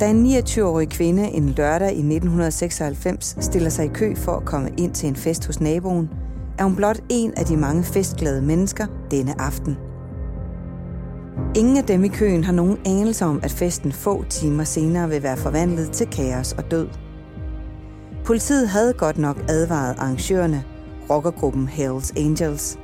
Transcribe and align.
Da 0.00 0.10
en 0.10 0.26
29-årig 0.26 0.88
kvinde 0.88 1.28
en 1.28 1.48
lørdag 1.48 1.88
i 1.88 1.98
1996 1.98 3.36
stiller 3.40 3.70
sig 3.70 3.84
i 3.84 3.88
kø 3.88 4.14
for 4.14 4.32
at 4.32 4.44
komme 4.44 4.70
ind 4.76 4.94
til 4.94 5.08
en 5.08 5.16
fest 5.16 5.46
hos 5.46 5.60
naboen, 5.60 6.10
er 6.58 6.64
hun 6.64 6.76
blot 6.76 7.00
en 7.08 7.32
af 7.36 7.44
de 7.44 7.56
mange 7.56 7.84
festglade 7.84 8.42
mennesker 8.42 8.86
denne 9.10 9.40
aften. 9.40 9.76
Ingen 11.56 11.76
af 11.76 11.84
dem 11.84 12.04
i 12.04 12.08
køen 12.08 12.44
har 12.44 12.52
nogen 12.52 12.78
anelse 12.86 13.24
om, 13.24 13.40
at 13.42 13.50
festen 13.50 13.92
få 13.92 14.24
timer 14.24 14.64
senere 14.64 15.08
vil 15.08 15.22
være 15.22 15.36
forvandlet 15.36 15.90
til 15.90 16.06
kaos 16.06 16.52
og 16.52 16.70
død. 16.70 16.88
Politiet 18.24 18.68
havde 18.68 18.92
godt 18.92 19.18
nok 19.18 19.44
advaret 19.48 19.94
arrangørerne, 19.98 20.64
rockergruppen 21.10 21.68
Hells 21.68 22.12
Angels. 22.16 22.78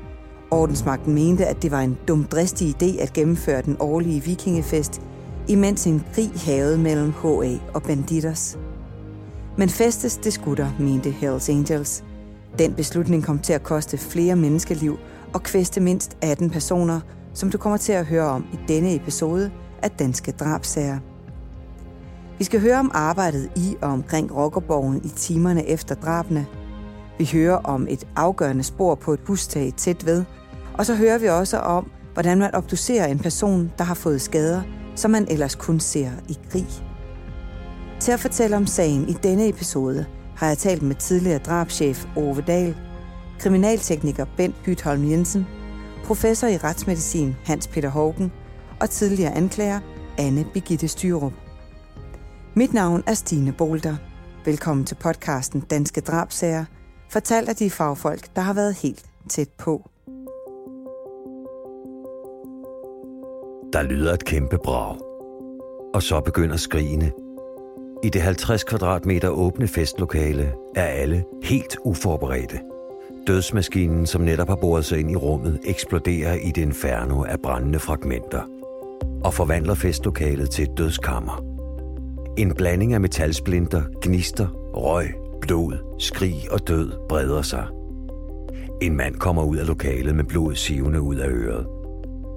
Ordensmagten 0.50 1.14
mente, 1.14 1.46
at 1.46 1.62
det 1.62 1.70
var 1.70 1.80
en 1.80 1.98
dumdristig 2.08 2.76
idé 2.76 3.02
at 3.02 3.12
gennemføre 3.12 3.62
den 3.62 3.76
årlige 3.80 4.24
vikingefest, 4.24 5.00
imens 5.48 5.86
en 5.86 6.04
krig 6.14 6.30
havede 6.36 6.78
mellem 6.78 7.12
HA 7.12 7.58
og 7.74 7.82
Banditers. 7.82 8.58
Men 9.58 9.68
festes 9.68 10.16
det 10.16 10.32
skutter, 10.32 10.70
mente 10.80 11.10
Hells 11.10 11.48
Angels. 11.48 12.04
Den 12.58 12.74
beslutning 12.74 13.24
kom 13.24 13.38
til 13.38 13.52
at 13.52 13.62
koste 13.62 13.98
flere 13.98 14.36
menneskeliv 14.36 14.98
og 15.34 15.42
kvæste 15.42 15.80
mindst 15.80 16.16
18 16.22 16.50
personer, 16.50 17.00
som 17.34 17.50
du 17.50 17.58
kommer 17.58 17.76
til 17.76 17.92
at 17.92 18.06
høre 18.06 18.24
om 18.24 18.46
i 18.52 18.58
denne 18.68 18.94
episode 18.94 19.50
af 19.82 19.90
Danske 19.90 20.32
Drabsager. 20.32 20.98
Vi 22.38 22.44
skal 22.44 22.60
høre 22.60 22.78
om 22.78 22.90
arbejdet 22.94 23.50
i 23.56 23.76
og 23.82 23.88
omkring 23.88 24.36
Rockerborgen 24.36 25.00
i 25.04 25.08
timerne 25.08 25.68
efter 25.68 25.94
drabene. 25.94 26.46
Vi 27.18 27.30
hører 27.32 27.56
om 27.56 27.86
et 27.90 28.06
afgørende 28.16 28.62
spor 28.62 28.94
på 28.94 29.12
et 29.12 29.20
hustag 29.26 29.72
tæt 29.76 30.06
ved, 30.06 30.24
og 30.74 30.86
så 30.86 30.94
hører 30.94 31.18
vi 31.18 31.26
også 31.26 31.58
om, 31.58 31.90
hvordan 32.12 32.38
man 32.38 32.54
obducerer 32.54 33.06
en 33.06 33.18
person, 33.18 33.72
der 33.78 33.84
har 33.84 33.94
fået 33.94 34.20
skader, 34.20 34.62
som 34.94 35.10
man 35.10 35.26
ellers 35.30 35.54
kun 35.54 35.80
ser 35.80 36.10
i 36.28 36.38
krig. 36.50 36.66
Til 38.00 38.12
at 38.12 38.20
fortælle 38.20 38.56
om 38.56 38.66
sagen 38.66 39.08
i 39.08 39.12
denne 39.12 39.48
episode 39.48 40.06
har 40.36 40.46
jeg 40.46 40.58
talt 40.58 40.82
med 40.82 40.94
tidligere 40.94 41.38
drabschef 41.38 42.06
Ove 42.16 42.40
Dahl, 42.46 42.76
kriminaltekniker 43.38 44.26
Bent 44.36 44.56
Hytholm 44.66 45.10
Jensen, 45.10 45.46
professor 46.04 46.46
i 46.46 46.56
retsmedicin 46.56 47.36
Hans 47.44 47.66
Peter 47.66 47.88
Hågen 47.88 48.32
og 48.80 48.90
tidligere 48.90 49.34
anklager 49.34 49.80
Anne 50.18 50.44
Birgitte 50.54 50.88
Styrup. 50.88 51.32
Mit 52.56 52.72
navn 52.72 53.02
er 53.06 53.14
Stine 53.14 53.52
Bolter. 53.52 53.96
Velkommen 54.44 54.86
til 54.86 54.94
podcasten 54.94 55.60
Danske 55.60 56.00
Drabsager, 56.00 56.64
fortalt 57.10 57.48
af 57.48 57.56
de 57.56 57.70
fagfolk, 57.70 58.36
der 58.36 58.42
har 58.42 58.52
været 58.52 58.74
helt 58.74 59.04
tæt 59.28 59.48
på. 59.58 59.90
Der 63.74 63.82
lyder 63.82 64.12
et 64.12 64.24
kæmpe 64.24 64.58
brag. 64.58 64.96
Og 65.94 66.02
så 66.02 66.20
begynder 66.20 66.56
skrigene. 66.56 67.12
I 68.04 68.08
det 68.08 68.22
50 68.22 68.64
kvadratmeter 68.64 69.28
åbne 69.28 69.68
festlokale 69.68 70.52
er 70.76 70.84
alle 70.84 71.24
helt 71.42 71.76
uforberedte. 71.84 72.60
Dødsmaskinen, 73.26 74.06
som 74.06 74.20
netop 74.20 74.48
har 74.48 74.56
boret 74.56 74.84
sig 74.84 75.00
ind 75.00 75.10
i 75.10 75.16
rummet, 75.16 75.60
eksploderer 75.64 76.34
i 76.34 76.50
det 76.50 76.62
inferno 76.62 77.24
af 77.24 77.40
brændende 77.42 77.78
fragmenter 77.78 78.42
og 79.24 79.34
forvandler 79.34 79.74
festlokalet 79.74 80.50
til 80.50 80.62
et 80.62 80.78
dødskammer. 80.78 81.44
En 82.38 82.54
blanding 82.54 82.94
af 82.94 83.00
metalsplinter, 83.00 83.82
gnister, 84.02 84.48
røg, 84.74 85.14
blod, 85.40 85.96
skrig 85.98 86.34
og 86.50 86.68
død 86.68 86.92
breder 87.08 87.42
sig. 87.42 87.66
En 88.82 88.96
mand 88.96 89.14
kommer 89.14 89.42
ud 89.42 89.56
af 89.56 89.66
lokalet 89.66 90.14
med 90.14 90.24
blod 90.24 90.54
sivende 90.54 91.00
ud 91.00 91.16
af 91.16 91.28
øret. 91.28 91.66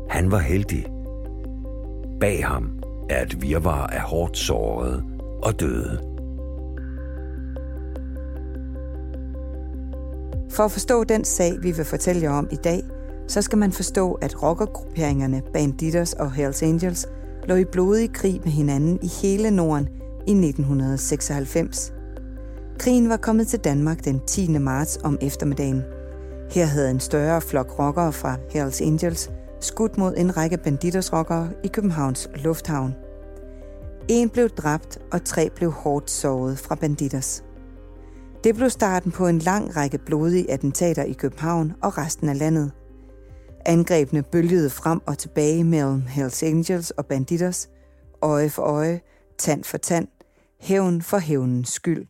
Han 0.10 0.32
var 0.32 0.40
heldig. 0.40 0.86
Bag 2.20 2.46
ham 2.46 2.70
er 3.10 3.22
et 3.22 3.42
virvar 3.42 3.88
af 3.88 4.02
hårdt 4.02 4.38
såret 4.38 5.04
og 5.44 5.60
døde. 5.60 6.02
For 10.52 10.64
at 10.64 10.72
forstå 10.72 11.04
den 11.04 11.24
sag, 11.24 11.54
vi 11.62 11.72
vil 11.72 11.86
fortælle 11.86 12.22
jer 12.22 12.32
om 12.32 12.48
i 12.52 12.56
dag, 12.56 12.84
så 13.28 13.42
skal 13.42 13.58
man 13.58 13.72
forstå, 13.72 14.14
at 14.14 14.44
rockergrupperingerne 14.44 15.42
Banditers 15.54 16.14
og 16.14 16.32
Hells 16.32 16.64
Angels 16.64 17.08
lå 17.48 17.56
i 17.56 17.66
blodig 17.66 18.14
krig 18.14 18.42
med 18.44 18.52
hinanden 18.52 19.00
i 19.02 19.08
hele 19.22 19.52
Norden 19.52 19.88
i 20.28 20.32
1996. 20.32 21.94
Krigen 22.80 23.10
var 23.10 23.18
kommet 23.18 23.48
til 23.48 23.60
Danmark 23.60 24.06
den 24.06 24.22
10. 24.28 24.58
marts 24.58 25.00
om 25.04 25.18
eftermiddagen. 25.22 25.84
Her 26.52 26.66
havde 26.66 26.92
en 26.92 27.00
større 27.00 27.42
flok 27.42 27.80
rockere 27.80 28.14
fra 28.14 28.38
Hells 28.54 28.82
Angels 28.82 29.32
skudt 29.60 29.98
mod 29.98 30.14
en 30.18 30.38
række 30.38 30.58
banditersrokkere 30.58 31.50
i 31.64 31.68
Københavns 31.68 32.30
Lufthavn. 32.36 32.96
En 34.08 34.30
blev 34.30 34.50
dræbt, 34.50 35.00
og 35.12 35.24
tre 35.24 35.50
blev 35.50 35.72
hårdt 35.72 36.12
såret 36.12 36.60
fra 36.60 36.76
banditers. 36.76 37.44
Det 38.44 38.56
blev 38.56 38.70
starten 38.70 39.12
på 39.12 39.28
en 39.28 39.40
lang 39.40 39.76
række 39.76 39.98
blodige 39.98 40.52
attentater 40.52 41.04
i 41.04 41.14
København 41.14 41.74
og 41.84 41.98
resten 41.98 42.30
af 42.30 42.40
landet. 42.40 42.72
Angrebene 43.66 44.24
bølgede 44.24 44.70
frem 44.70 45.02
og 45.06 45.18
tilbage 45.18 45.64
mellem 45.64 46.02
Hells 46.02 46.44
Angels 46.44 46.92
og 46.92 47.06
banditers, 47.06 47.70
øje 48.22 48.50
for 48.50 48.62
øje, 48.64 49.02
tand 49.38 49.64
for 49.64 49.78
tand, 49.78 50.08
hævn 50.60 51.02
for 51.02 51.18
hævnens 51.18 51.70
skyld. 51.70 52.08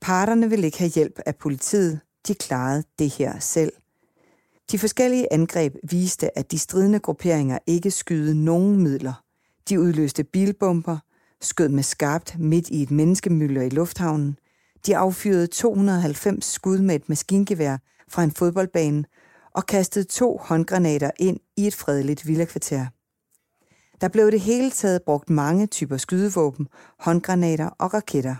Parterne 0.00 0.50
ville 0.50 0.66
ikke 0.66 0.78
have 0.78 0.90
hjælp 0.90 1.18
af 1.26 1.36
politiet, 1.36 2.00
de 2.28 2.34
klarede 2.34 2.82
det 2.98 3.10
her 3.10 3.38
selv. 3.38 3.72
De 4.70 4.78
forskellige 4.78 5.32
angreb 5.32 5.74
viste, 5.90 6.38
at 6.38 6.50
de 6.50 6.58
stridende 6.58 6.98
grupperinger 6.98 7.58
ikke 7.66 7.90
skyede 7.90 8.44
nogen 8.44 8.82
midler. 8.82 9.22
De 9.68 9.80
udløste 9.80 10.24
bilbomber, 10.24 10.98
skød 11.40 11.68
med 11.68 11.82
skarpt 11.82 12.38
midt 12.38 12.68
i 12.68 12.82
et 12.82 12.90
menneskemylder 12.90 13.62
i 13.62 13.68
lufthavnen, 13.68 14.38
de 14.86 14.96
affyrede 14.96 15.46
290 15.46 16.44
skud 16.44 16.78
med 16.78 16.94
et 16.94 17.08
maskingevær 17.08 17.76
fra 18.08 18.22
en 18.22 18.30
fodboldbane 18.30 19.04
og 19.54 19.66
kastede 19.66 20.04
to 20.04 20.40
håndgranater 20.42 21.10
ind 21.18 21.40
i 21.56 21.66
et 21.66 21.74
fredeligt 21.74 22.26
villakvarter. 22.26 22.86
Der 24.00 24.08
blev 24.08 24.30
det 24.30 24.40
hele 24.40 24.70
taget 24.70 25.02
brugt 25.02 25.30
mange 25.30 25.66
typer 25.66 25.96
skydevåben, 25.96 26.68
håndgranater 26.98 27.66
og 27.68 27.94
raketter. 27.94 28.36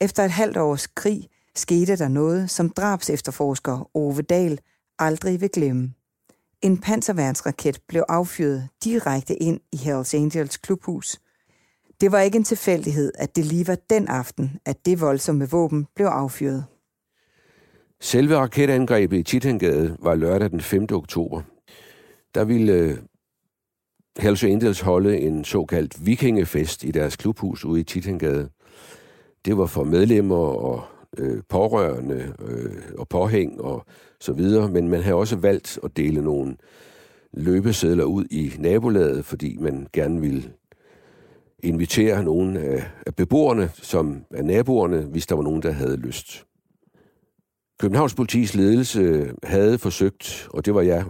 Efter 0.00 0.24
et 0.24 0.30
halvt 0.30 0.56
års 0.56 0.86
krig 0.86 1.28
skete 1.54 1.96
der 1.96 2.08
noget, 2.08 2.50
som 2.50 2.70
drabs 2.70 3.10
efterforsker 3.10 3.90
Ove 3.94 4.22
Dahl 4.22 4.60
aldrig 5.00 5.40
vil 5.40 5.50
glemme. 5.50 5.94
En 6.62 6.78
panserværnsraket 6.78 7.80
blev 7.88 8.04
affyret 8.08 8.68
direkte 8.84 9.34
ind 9.34 9.60
i 9.72 9.76
Hells 9.76 10.14
Angels 10.14 10.56
klubhus. 10.56 11.20
Det 12.00 12.12
var 12.12 12.20
ikke 12.20 12.36
en 12.36 12.44
tilfældighed, 12.44 13.12
at 13.18 13.36
det 13.36 13.44
lige 13.44 13.66
var 13.66 13.78
den 13.90 14.08
aften, 14.08 14.60
at 14.64 14.86
det 14.86 15.00
voldsomme 15.00 15.50
våben 15.50 15.86
blev 15.94 16.06
affyret. 16.06 16.64
Selve 18.00 18.36
raketangrebet 18.36 19.18
i 19.18 19.22
Chittengade 19.22 19.96
var 19.98 20.14
lørdag 20.14 20.50
den 20.50 20.60
5. 20.60 20.86
oktober. 20.92 21.42
Der 22.34 22.44
ville 22.44 22.72
øh, 22.72 22.98
Hells 24.18 24.44
Angels 24.44 24.80
holde 24.80 25.18
en 25.18 25.44
såkaldt 25.44 26.06
vikingefest 26.06 26.84
i 26.84 26.90
deres 26.90 27.16
klubhus 27.16 27.64
ude 27.64 27.80
i 27.80 27.84
Chittengade. 27.84 28.48
Det 29.44 29.58
var 29.58 29.66
for 29.66 29.84
medlemmer 29.84 30.36
og 30.36 30.84
øh, 31.18 31.42
pårørende 31.48 32.34
øh, 32.48 32.82
og 32.98 33.08
påhæng 33.08 33.60
og 33.60 33.84
så 34.20 34.32
videre, 34.32 34.68
men 34.68 34.88
man 34.88 35.02
havde 35.02 35.16
også 35.16 35.36
valgt 35.36 35.78
at 35.84 35.96
dele 35.96 36.22
nogle 36.22 36.56
løbesedler 37.32 38.04
ud 38.04 38.24
i 38.30 38.52
nabolaget, 38.58 39.24
fordi 39.24 39.56
man 39.60 39.86
gerne 39.92 40.20
ville 40.20 40.52
invitere 41.62 42.24
nogle 42.24 42.60
af 43.06 43.14
beboerne, 43.16 43.70
som 43.74 44.24
er 44.30 44.42
naboerne, 44.42 45.00
hvis 45.00 45.26
der 45.26 45.34
var 45.34 45.42
nogen, 45.42 45.62
der 45.62 45.70
havde 45.70 45.96
lyst. 45.96 46.46
Københavns 47.80 48.14
politis 48.14 48.54
ledelse 48.54 49.34
havde 49.42 49.78
forsøgt, 49.78 50.48
og 50.50 50.64
det 50.64 50.74
var 50.74 50.82
jeg 50.82 51.04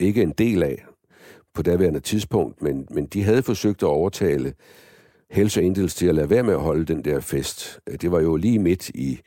ikke 0.00 0.22
en 0.22 0.32
del 0.32 0.62
af 0.62 0.84
på 1.54 1.62
daværende 1.62 2.00
tidspunkt, 2.00 2.62
men, 2.62 2.88
men 2.90 3.06
de 3.06 3.22
havde 3.22 3.42
forsøgt 3.42 3.82
at 3.82 3.88
overtale 3.88 4.54
Hells 5.30 5.56
Angels 5.58 5.94
til 5.94 6.06
at 6.06 6.14
lade 6.14 6.30
være 6.30 6.42
med 6.42 6.54
at 6.54 6.60
holde 6.60 6.84
den 6.84 7.04
der 7.04 7.20
fest. 7.20 7.80
Det 8.00 8.10
var 8.10 8.20
jo 8.20 8.36
lige 8.36 8.58
midt 8.58 8.88
i, 8.88 9.20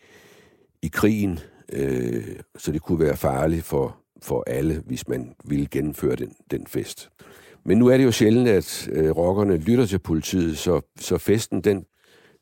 i 0.81 0.88
krigen, 0.88 1.40
øh, 1.74 2.36
så 2.58 2.72
det 2.72 2.81
kunne 2.81 3.00
være 3.00 3.18
farligt 3.18 3.64
for, 3.64 3.98
for 4.22 4.44
alle, 4.48 4.84
hvis 4.86 5.08
man 5.08 5.34
ville 5.46 5.68
gennemføre 5.68 6.16
den, 6.16 6.36
den 6.52 6.68
fest. 6.68 7.10
Men 7.64 7.78
nu 7.78 7.88
er 7.88 7.98
det 7.98 8.04
jo 8.04 8.12
sjældent, 8.12 8.48
at 8.48 8.90
øh, 8.92 9.12
rockerne 9.12 9.58
lytter 9.58 9.86
til 9.86 10.00
politiet, 10.00 10.58
så, 10.58 10.81
så 11.00 11.18
festen 11.18 11.62
den, 11.62 11.86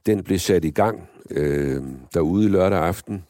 den 0.06 0.24
blev 0.24 0.40
sat 0.40 0.66
i 0.66 0.70
gang 0.70 1.10
øh, 1.30 1.84
derude 2.14 2.50
lørdag 2.50 2.80
aften. 2.80 3.24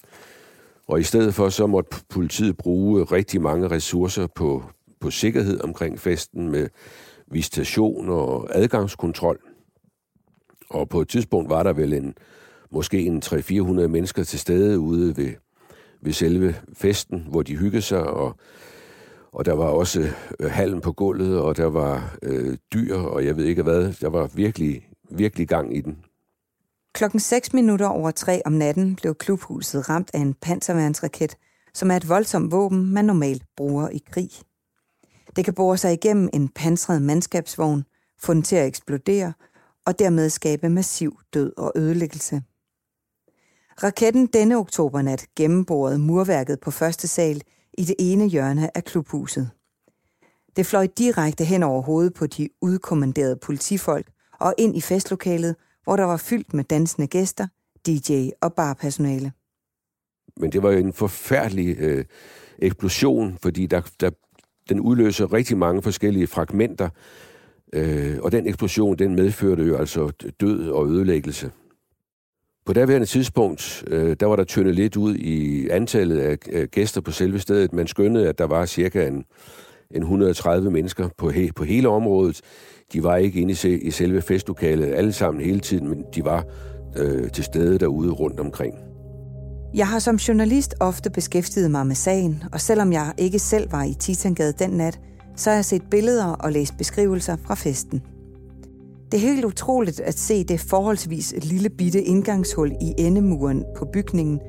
Og 0.87 0.99
i 0.99 1.03
stedet 1.03 1.33
for, 1.33 1.49
så 1.49 1.67
måtte 1.67 1.97
politiet 2.09 2.57
bruge 2.57 3.03
rigtig 3.03 3.41
mange 3.41 3.67
ressourcer 3.67 4.27
på, 4.27 4.63
på 4.99 5.11
sikkerhed 5.11 5.61
omkring 5.61 5.99
festen 5.99 6.49
med 6.49 6.69
visitation 7.31 8.09
og 8.09 8.47
adgangskontrol. 8.51 9.39
Og 10.69 10.89
på 10.89 11.01
et 11.01 11.07
tidspunkt 11.07 11.49
var 11.49 11.63
der 11.63 11.73
vel 11.73 11.93
en, 11.93 12.13
måske 12.71 13.05
en 13.05 13.21
300-400 13.25 13.87
mennesker 13.87 14.23
til 14.23 14.39
stede 14.39 14.79
ude 14.79 15.17
ved, 15.17 15.33
ved 16.01 16.13
selve 16.13 16.55
festen, 16.73 17.25
hvor 17.29 17.41
de 17.41 17.57
hyggede 17.57 17.81
sig, 17.81 18.03
og, 18.03 18.35
og 19.31 19.45
der 19.45 19.53
var 19.53 19.65
også 19.65 20.09
øh, 20.39 20.51
halm 20.51 20.81
på 20.81 20.91
gulvet, 20.91 21.39
og 21.39 21.57
der 21.57 21.65
var 21.65 22.17
øh, 22.23 22.57
dyr, 22.73 22.95
og 22.95 23.25
jeg 23.25 23.37
ved 23.37 23.45
ikke 23.45 23.63
hvad. 23.63 23.93
Der 24.01 24.09
var 24.09 24.29
virkelig 24.33 24.87
virkelig 25.09 25.47
gang 25.47 25.77
i 25.77 25.81
den. 25.81 25.97
Klokken 26.93 27.19
6 27.19 27.53
minutter 27.53 27.87
over 27.87 28.11
3 28.11 28.41
om 28.45 28.51
natten 28.51 28.95
blev 28.95 29.15
klubhuset 29.15 29.89
ramt 29.89 30.11
af 30.13 30.19
en 30.19 30.33
panserværnsraket, 30.33 31.35
som 31.73 31.91
er 31.91 31.95
et 31.95 32.09
voldsomt 32.09 32.51
våben, 32.51 32.93
man 32.93 33.05
normalt 33.05 33.43
bruger 33.57 33.89
i 33.89 34.01
krig. 34.11 34.29
Det 35.35 35.45
kan 35.45 35.53
bore 35.53 35.77
sig 35.77 35.93
igennem 35.93 36.29
en 36.33 36.49
pansret 36.49 37.01
mandskabsvogn, 37.01 37.85
få 38.19 38.33
den 38.33 38.41
til 38.41 38.55
at 38.55 38.67
eksplodere 38.67 39.33
og 39.85 39.99
dermed 39.99 40.29
skabe 40.29 40.69
massiv 40.69 41.19
død 41.33 41.53
og 41.57 41.73
ødelæggelse. 41.75 42.41
Raketten 43.83 44.27
denne 44.27 44.57
oktobernat 44.57 45.25
gennemborede 45.35 45.99
murværket 45.99 46.59
på 46.59 46.71
første 46.71 47.07
sal 47.07 47.41
i 47.77 47.83
det 47.83 47.95
ene 47.99 48.27
hjørne 48.27 48.77
af 48.77 48.83
klubhuset. 48.83 49.49
Det 50.55 50.65
fløj 50.65 50.87
direkte 50.97 51.43
hen 51.43 51.63
over 51.63 51.81
hovedet 51.81 52.13
på 52.13 52.27
de 52.27 52.49
udkommanderede 52.61 53.35
politifolk 53.35 54.07
og 54.39 54.53
ind 54.57 54.77
i 54.77 54.81
festlokalet, 54.81 55.55
hvor 55.83 55.95
der 55.95 56.03
var 56.03 56.17
fyldt 56.17 56.53
med 56.53 56.63
dansende 56.63 57.07
gæster, 57.07 57.47
DJ 57.87 58.29
og 58.41 58.53
barpersonale. 58.53 59.31
Men 60.37 60.51
det 60.51 60.63
var 60.63 60.71
jo 60.71 60.77
en 60.77 60.93
forfærdelig 60.93 61.77
øh, 61.79 62.05
eksplosion, 62.59 63.37
fordi 63.41 63.65
der, 63.65 63.81
der, 63.99 64.09
den 64.69 64.79
udløser 64.79 65.33
rigtig 65.33 65.57
mange 65.57 65.81
forskellige 65.81 66.27
fragmenter, 66.27 66.89
øh, 67.73 68.17
og 68.21 68.31
den 68.31 68.47
eksplosion, 68.47 68.95
den 68.95 69.15
medførte 69.15 69.63
jo 69.63 69.77
altså 69.77 70.11
død 70.39 70.69
og 70.69 70.87
ødelæggelse. 70.87 71.51
På 72.67 72.73
daværende 72.73 73.07
tidspunkt, 73.07 73.83
øh, 73.87 74.15
der 74.19 74.25
var 74.25 74.35
der 74.35 74.43
tyndet 74.43 74.75
lidt 74.75 74.97
ud 74.97 75.15
i 75.15 75.67
antallet 75.69 76.19
af 76.19 76.37
øh, 76.51 76.67
gæster 76.71 77.01
på 77.01 77.11
selve 77.11 77.39
stedet. 77.39 77.73
Man 77.73 77.87
skønnede, 77.87 78.29
at 78.29 78.37
der 78.37 78.47
var 78.47 78.65
cirka 78.65 79.07
en, 79.07 79.23
en 79.91 80.01
130 80.01 80.71
mennesker 80.71 81.09
på, 81.17 81.29
he, 81.29 81.49
på 81.55 81.63
hele 81.63 81.89
området. 81.89 82.41
De 82.93 83.03
var 83.03 83.15
ikke 83.15 83.39
inde 83.39 83.69
i, 83.69 83.77
i 83.77 83.91
selve 83.91 84.21
festlokalet 84.21 84.93
alle 84.93 85.13
sammen 85.13 85.43
hele 85.43 85.59
tiden, 85.59 85.87
men 85.87 86.03
de 86.15 86.25
var 86.25 86.45
øh, 86.97 87.31
til 87.31 87.43
stede 87.43 87.79
derude 87.79 88.11
rundt 88.11 88.39
omkring. 88.39 88.73
Jeg 89.73 89.87
har 89.87 89.99
som 89.99 90.15
journalist 90.15 90.75
ofte 90.79 91.09
beskæftiget 91.09 91.71
mig 91.71 91.87
med 91.87 91.95
sagen, 91.95 92.43
og 92.53 92.61
selvom 92.61 92.93
jeg 92.93 93.13
ikke 93.17 93.39
selv 93.39 93.71
var 93.71 93.83
i 93.83 93.93
Titangade 93.99 94.53
den 94.59 94.69
nat, 94.69 94.99
så 95.35 95.49
har 95.49 95.57
jeg 95.57 95.65
set 95.65 95.83
billeder 95.91 96.25
og 96.25 96.51
læst 96.51 96.73
beskrivelser 96.77 97.37
fra 97.45 97.55
festen. 97.55 98.01
Det 99.11 99.17
er 99.17 99.21
helt 99.21 99.45
utroligt 99.45 99.99
at 99.99 100.19
se 100.19 100.43
det 100.43 100.59
forholdsvis 100.59 101.33
lille 101.43 101.69
bitte 101.69 102.01
indgangshul 102.01 102.71
i 102.81 102.93
endemuren 102.97 103.65
på 103.77 103.85
bygningen, 103.93 104.39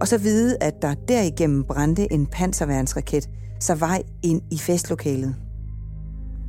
og 0.00 0.08
så 0.08 0.18
vide, 0.18 0.56
at 0.60 0.82
der 0.82 0.94
derigennem 1.08 1.64
brændte 1.64 2.12
en 2.12 2.26
panserværnsraket, 2.26 3.28
så 3.60 3.74
vej 3.74 4.02
ind 4.22 4.42
i 4.50 4.58
festlokalet. 4.58 5.34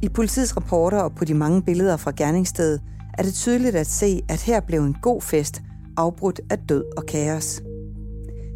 I 0.01 0.09
politiets 0.09 0.57
rapporter 0.57 0.99
og 0.99 1.15
på 1.15 1.25
de 1.25 1.33
mange 1.33 1.61
billeder 1.61 1.97
fra 1.97 2.11
gerningsstedet 2.17 2.81
er 3.17 3.23
det 3.23 3.33
tydeligt 3.33 3.75
at 3.75 3.87
se, 3.87 4.21
at 4.29 4.41
her 4.41 4.59
blev 4.59 4.81
en 4.81 4.95
god 5.01 5.21
fest 5.21 5.61
afbrudt 5.97 6.41
af 6.49 6.57
død 6.69 6.83
og 6.97 7.05
kaos. 7.05 7.61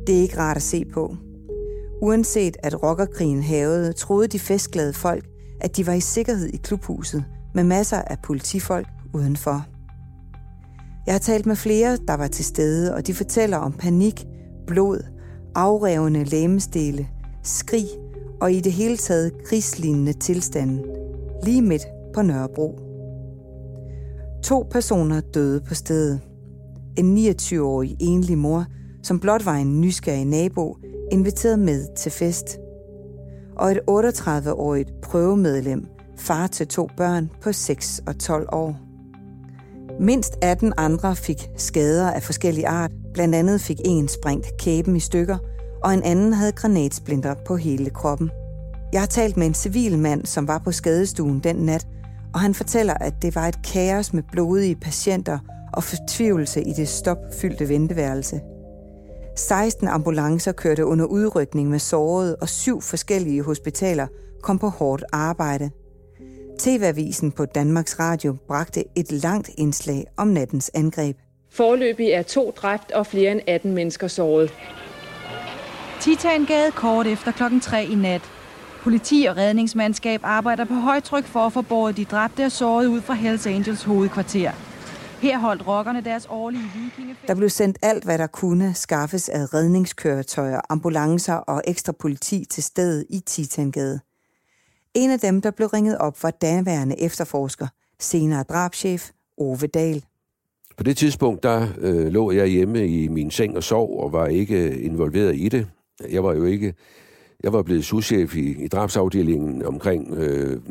Det 0.07 0.17
er 0.17 0.21
ikke 0.21 0.37
rart 0.37 0.57
at 0.57 0.63
se 0.63 0.85
på. 0.85 1.15
Uanset 2.01 2.57
at 2.63 2.83
rockerkrigen 2.83 3.43
havede, 3.43 3.93
troede 3.93 4.27
de 4.27 4.39
festglade 4.39 4.93
folk, 4.93 5.25
at 5.61 5.77
de 5.77 5.87
var 5.87 5.93
i 5.93 5.99
sikkerhed 5.99 6.47
i 6.47 6.57
klubhuset 6.57 7.25
med 7.53 7.63
masser 7.63 8.01
af 8.01 8.17
politifolk 8.23 8.87
udenfor. 9.13 9.65
Jeg 11.05 11.13
har 11.13 11.19
talt 11.19 11.45
med 11.45 11.55
flere, 11.55 11.97
der 12.07 12.13
var 12.13 12.27
til 12.27 12.45
stede, 12.45 12.95
og 12.95 13.07
de 13.07 13.13
fortæller 13.13 13.57
om 13.57 13.73
panik, 13.73 14.25
blod, 14.67 15.03
afrevne 15.55 16.23
lægemestele, 16.23 17.07
skrig 17.43 17.87
og 18.41 18.53
i 18.53 18.59
det 18.59 18.71
hele 18.71 18.97
taget 18.97 19.43
krigslignende 19.45 20.13
tilstanden, 20.13 20.85
lige 21.43 21.61
midt 21.61 21.87
på 22.13 22.21
Nørrebro. 22.21 22.79
To 24.43 24.67
personer 24.71 25.21
døde 25.21 25.61
på 25.61 25.73
stedet. 25.73 26.21
En 26.97 27.17
29-årig 27.17 27.97
enlig 27.99 28.37
mor, 28.37 28.65
som 29.03 29.19
blot 29.19 29.45
var 29.45 29.55
en 29.55 29.81
nysgerrig 29.81 30.25
nabo, 30.25 30.77
inviteret 31.11 31.59
med 31.59 31.95
til 31.95 32.11
fest. 32.11 32.57
Og 33.55 33.71
et 33.71 33.79
38-årigt 33.89 35.01
prøvemedlem, 35.01 35.85
far 36.17 36.47
til 36.47 36.67
to 36.67 36.89
børn 36.97 37.29
på 37.41 37.51
6 37.51 38.01
og 38.07 38.19
12 38.19 38.47
år. 38.51 38.90
Mindst 40.01 40.37
18 40.41 40.73
andre 40.77 41.15
fik 41.15 41.49
skader 41.57 42.11
af 42.11 42.23
forskellige 42.23 42.67
art. 42.67 42.91
Blandt 43.13 43.35
andet 43.35 43.61
fik 43.61 43.81
en 43.85 44.07
sprængt 44.07 44.57
kæben 44.59 44.95
i 44.95 44.99
stykker, 44.99 45.37
og 45.83 45.93
en 45.93 46.03
anden 46.03 46.33
havde 46.33 46.51
granatsplinter 46.51 47.35
på 47.47 47.55
hele 47.55 47.89
kroppen. 47.89 48.31
Jeg 48.93 49.01
har 49.01 49.07
talt 49.07 49.37
med 49.37 49.47
en 49.47 49.53
civil 49.53 49.99
mand, 49.99 50.25
som 50.25 50.47
var 50.47 50.57
på 50.57 50.71
skadestuen 50.71 51.39
den 51.39 51.55
nat, 51.55 51.87
og 52.33 52.39
han 52.39 52.53
fortæller, 52.53 52.93
at 52.93 53.13
det 53.21 53.35
var 53.35 53.47
et 53.47 53.65
kaos 53.65 54.13
med 54.13 54.23
blodige 54.31 54.75
patienter 54.75 55.39
og 55.73 55.83
fortvivlelse 55.83 56.61
i 56.61 56.73
det 56.73 56.87
stopfyldte 56.87 57.69
venteværelse. 57.69 58.41
16 59.37 59.87
ambulancer 59.87 60.51
kørte 60.51 60.85
under 60.85 61.05
udrykning 61.05 61.69
med 61.69 61.79
sårede, 61.79 62.35
og 62.35 62.49
syv 62.49 62.81
forskellige 62.81 63.43
hospitaler 63.43 64.07
kom 64.43 64.59
på 64.59 64.69
hårdt 64.69 65.03
arbejde. 65.11 65.69
TV-avisen 66.61 67.31
på 67.31 67.45
Danmarks 67.45 67.99
Radio 67.99 68.35
bragte 68.47 68.83
et 68.95 69.11
langt 69.11 69.49
indslag 69.57 70.05
om 70.17 70.27
nattens 70.27 70.71
angreb. 70.73 71.17
Forløbig 71.51 72.07
er 72.07 72.21
to 72.21 72.53
dræbt 72.55 72.91
og 72.91 73.07
flere 73.07 73.31
end 73.31 73.41
18 73.47 73.73
mennesker 73.73 74.07
såret. 74.07 74.53
Titangade 76.01 76.71
kort 76.71 77.07
efter 77.07 77.31
klokken 77.31 77.59
3 77.59 77.85
i 77.85 77.95
nat. 77.95 78.21
Politi 78.83 79.25
og 79.29 79.37
redningsmandskab 79.37 80.19
arbejder 80.23 80.65
på 80.65 80.73
højtryk 80.73 81.25
for 81.25 81.39
at 81.39 81.53
få 81.53 81.61
båret 81.61 81.97
de 81.97 82.05
dræbte 82.05 82.45
og 82.45 82.51
sårede 82.51 82.89
ud 82.89 83.01
fra 83.01 83.13
Hells 83.13 83.47
Angels 83.47 83.83
hovedkvarter. 83.83 84.51
Her 85.21 85.39
holdt 85.39 85.67
rockerne 85.67 86.01
deres 86.01 86.27
årlige 86.29 86.63
vikingefest. 86.75 87.27
Der 87.27 87.35
blev 87.35 87.49
sendt 87.49 87.77
alt, 87.81 88.03
hvad 88.03 88.17
der 88.17 88.27
kunne 88.27 88.73
skaffes 88.73 89.29
af 89.29 89.53
redningskøretøjer, 89.53 90.61
ambulancer 90.69 91.35
og 91.35 91.61
ekstra 91.67 91.91
politi 91.99 92.45
til 92.49 92.63
stedet 92.63 93.05
i 93.09 93.19
Titangade. 93.19 93.99
En 94.93 95.11
af 95.11 95.19
dem, 95.19 95.41
der 95.41 95.51
blev 95.51 95.67
ringet 95.67 95.97
op, 95.97 96.23
var 96.23 96.31
daværende 96.31 97.01
efterforsker, 97.01 97.67
senere 97.99 98.43
drabschef 98.43 99.09
Ove 99.37 99.67
Dahl. 99.67 100.05
På 100.77 100.83
det 100.83 100.97
tidspunkt, 100.97 101.43
der 101.43 101.67
øh, 101.77 102.07
lå 102.07 102.31
jeg 102.31 102.47
hjemme 102.47 102.87
i 102.87 103.07
min 103.07 103.31
seng 103.31 103.57
og 103.57 103.63
sov, 103.63 103.99
og 104.03 104.11
var 104.11 104.27
ikke 104.27 104.79
involveret 104.79 105.35
i 105.35 105.49
det. 105.49 105.67
Jeg 106.09 106.23
var 106.23 106.33
jo 106.33 106.45
ikke... 106.45 106.73
Jeg 107.43 107.53
var 107.53 107.63
blevet 107.63 107.85
souschef 107.85 108.35
i, 108.35 108.63
i 108.63 108.67
drabsafdelingen 108.67 109.65
omkring 109.65 110.13
øh, 110.13 110.61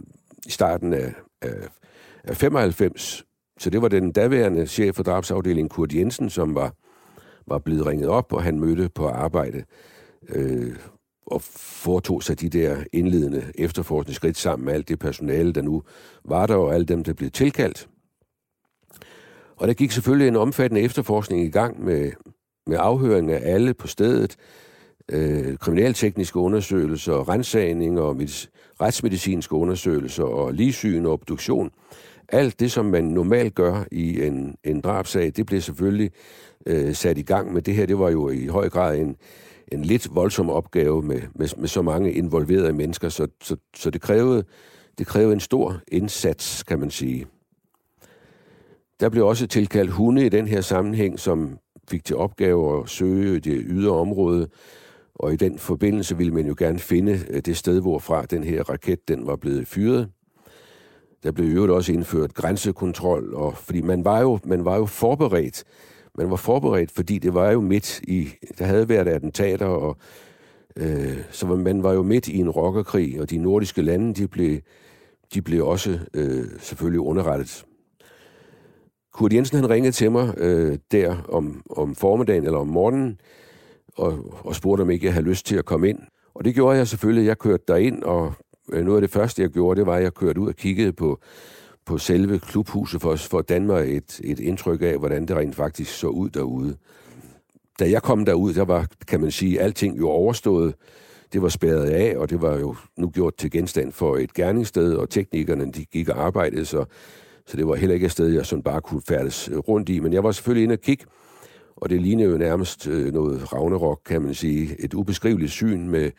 i 0.46 0.50
starten 0.50 0.93
af, 0.93 1.14
af, 1.43 1.69
af 2.24 2.36
95. 2.36 3.24
Så 3.58 3.70
det 3.70 3.82
var 3.82 3.89
den 3.89 4.12
daværende 4.12 4.67
chef 4.67 4.96
for 4.96 5.03
drabsafdelingen, 5.03 5.69
Kurt 5.69 5.94
Jensen, 5.94 6.31
som 6.31 6.55
var, 6.55 6.74
var 7.46 7.58
blevet 7.58 7.86
ringet 7.86 8.08
op, 8.08 8.32
og 8.32 8.43
han 8.43 8.60
mødte 8.60 8.89
på 8.94 9.08
arbejde. 9.08 9.65
Øh, 10.29 10.77
og 11.31 11.43
foretog 11.43 12.22
sig 12.22 12.41
de 12.41 12.49
der 12.49 12.77
indledende 12.93 13.53
efterforskningsskridt 13.55 14.39
sammen 14.39 14.67
med 14.67 14.75
alt 14.75 14.89
det 14.89 14.99
personale, 14.99 15.53
der 15.53 15.63
nu 15.63 15.82
var 16.25 16.46
der, 16.46 16.55
og 16.55 16.75
alle 16.75 16.87
dem, 16.87 17.05
der 17.05 17.13
blev 17.13 17.31
tilkaldt. 17.31 17.89
Og 19.56 19.69
der 19.69 19.75
gik 19.75 19.91
selvfølgelig 19.91 20.29
en 20.29 20.37
omfattende 20.37 20.81
efterforskning 20.81 21.44
i 21.44 21.51
gang 21.51 21.84
med, 21.84 22.13
med 22.67 22.77
afhøring 22.81 23.31
af 23.32 23.55
alle 23.55 23.75
på 23.75 23.87
stedet, 23.87 24.37
øh, 25.08 25.56
kriminaltekniske 25.56 26.39
undersøgelser, 26.39 27.29
rensagninger 27.29 28.03
og 28.03 28.20
retsmedicinske 28.81 29.55
undersøgelser 29.55 30.25
og 30.25 30.55
ligesyn 30.55 31.06
og 31.06 31.13
obduktion. 31.13 31.70
Alt 32.29 32.60
det, 32.60 32.72
som 32.72 32.84
man 32.84 33.05
normalt 33.05 33.55
gør 33.55 33.84
i 33.93 34.27
en, 34.27 34.56
en 34.65 34.81
drabsag, 34.81 35.32
det 35.37 35.46
blev 35.46 35.60
selvfølgelig 35.60 36.10
øh, 36.67 36.94
sat 36.94 37.19
i 37.19 37.22
gang. 37.22 37.53
Men 37.53 37.63
det 37.63 37.75
her, 37.75 37.87
det 37.87 37.99
var 37.99 38.10
jo 38.10 38.29
i 38.29 38.46
høj 38.46 38.69
grad 38.69 38.99
en, 38.99 39.17
en 39.70 39.82
lidt 39.84 40.15
voldsom 40.15 40.50
opgave 40.50 41.03
med, 41.03 41.20
med, 41.34 41.48
med 41.58 41.69
så 41.69 41.82
mange 41.82 42.12
involverede 42.12 42.72
mennesker, 42.72 43.08
så, 43.08 43.29
så, 43.43 43.56
så 43.77 43.91
det, 43.91 44.00
krævede, 44.00 44.44
det 44.98 45.06
krævede 45.06 45.32
en 45.32 45.41
stor 45.41 45.81
indsats, 45.89 46.62
kan 46.62 46.79
man 46.79 46.91
sige. 46.91 47.27
Der 49.00 49.08
blev 49.08 49.27
også 49.27 49.46
tilkaldt 49.46 49.91
hunde 49.91 50.27
i 50.27 50.29
den 50.29 50.48
her 50.48 50.60
sammenhæng, 50.60 51.19
som 51.19 51.58
fik 51.91 52.05
til 52.05 52.17
opgave 52.17 52.82
at 52.82 52.89
søge 52.89 53.41
det 53.41 53.62
ydre 53.67 53.93
område, 53.93 54.48
og 55.15 55.32
i 55.32 55.36
den 55.36 55.58
forbindelse 55.58 56.17
ville 56.17 56.34
man 56.34 56.46
jo 56.46 56.55
gerne 56.58 56.79
finde 56.79 57.20
øh, 57.31 57.41
det 57.41 57.56
sted, 57.56 57.81
hvorfra 57.81 58.22
den 58.22 58.44
her 58.44 58.62
raket 58.62 59.08
den 59.08 59.27
var 59.27 59.36
blevet 59.36 59.69
fyret. 59.69 60.08
Der 61.22 61.32
blev 61.32 61.46
jo 61.46 61.77
også 61.77 61.93
indført 61.93 62.34
grænsekontrol, 62.34 63.34
og 63.34 63.56
fordi 63.56 63.81
man 63.81 64.05
var 64.05 64.20
jo, 64.20 64.39
man 64.44 64.65
var 64.65 64.77
jo 64.77 64.86
forberedt 64.86 65.65
man 66.22 66.31
var 66.31 66.36
forberedt, 66.36 66.91
fordi 66.91 67.19
det 67.19 67.34
var 67.34 67.50
jo 67.50 67.60
midt 67.60 68.00
i, 68.00 68.29
der 68.58 68.65
havde 68.65 68.89
været 68.89 69.08
attentater, 69.08 69.67
og 69.67 69.96
øh, 70.77 71.19
så 71.31 71.46
man 71.46 71.82
var 71.82 71.93
jo 71.93 72.03
midt 72.03 72.29
i 72.29 72.39
en 72.39 72.50
rockerkrig, 72.50 73.20
og 73.20 73.31
de 73.31 73.39
nordiske 73.39 73.82
lande, 73.82 74.15
de 74.15 74.29
blev, 74.29 74.58
de 75.34 75.43
blev 75.43 75.67
også 75.67 75.98
øh, 76.15 76.44
selvfølgelig 76.58 77.00
underrettet. 77.00 77.65
Kurt 79.12 79.32
Jensen 79.32 79.56
han 79.56 79.70
ringede 79.70 79.93
til 79.93 80.12
mig 80.12 80.34
øh, 80.39 80.79
der 80.93 81.17
om, 81.29 81.62
om 81.70 81.94
formiddagen 81.94 82.44
eller 82.44 82.58
om 82.58 82.69
morgenen, 82.69 83.20
og, 83.96 84.34
og 84.44 84.55
spurgte, 84.55 84.82
om 84.82 84.91
ikke 84.91 85.06
jeg 85.06 85.12
havde 85.12 85.27
lyst 85.27 85.46
til 85.46 85.56
at 85.56 85.65
komme 85.65 85.89
ind. 85.89 85.98
Og 86.34 86.44
det 86.44 86.55
gjorde 86.55 86.77
jeg 86.77 86.89
selvfølgelig. 86.89 87.27
Jeg 87.27 87.39
kørte 87.39 87.65
derind, 87.69 88.03
og 88.03 88.32
øh, 88.72 88.84
noget 88.84 88.96
af 88.96 89.00
det 89.00 89.10
første, 89.10 89.43
jeg 89.43 89.50
gjorde, 89.50 89.79
det 89.79 89.86
var, 89.86 89.94
at 89.94 90.03
jeg 90.03 90.15
kørte 90.15 90.41
ud 90.41 90.48
og 90.48 90.56
kiggede 90.56 90.93
på, 90.93 91.20
på 91.87 91.99
selve 91.99 92.39
klubhuset 92.39 93.01
for, 93.01 93.17
for 93.17 93.39
at 93.39 93.49
danne 93.49 93.67
mig 93.67 93.96
et, 93.96 94.20
et 94.25 94.41
indtryk 94.41 94.82
af, 94.82 94.99
hvordan 94.99 95.27
det 95.27 95.37
rent 95.37 95.56
faktisk 95.56 95.99
så 95.99 96.06
ud 96.06 96.31
derude. 96.31 96.77
Da 97.81 97.91
jeg 97.91 98.03
kom 98.03 98.25
derud, 98.25 98.55
der 98.55 98.65
var, 98.65 98.87
kan 99.08 99.20
man 99.20 99.31
sige, 99.31 99.60
alting 99.60 99.99
jo 99.99 100.08
overstået. 100.08 100.75
Det 101.32 101.43
var 101.43 101.49
spærret 101.49 101.84
af, 101.84 102.17
og 102.17 102.31
det 102.31 102.43
var 102.43 102.58
jo 102.58 102.77
nu 102.99 103.10
gjort 103.10 103.37
til 103.37 103.51
genstand 103.51 103.93
for 103.93 104.17
et 104.17 104.34
gerningssted, 104.34 104.94
og 104.94 105.10
teknikerne 105.10 105.72
de 105.72 105.84
gik 105.84 106.08
og 106.08 106.25
arbejdede, 106.27 106.65
så, 106.65 106.84
så 107.46 107.56
det 107.56 107.67
var 107.67 107.75
heller 107.75 107.94
ikke 107.94 108.06
et 108.06 108.13
sted, 108.13 108.29
jeg 108.29 108.46
sådan 108.46 108.63
bare 108.63 108.81
kunne 108.81 109.03
færdes 109.08 109.51
rundt 109.69 109.89
i. 109.89 110.01
Men 110.01 110.13
jeg 110.13 110.25
var 110.25 110.32
selvfølgelig 110.32 110.63
inde 110.65 110.72
og 110.72 110.81
kigge, 110.81 111.05
og 111.77 111.91
det 111.91 112.03
lignede 112.03 112.31
jo 112.31 112.39
nærmest 112.39 112.87
øh, 112.87 113.13
noget 113.13 113.53
Ragnarok, 113.53 114.01
kan 114.06 114.22
man 114.22 114.34
sige. 114.34 114.77
Et 114.79 114.94
ubeskriveligt 114.94 115.51
syn 115.51 115.89
med, 115.89 116.10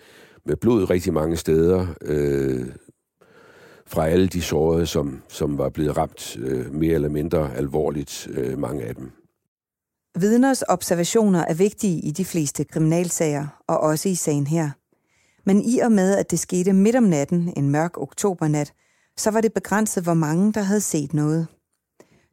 med 0.45 0.55
blod 0.55 0.89
rigtig 0.89 1.13
mange 1.13 1.37
steder, 1.37 1.87
øh, 2.01 2.65
fra 3.91 4.07
alle 4.07 4.27
de 4.27 4.41
sårede, 4.41 4.85
som, 4.85 5.21
som 5.27 5.57
var 5.57 5.69
blevet 5.69 5.97
ramt 5.97 6.37
øh, 6.39 6.73
mere 6.73 6.93
eller 6.93 7.09
mindre 7.09 7.55
alvorligt, 7.55 8.27
øh, 8.31 8.59
mange 8.59 8.83
af 8.83 8.95
dem. 8.95 9.11
Vidners 10.19 10.63
observationer 10.69 11.45
er 11.45 11.53
vigtige 11.53 11.99
i 11.99 12.11
de 12.11 12.25
fleste 12.25 12.63
kriminalsager, 12.63 13.47
og 13.67 13.79
også 13.79 14.09
i 14.09 14.15
sagen 14.15 14.47
her. 14.47 14.69
Men 15.45 15.61
i 15.61 15.79
og 15.79 15.91
med, 15.91 16.17
at 16.17 16.31
det 16.31 16.39
skete 16.39 16.73
midt 16.73 16.95
om 16.95 17.03
natten, 17.03 17.53
en 17.57 17.69
mørk 17.69 17.97
oktobernat, 17.97 18.73
så 19.17 19.31
var 19.31 19.41
det 19.41 19.53
begrænset, 19.53 20.03
hvor 20.03 20.13
mange 20.13 20.53
der 20.53 20.61
havde 20.61 20.81
set 20.81 21.13
noget. 21.13 21.47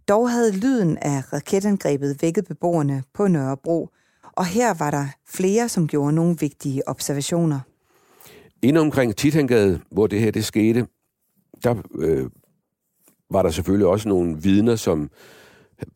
Dog 0.09 0.31
havde 0.31 0.53
lyden 0.53 0.99
af 0.99 1.33
raketangrebet 1.33 2.23
vækket 2.23 2.45
beboerne 2.45 3.03
på 3.15 3.29
Nørrebro, 3.29 3.89
og 4.37 4.47
her 4.47 4.75
var 4.75 4.91
der 4.91 5.07
flere, 5.29 5.69
som 5.69 5.89
gjorde 5.89 6.13
nogle 6.13 6.37
vigtige 6.41 6.89
observationer. 6.89 7.61
Inden 8.63 8.83
omkring 8.83 9.17
Titangade, 9.17 9.81
hvor 9.91 10.07
det 10.07 10.21
her 10.21 10.31
det 10.31 10.45
skete, 10.45 10.87
der 11.65 11.75
øh, 11.99 12.27
var 13.31 13.43
der 13.43 13.51
selvfølgelig 13.51 13.87
også 13.87 14.09
nogle 14.09 14.43
vidner, 14.43 14.77
som 14.77 15.11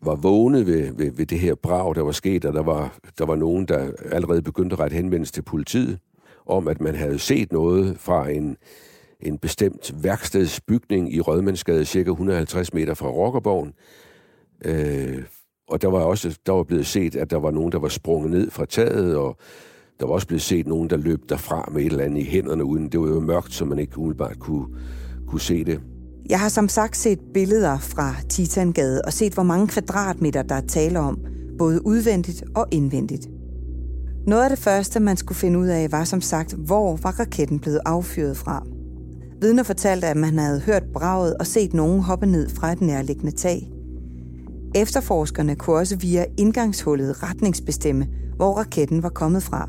var 0.01 0.15
vågne 0.15 0.67
ved, 0.67 0.93
ved, 0.93 1.11
ved 1.11 1.27
det 1.27 1.39
her 1.39 1.55
brag, 1.55 1.95
der 1.95 2.03
var 2.03 2.13
sket, 2.13 2.45
og 2.45 2.53
der 2.53 2.63
var, 2.63 2.99
der 3.19 3.27
var 3.27 3.37
nogen, 3.37 3.69
der 3.69 3.91
allerede 4.13 4.43
begyndte 4.43 4.75
at 4.75 4.81
rette 4.81 4.97
henvendelse 4.97 5.33
til 5.33 5.43
politiet, 5.43 5.99
om 6.47 6.69
at 6.69 6.81
man 6.81 6.95
havde 6.95 7.19
set 7.19 7.53
noget 7.53 7.97
fra 7.99 8.31
en, 8.31 8.57
en 9.21 9.39
bestemt 9.39 9.95
værkstedsbygning 10.03 11.15
i 11.15 11.21
Rødmandsgade, 11.21 11.85
cirka 11.85 12.11
150 12.11 12.75
meter 12.75 12.95
fra 12.95 13.09
Rockerborgen. 13.09 13.73
Øh, 14.65 15.23
og 15.69 15.83
der 15.83 15.89
var 15.89 16.01
også 16.01 16.39
der 16.47 16.53
var 16.53 16.63
blevet 16.63 16.87
set, 16.87 17.17
at 17.17 17.31
der 17.31 17.37
var 17.37 17.51
nogen, 17.51 17.73
der 17.73 17.79
var 17.79 17.89
sprunget 17.89 18.31
ned 18.31 18.51
fra 18.51 18.65
taget, 18.65 19.17
og 19.17 19.37
der 20.01 20.07
var 20.07 20.15
også 20.15 20.27
blevet 20.27 20.43
set 20.43 20.67
nogen, 20.67 20.91
der 20.91 20.97
løb 20.97 21.29
derfra 21.29 21.69
med 21.73 21.83
et 21.83 21.87
eller 21.87 22.05
andet 22.05 22.21
i 22.21 22.25
hænderne, 22.25 22.65
uden 22.65 22.89
det 22.89 23.01
var 23.01 23.09
jo 23.09 23.21
mørkt, 23.21 23.53
så 23.53 23.65
man 23.65 23.79
ikke 23.79 23.99
umiddelbart 23.99 24.39
kunne, 24.39 24.67
kunne 25.33 25.41
se 25.41 25.65
det. 25.65 25.81
Jeg 26.31 26.41
har 26.41 26.49
som 26.49 26.69
sagt 26.69 26.97
set 26.97 27.19
billeder 27.35 27.79
fra 27.79 28.15
Titangade 28.29 29.03
og 29.05 29.13
set, 29.13 29.35
hvor 29.35 29.43
mange 29.43 29.69
kvadratmeter 29.69 30.43
der 30.43 30.55
er 30.55 30.61
tale 30.61 31.01
om, 31.01 31.19
både 31.59 31.87
udvendigt 31.87 32.45
og 32.55 32.67
indvendigt. 32.71 33.29
Noget 34.27 34.43
af 34.43 34.51
det 34.51 34.59
første, 34.59 35.01
man 35.01 35.17
skulle 35.17 35.39
finde 35.39 35.59
ud 35.59 35.67
af, 35.67 35.93
var 35.93 36.05
som 36.05 36.21
sagt, 36.21 36.55
hvor 36.55 36.97
var 36.97 37.21
raketten 37.21 37.59
blevet 37.59 37.81
affyret 37.87 38.37
fra. 38.37 38.67
Vidner 39.41 39.63
fortalte, 39.63 40.07
at 40.07 40.17
man 40.17 40.39
havde 40.39 40.61
hørt 40.61 40.83
braget 40.93 41.35
og 41.35 41.47
set 41.47 41.75
nogen 41.75 42.01
hoppe 42.01 42.27
ned 42.27 42.49
fra 42.49 42.73
et 42.73 42.81
nærliggende 42.81 43.33
tag. 43.33 43.71
Efterforskerne 44.75 45.57
kunne 45.57 45.77
også 45.77 45.97
via 45.97 46.25
indgangshullet 46.39 47.23
retningsbestemme, 47.23 48.07
hvor 48.37 48.53
raketten 48.53 49.03
var 49.03 49.09
kommet 49.09 49.43
fra. 49.43 49.69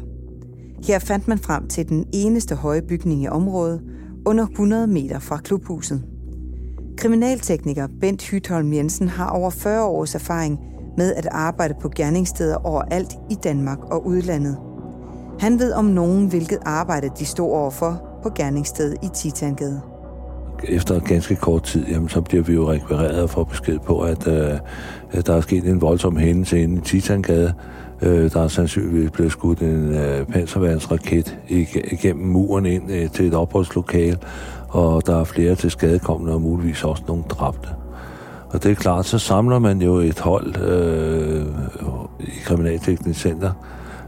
Her 0.84 1.00
fandt 1.00 1.28
man 1.28 1.40
frem 1.40 1.68
til 1.68 1.90
den 1.90 2.06
eneste 2.14 2.56
høje 2.56 2.82
bygning 2.82 3.24
i 3.24 3.28
området, 3.28 3.82
under 4.26 4.48
100 4.48 4.88
meter 4.88 5.20
fra 5.20 5.38
klubhuset. 5.38 6.04
Kriminaltekniker 6.98 7.88
Bent 8.02 8.24
Hytholm 8.24 8.74
Jensen 8.74 9.08
har 9.08 9.30
over 9.30 9.50
40 9.50 9.86
års 9.86 10.16
erfaring 10.16 10.60
med 10.98 11.14
at 11.14 11.28
arbejde 11.32 11.74
på 11.82 11.90
gerningssteder 11.96 12.56
overalt 12.56 13.14
i 13.32 13.36
Danmark 13.44 13.80
og 13.92 14.08
udlandet. 14.08 14.58
Han 15.40 15.60
ved 15.60 15.74
om 15.74 15.86
nogen, 15.86 16.28
hvilket 16.28 16.60
arbejde 16.66 17.10
de 17.20 17.26
stod 17.26 17.52
overfor 17.52 18.20
på 18.24 18.30
gerningsstedet 18.36 18.98
i 19.04 19.08
Titangade. 19.14 19.82
Efter 20.64 21.00
ganske 21.00 21.36
kort 21.36 21.64
tid, 21.64 21.86
jamen, 21.88 22.10
så 22.10 22.22
bliver 22.22 22.44
vi 22.44 22.54
jo 22.54 22.72
rekvireret 22.72 23.24
og 23.24 23.30
får 23.30 23.44
besked 23.44 23.80
på, 23.80 24.00
at, 24.00 24.28
øh, 24.28 24.60
at 25.12 25.28
der 25.28 25.36
er 25.36 25.42
sket 25.42 25.68
en 25.68 25.82
voldsom 25.82 26.18
hændelse 26.18 26.60
inde 26.60 26.78
i 26.78 26.82
Titangade. 26.82 27.54
Øh, 28.04 28.32
der 28.32 28.44
er 28.44 28.48
sandsynligvis 28.48 29.12
blevet 29.12 29.32
skudt 29.32 29.60
en 29.60 29.96
øh, 29.96 30.26
panserværnsraket 30.26 31.38
igennem 31.92 32.28
muren 32.28 32.66
ind 32.66 32.92
øh, 32.92 33.10
til 33.10 33.28
et 33.28 33.34
opholdslokale, 33.34 34.18
og 34.70 35.08
der 35.08 35.20
er 35.20 35.24
flere 35.24 35.56
til 35.56 35.72
skadekommende 35.72 36.34
og 36.34 36.42
muligvis 36.42 36.84
også 36.84 37.04
nogle 37.08 37.24
dræbte. 37.30 37.70
Og 38.50 38.64
det 38.64 38.72
er 38.72 38.76
klart, 38.76 39.06
så 39.06 39.20
samler 39.20 39.60
man 39.60 39.82
jo 39.82 39.96
et 39.96 40.20
hold 40.20 40.62
øh, 40.62 41.46
i 42.20 42.40
Kriminalteknisk 42.44 43.20
Center, 43.20 43.52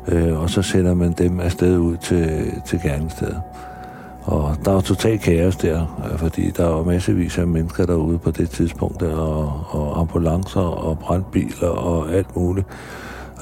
øh, 0.07 0.41
og 0.41 0.49
så 0.49 0.61
sender 0.61 0.93
man 0.93 1.11
dem 1.11 1.39
afsted 1.39 1.77
ud 1.77 1.97
til, 1.97 2.51
til 2.67 2.79
gerningsstedet. 2.83 3.41
Og 4.23 4.55
der 4.65 4.77
er 4.77 4.81
total 4.81 5.19
kaos 5.19 5.55
der, 5.55 6.05
øh, 6.11 6.19
fordi 6.19 6.51
der 6.57 6.67
var 6.67 6.83
massevis 6.83 7.37
af 7.37 7.47
mennesker 7.47 7.85
derude 7.85 8.17
på 8.17 8.31
det 8.31 8.49
tidspunkt, 8.49 8.99
der, 8.99 9.15
og, 9.15 9.63
og 9.69 9.99
ambulancer 9.99 10.61
og 10.61 10.99
brandbiler 10.99 11.67
og 11.67 12.13
alt 12.13 12.35
muligt. 12.35 12.67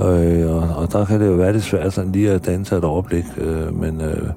Øh, 0.02 0.56
og, 0.56 0.76
og 0.76 0.92
der 0.92 1.06
kan 1.06 1.22
det 1.22 1.28
jo 1.28 1.34
være 1.34 1.54
lidt 1.54 1.64
svært 1.64 1.94
sådan 1.94 2.12
lige 2.12 2.32
at 2.32 2.46
danse 2.46 2.78
et 2.78 2.84
overblik, 2.84 3.26
øh, 3.38 3.80
men, 3.80 4.02
øh, 4.02 4.30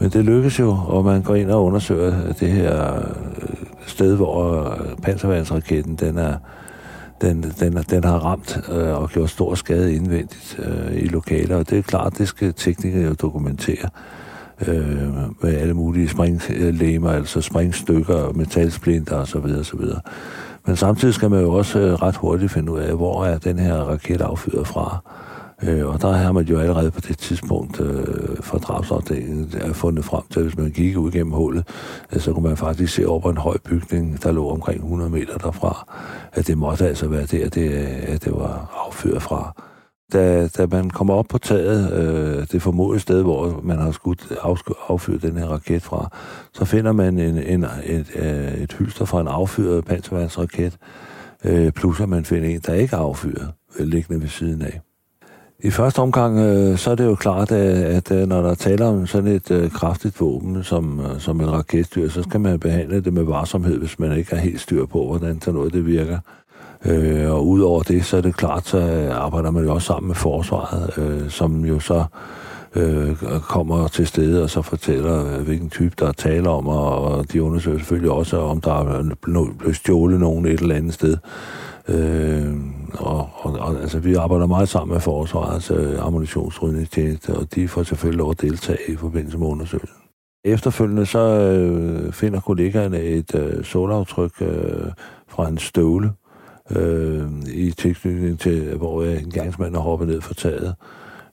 men 0.00 0.10
det 0.10 0.24
lykkes 0.24 0.60
jo, 0.60 0.76
og 0.86 1.04
man 1.04 1.22
går 1.22 1.34
ind 1.34 1.50
og 1.50 1.64
undersøger 1.64 2.32
det 2.40 2.48
her 2.48 2.96
øh, 2.96 3.02
sted, 3.86 4.16
hvor 4.16 4.64
øh, 4.70 4.96
panservandsraketten 5.02 5.96
den 5.96 6.18
er, 6.18 6.34
den, 7.20 7.42
den, 7.60 7.76
den 7.90 8.04
har 8.04 8.18
ramt 8.18 8.60
øh, 8.72 9.02
og 9.02 9.10
gjort 9.10 9.30
stor 9.30 9.54
skade 9.54 9.94
indvendigt 9.94 10.58
øh, 10.58 11.02
i 11.02 11.06
lokaler, 11.06 11.56
og 11.56 11.70
det 11.70 11.78
er 11.78 11.82
klart, 11.82 12.18
det 12.18 12.28
skal 12.28 12.54
teknikere 12.54 13.08
jo 13.08 13.12
dokumentere 13.12 13.88
øh, 14.68 15.08
med 15.42 15.54
alle 15.54 15.74
mulige 15.74 16.08
springlemer, 16.08 17.10
øh, 17.10 17.16
altså 17.16 17.40
springstykker, 17.40 18.32
metalsplinter 18.32 19.16
osv. 19.16 19.36
osv. 19.60 19.80
Men 20.66 20.76
samtidig 20.76 21.14
skal 21.14 21.30
man 21.30 21.40
jo 21.40 21.52
også 21.52 21.78
øh, 21.78 21.94
ret 21.94 22.16
hurtigt 22.16 22.52
finde 22.52 22.72
ud 22.72 22.78
af, 22.78 22.96
hvor 22.96 23.24
er 23.24 23.38
den 23.38 23.58
her 23.58 23.74
raket 23.74 24.20
affyret 24.20 24.66
fra. 24.66 24.98
Øh, 25.62 25.86
og 25.86 26.02
der 26.02 26.12
har 26.12 26.32
man 26.32 26.44
jo 26.44 26.58
allerede 26.58 26.90
på 26.90 27.00
det 27.00 27.18
tidspunkt 27.18 27.80
øh, 27.80 28.36
for 28.40 28.58
drabsafdelingen 28.58 29.52
øh, 29.64 29.74
fundet 29.74 30.04
frem 30.04 30.22
til, 30.30 30.40
at 30.40 30.46
hvis 30.46 30.56
man 30.56 30.70
gik 30.70 30.96
ud 30.96 31.10
gennem 31.10 31.32
hullet, 31.32 31.68
øh, 32.12 32.20
så 32.20 32.32
kunne 32.32 32.48
man 32.48 32.56
faktisk 32.56 32.94
se 32.94 33.08
over 33.08 33.30
en 33.30 33.36
høj 33.36 33.56
bygning, 33.64 34.22
der 34.22 34.32
lå 34.32 34.48
omkring 34.48 34.80
100 34.80 35.10
meter 35.10 35.38
derfra, 35.38 35.86
at 36.32 36.46
det 36.46 36.58
måtte 36.58 36.88
altså 36.88 37.08
være 37.08 37.26
der, 37.26 37.48
det, 37.48 37.72
øh, 37.72 38.14
at 38.14 38.24
det 38.24 38.32
var 38.32 38.84
affyret 38.86 39.22
fra 39.22 39.54
da, 40.12 40.48
da 40.48 40.66
man 40.66 40.90
kommer 40.90 41.14
op 41.14 41.26
på 41.28 41.38
taget, 41.38 41.92
øh, 41.92 42.46
det 42.52 42.62
formodede 42.62 43.00
sted, 43.00 43.22
hvor 43.22 43.60
man 43.62 43.78
har 43.78 43.90
skudt 43.90 44.32
affyret 44.88 45.22
den 45.22 45.36
her 45.36 45.46
raket 45.46 45.82
fra, 45.82 46.08
så 46.52 46.64
finder 46.64 46.92
man 46.92 47.18
en, 47.18 47.38
en, 47.38 47.64
et, 47.84 48.06
øh, 48.14 48.54
et 48.54 48.72
hylster 48.72 49.04
fra 49.04 49.20
en 49.20 49.28
affyret 49.28 49.84
panservandsraket, 49.84 50.78
øh, 51.44 51.72
plus 51.72 52.00
at 52.00 52.08
man 52.08 52.24
finder 52.24 52.48
en, 52.48 52.60
der 52.66 52.74
ikke 52.74 52.96
er 52.96 53.00
affyret, 53.00 53.48
øh, 53.78 53.86
liggende 53.86 54.22
ved 54.22 54.28
siden 54.28 54.62
af. 54.62 54.80
I 55.64 55.70
første 55.70 55.98
omgang, 55.98 56.38
øh, 56.38 56.78
så 56.78 56.90
er 56.90 56.94
det 56.94 57.04
jo 57.04 57.14
klart, 57.14 57.52
at, 57.52 57.82
at 57.82 58.10
øh, 58.10 58.28
når 58.28 58.42
der 58.42 58.54
taler 58.54 58.86
om 58.86 59.06
sådan 59.06 59.30
et 59.30 59.50
øh, 59.50 59.70
kraftigt 59.70 60.20
våben 60.20 60.64
som, 60.64 61.00
øh, 61.00 61.20
som 61.20 61.40
en 61.40 61.52
raketstyr, 61.52 62.08
så 62.08 62.22
skal 62.22 62.40
man 62.40 62.60
behandle 62.60 63.00
det 63.00 63.12
med 63.12 63.22
varsomhed, 63.22 63.78
hvis 63.78 63.98
man 63.98 64.18
ikke 64.18 64.34
har 64.34 64.42
helt 64.42 64.60
styr 64.60 64.86
på, 64.86 65.06
hvordan 65.06 65.40
sådan 65.40 65.54
noget 65.54 65.72
det 65.72 65.86
virker. 65.86 66.18
Øh, 66.84 67.30
og 67.30 67.46
udover 67.46 67.82
det, 67.82 68.04
så 68.04 68.16
er 68.16 68.20
det 68.20 68.36
klart, 68.36 68.66
så 68.66 69.08
arbejder 69.12 69.50
man 69.50 69.64
jo 69.64 69.74
også 69.74 69.86
sammen 69.86 70.08
med 70.08 70.16
forsvaret, 70.16 70.98
øh, 70.98 71.30
som 71.30 71.64
jo 71.64 71.80
så 71.80 72.04
øh, 72.74 73.16
kommer 73.40 73.88
til 73.88 74.06
stede 74.06 74.42
og 74.42 74.50
så 74.50 74.62
fortæller, 74.62 75.34
øh, 75.34 75.42
hvilken 75.42 75.70
type 75.70 75.94
der 75.98 76.08
er 76.08 76.12
tale 76.12 76.48
om, 76.48 76.68
og, 76.68 77.32
de 77.32 77.42
undersøger 77.42 77.78
selvfølgelig 77.78 78.10
også, 78.10 78.38
om 78.38 78.60
der 78.60 78.72
er 78.72 79.14
blevet 79.22 79.76
stjålet 79.76 80.20
nogen 80.20 80.46
et 80.46 80.60
eller 80.60 80.74
andet 80.74 80.94
sted. 80.94 81.16
Øh, 81.88 82.54
og, 82.94 83.28
og, 83.34 83.52
og 83.52 83.80
altså, 83.80 83.98
vi 83.98 84.14
arbejder 84.14 84.46
meget 84.46 84.68
sammen 84.68 84.92
med 84.92 85.00
forsvarets 85.00 85.70
øh, 85.70 86.06
ammunitionsrydningstjeneste, 86.06 87.34
og 87.34 87.54
de 87.54 87.68
får 87.68 87.82
selvfølgelig 87.82 88.18
lov 88.18 88.30
at 88.30 88.40
deltage 88.40 88.78
i 88.88 88.96
forbindelse 88.96 89.38
med 89.38 89.46
undersøgelsen. 89.46 89.96
Efterfølgende 90.44 91.06
så 91.06 91.18
øh, 91.18 92.12
finder 92.12 92.40
kollegaerne 92.40 93.00
et 93.00 93.34
øh, 93.34 93.64
solaftryk 93.64 94.32
øh, 94.40 94.86
fra 95.28 95.48
en 95.48 95.58
støvle, 95.58 96.10
øh, 96.70 97.22
i 97.54 97.70
tilknytning 97.70 98.40
til, 98.40 98.76
hvor 98.76 99.02
en 99.02 99.30
gangsmand 99.30 99.74
er 99.74 99.80
hoppet 99.80 100.08
ned 100.08 100.20
fra 100.20 100.34
taget. 100.34 100.74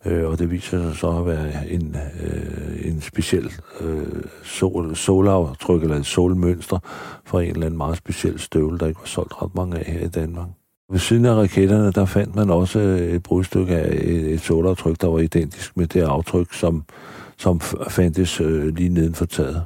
Øh, 0.05 0.29
og 0.29 0.39
det 0.39 0.51
viser 0.51 0.83
sig 0.83 0.95
så 0.95 1.09
at 1.09 1.25
være 1.25 1.69
en, 1.69 1.95
øh, 2.23 2.87
en 2.91 3.01
speciel 3.01 3.51
øh, 3.81 4.23
sol, 4.43 4.95
solaftryk 4.95 5.83
eller 5.83 5.95
et 5.95 6.05
solmønster 6.05 6.79
fra 7.25 7.41
en 7.41 7.49
eller 7.49 7.65
anden 7.65 7.77
meget 7.77 7.97
speciel 7.97 8.39
støvle, 8.39 8.77
der 8.77 8.87
ikke 8.87 8.99
var 8.99 9.07
solgt 9.07 9.41
ret 9.41 9.55
mange 9.55 9.77
af 9.77 9.85
her 9.85 10.05
i 10.05 10.07
Danmark. 10.09 10.47
Ved 10.91 10.99
siden 10.99 11.25
af 11.25 11.33
raketterne, 11.33 11.91
der 11.91 12.05
fandt 12.05 12.35
man 12.35 12.49
også 12.49 12.79
øh, 12.79 12.99
et 12.99 13.23
brudstykke 13.23 13.75
af 13.75 13.93
et, 13.93 14.33
et 14.33 14.41
solaftryk, 14.41 15.01
der 15.01 15.07
var 15.07 15.19
identisk 15.19 15.77
med 15.77 15.87
det 15.87 16.01
aftryk, 16.01 16.53
som, 16.53 16.83
som 17.37 17.59
fandtes 17.89 18.41
øh, 18.41 18.75
lige 18.75 18.89
neden 18.89 19.13
for 19.13 19.25
taget. 19.25 19.63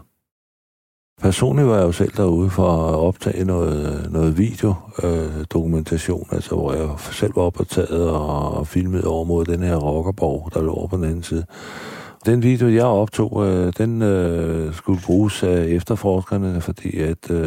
Personligt 1.21 1.67
var 1.67 1.75
jeg 1.77 1.83
jo 1.83 1.91
selv 1.91 2.11
derude 2.17 2.49
for 2.49 2.71
at 2.71 2.95
optage 2.95 3.45
noget, 3.45 4.07
noget 4.11 4.37
videodokumentation, 4.37 6.27
øh, 6.31 6.35
altså 6.35 6.55
hvor 6.55 6.73
jeg 6.73 6.89
selv 6.99 7.35
var 7.35 7.41
optaget 7.41 8.09
og 8.09 8.27
og, 8.27 8.51
og 8.51 8.67
filmede 8.67 9.07
over 9.07 9.25
mod 9.25 9.45
den 9.45 9.63
her 9.63 9.75
rockerborg, 9.75 10.49
der 10.53 10.61
lå 10.61 10.73
over 10.73 10.87
på 10.87 10.97
den 10.97 11.03
anden 11.03 11.23
side. 11.23 11.45
Den 12.25 12.43
video, 12.43 12.67
jeg 12.67 12.85
optog, 12.85 13.47
øh, 13.47 13.73
den 13.77 14.01
øh, 14.01 14.73
skulle 14.73 15.01
bruges 15.05 15.43
af 15.43 15.65
efterforskerne, 15.65 16.61
fordi 16.61 16.99
at, 16.99 17.31
øh, 17.31 17.37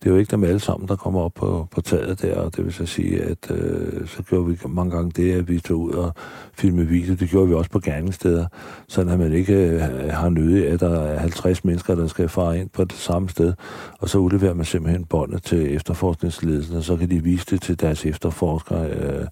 det 0.00 0.06
er 0.06 0.10
jo 0.10 0.16
ikke 0.16 0.30
dem 0.30 0.44
alle 0.44 0.60
sammen, 0.60 0.88
der 0.88 0.96
kommer 0.96 1.20
op 1.20 1.34
på, 1.34 1.68
på 1.70 1.80
taget 1.80 2.22
der, 2.22 2.36
og 2.40 2.56
det 2.56 2.64
vil 2.64 2.72
så 2.72 2.86
sige, 2.86 3.22
at 3.22 3.50
øh, 3.50 4.08
så 4.08 4.22
gjorde 4.22 4.46
vi 4.46 4.58
mange 4.68 4.96
gange 4.96 5.10
det, 5.10 5.32
at 5.32 5.48
vi 5.48 5.60
tog 5.60 5.80
ud 5.80 5.92
og 5.92 6.14
filmede 6.54 6.86
video. 6.86 7.14
Det 7.14 7.30
gjorde 7.30 7.48
vi 7.48 7.54
også 7.54 7.70
på 7.70 7.80
gerningssteder, 7.80 8.46
så 8.88 9.00
at 9.00 9.18
man 9.18 9.32
ikke 9.32 9.54
øh, 9.54 9.80
har 10.10 10.28
nødig, 10.28 10.68
at 10.68 10.80
der 10.80 11.00
er 11.00 11.18
50 11.18 11.64
mennesker, 11.64 11.94
der 11.94 12.06
skal 12.06 12.28
fare 12.28 12.58
ind 12.58 12.68
på 12.68 12.84
det 12.84 12.96
samme 12.96 13.28
sted, 13.28 13.52
og 13.98 14.08
så 14.08 14.18
udleverer 14.18 14.54
man 14.54 14.64
simpelthen 14.64 15.04
båndet 15.04 15.42
til 15.42 15.74
efterforskningsledelsen, 15.74 16.76
og 16.76 16.82
så 16.82 16.96
kan 16.96 17.10
de 17.10 17.22
vise 17.22 17.46
det 17.50 17.62
til 17.62 17.80
deres 17.80 18.06
efterforskere 18.06 18.90
øh, 18.90 19.26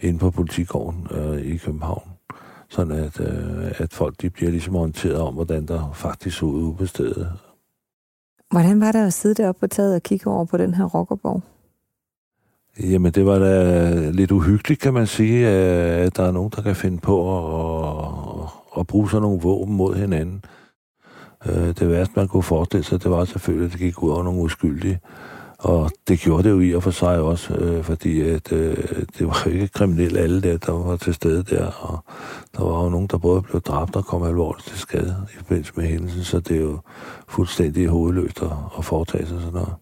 inde 0.00 0.18
på 0.18 0.30
politigården 0.30 1.06
øh, 1.10 1.40
i 1.40 1.56
København 1.56 2.09
sådan 2.70 2.92
at, 2.92 3.20
øh, 3.20 3.72
at 3.78 3.92
folk 3.92 4.22
de 4.22 4.30
bliver 4.30 4.50
ligesom 4.50 4.76
orienteret 4.76 5.18
om, 5.18 5.34
hvordan 5.34 5.66
der 5.66 5.92
faktisk 5.94 6.38
så 6.38 6.46
ud 6.46 6.74
på 6.74 6.86
stedet. 6.86 7.32
Hvordan 8.50 8.80
var 8.80 8.92
det 8.92 8.98
at 8.98 9.12
sidde 9.12 9.42
deroppe 9.42 9.60
på 9.60 9.66
taget 9.66 9.94
og 9.94 10.02
kigge 10.02 10.30
over 10.30 10.44
på 10.44 10.56
den 10.56 10.74
her 10.74 10.84
rockerborg? 10.84 11.42
Jamen, 12.80 13.12
det 13.12 13.26
var 13.26 13.38
da 13.38 14.10
lidt 14.10 14.30
uhyggeligt, 14.30 14.80
kan 14.80 14.94
man 14.94 15.06
sige, 15.06 15.46
at 15.48 16.16
der 16.16 16.22
er 16.22 16.30
nogen, 16.30 16.52
der 16.56 16.62
kan 16.62 16.76
finde 16.76 16.98
på 16.98 17.16
at, 18.42 18.48
at 18.78 18.86
bruge 18.86 19.10
sådan 19.10 19.22
nogle 19.22 19.40
våben 19.40 19.76
mod 19.76 19.94
hinanden. 19.94 20.44
Øh, 21.46 21.68
det 21.68 21.88
værste, 21.88 22.12
man 22.16 22.28
kunne 22.28 22.42
forestille 22.42 22.84
sig, 22.84 23.02
det 23.02 23.10
var 23.10 23.24
selvfølgelig, 23.24 23.66
at 23.66 23.72
det 23.72 23.80
gik 23.80 24.02
ud 24.02 24.10
over 24.10 24.22
nogle 24.22 24.40
uskyldige. 24.40 25.00
Og 25.60 25.90
det 26.08 26.20
gjorde 26.20 26.42
det 26.42 26.50
jo 26.50 26.60
i 26.60 26.74
og 26.74 26.82
for 26.82 26.90
sig 26.90 27.20
også, 27.20 27.54
øh, 27.54 27.84
fordi 27.84 28.20
at, 28.20 28.52
øh, 28.52 28.76
det 29.18 29.26
var 29.26 29.46
ikke 29.46 29.68
kriminelle 29.68 30.20
alle 30.20 30.42
der, 30.42 30.58
der 30.58 30.72
var 30.72 30.96
til 30.96 31.14
stede 31.14 31.42
der, 31.42 31.66
og 31.66 32.04
der 32.56 32.64
var 32.64 32.82
jo 32.84 32.88
nogen, 32.88 33.06
der 33.06 33.18
både 33.18 33.42
blev 33.42 33.60
dræbt 33.60 33.96
og 33.96 34.04
kom 34.04 34.22
alvorligt 34.22 34.68
til 34.68 34.78
skade 34.78 35.26
i 35.34 35.36
forbindelse 35.36 35.72
med 35.76 35.86
hændelsen, 35.86 36.24
så 36.24 36.40
det 36.40 36.56
er 36.56 36.60
jo 36.60 36.78
fuldstændig 37.28 37.88
hovedløst 37.88 38.42
at, 38.42 38.50
at 38.78 38.84
foretage 38.84 39.26
sig 39.26 39.40
sådan 39.40 39.52
noget. 39.52 39.74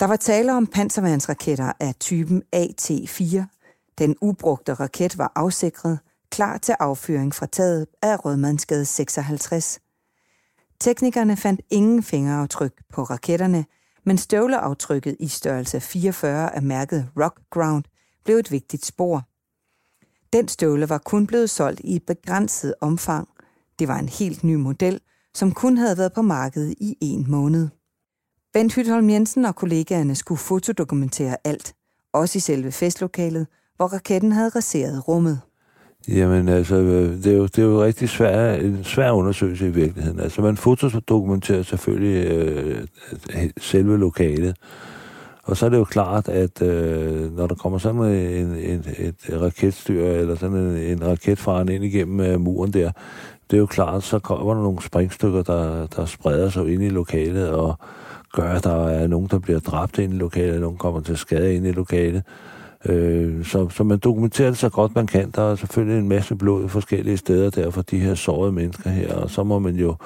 Der 0.00 0.06
var 0.06 0.16
tale 0.16 0.52
om 0.56 0.66
panservandsraketter 0.66 1.72
af 1.80 1.94
typen 2.00 2.42
AT-4. 2.56 3.94
Den 3.98 4.16
ubrugte 4.20 4.74
raket 4.74 5.18
var 5.18 5.32
afsikret, 5.34 5.98
klar 6.30 6.58
til 6.58 6.74
affyring 6.80 7.34
fra 7.34 7.46
taget 7.46 7.86
af 8.02 8.24
Rødmandsgade 8.24 8.84
56. 8.84 9.80
Teknikerne 10.80 11.36
fandt 11.36 11.60
ingen 11.70 12.02
fingeraftryk 12.02 12.72
på 12.92 13.02
raketterne– 13.02 13.64
men 14.08 14.18
støvleaftrykket 14.18 15.16
i 15.20 15.28
størrelse 15.28 15.80
44 15.80 16.54
af 16.56 16.62
mærket 16.62 17.08
Rock 17.20 17.40
Ground 17.50 17.84
blev 18.24 18.36
et 18.36 18.50
vigtigt 18.50 18.84
spor. 18.84 19.28
Den 20.32 20.48
støvle 20.48 20.88
var 20.88 20.98
kun 20.98 21.26
blevet 21.26 21.50
solgt 21.50 21.80
i 21.84 21.96
et 21.96 22.02
begrænset 22.06 22.74
omfang. 22.80 23.28
Det 23.78 23.88
var 23.88 23.98
en 23.98 24.08
helt 24.08 24.44
ny 24.44 24.54
model, 24.54 25.00
som 25.34 25.52
kun 25.52 25.76
havde 25.76 25.98
været 25.98 26.12
på 26.12 26.22
markedet 26.22 26.74
i 26.80 26.96
en 27.00 27.30
måned. 27.30 27.68
Bent 28.52 28.74
Hytholm 28.74 29.10
Jensen 29.10 29.44
og 29.44 29.56
kollegaerne 29.56 30.14
skulle 30.14 30.38
fotodokumentere 30.38 31.36
alt, 31.44 31.74
også 32.12 32.36
i 32.36 32.40
selve 32.40 32.72
festlokalet, 32.72 33.46
hvor 33.76 33.86
raketten 33.86 34.32
havde 34.32 34.48
raseret 34.48 35.08
rummet. 35.08 35.40
Jamen 36.08 36.48
altså, 36.48 36.74
øh, 36.74 37.24
det 37.24 37.26
er 37.26 37.36
jo, 37.36 37.46
det 37.46 37.58
er 37.58 37.62
jo 37.62 37.84
rigtig 37.84 38.08
svær, 38.08 38.54
en 38.54 38.84
svær 38.84 39.10
undersøgelse 39.10 39.66
i 39.66 39.70
virkeligheden. 39.70 40.20
Altså 40.20 40.42
man 40.42 40.56
fotodokumenterer 40.56 41.62
selvfølgelig 41.62 42.32
øh, 42.32 42.86
selve 43.60 43.98
lokalet, 43.98 44.56
og 45.42 45.56
så 45.56 45.66
er 45.66 45.70
det 45.70 45.76
jo 45.76 45.84
klart, 45.84 46.28
at 46.28 46.62
øh, 46.62 47.36
når 47.36 47.46
der 47.46 47.54
kommer 47.54 47.78
sådan 47.78 48.00
en, 48.00 48.56
en, 48.56 48.84
et 48.98 49.14
raketstyr, 49.42 50.04
eller 50.04 50.34
sådan 50.34 50.56
en, 50.56 50.76
en 50.76 51.06
raketfaren 51.06 51.68
ind 51.68 51.84
igennem 51.84 52.20
øh, 52.20 52.40
muren 52.40 52.72
der, 52.72 52.90
det 53.50 53.56
er 53.56 53.60
jo 53.60 53.66
klart, 53.66 54.02
så 54.02 54.18
kommer 54.18 54.54
der 54.54 54.62
nogle 54.62 54.82
springstykker, 54.82 55.42
der, 55.42 55.86
der 55.86 56.04
spreder 56.04 56.50
sig 56.50 56.72
ind 56.72 56.82
i 56.82 56.88
lokalet, 56.88 57.50
og 57.50 57.78
gør, 58.32 58.50
at 58.50 58.64
der 58.64 58.88
er 58.88 59.06
nogen, 59.06 59.28
der 59.30 59.38
bliver 59.38 59.60
dræbt 59.60 59.98
ind 59.98 60.14
i 60.14 60.16
lokalet, 60.16 60.54
og 60.54 60.60
nogen 60.60 60.78
kommer 60.78 61.00
til 61.00 61.16
skade 61.16 61.54
ind 61.54 61.66
i 61.66 61.72
lokalet. 61.72 62.22
Øh, 62.86 63.44
så, 63.44 63.68
så 63.68 63.84
man 63.84 63.98
dokumenterer 63.98 64.48
det 64.48 64.58
så 64.58 64.68
godt 64.68 64.94
man 64.94 65.06
kan. 65.06 65.30
Der 65.30 65.42
er 65.42 65.54
selvfølgelig 65.54 65.98
en 65.98 66.08
masse 66.08 66.36
blod 66.36 66.68
forskellige 66.68 67.16
steder 67.16 67.50
der 67.50 67.70
for 67.70 67.82
de 67.82 67.98
her 67.98 68.14
sårede 68.14 68.52
mennesker 68.52 68.90
her, 68.90 69.14
og 69.14 69.30
så 69.30 69.44
må 69.44 69.58
man 69.58 69.76
jo 69.76 69.96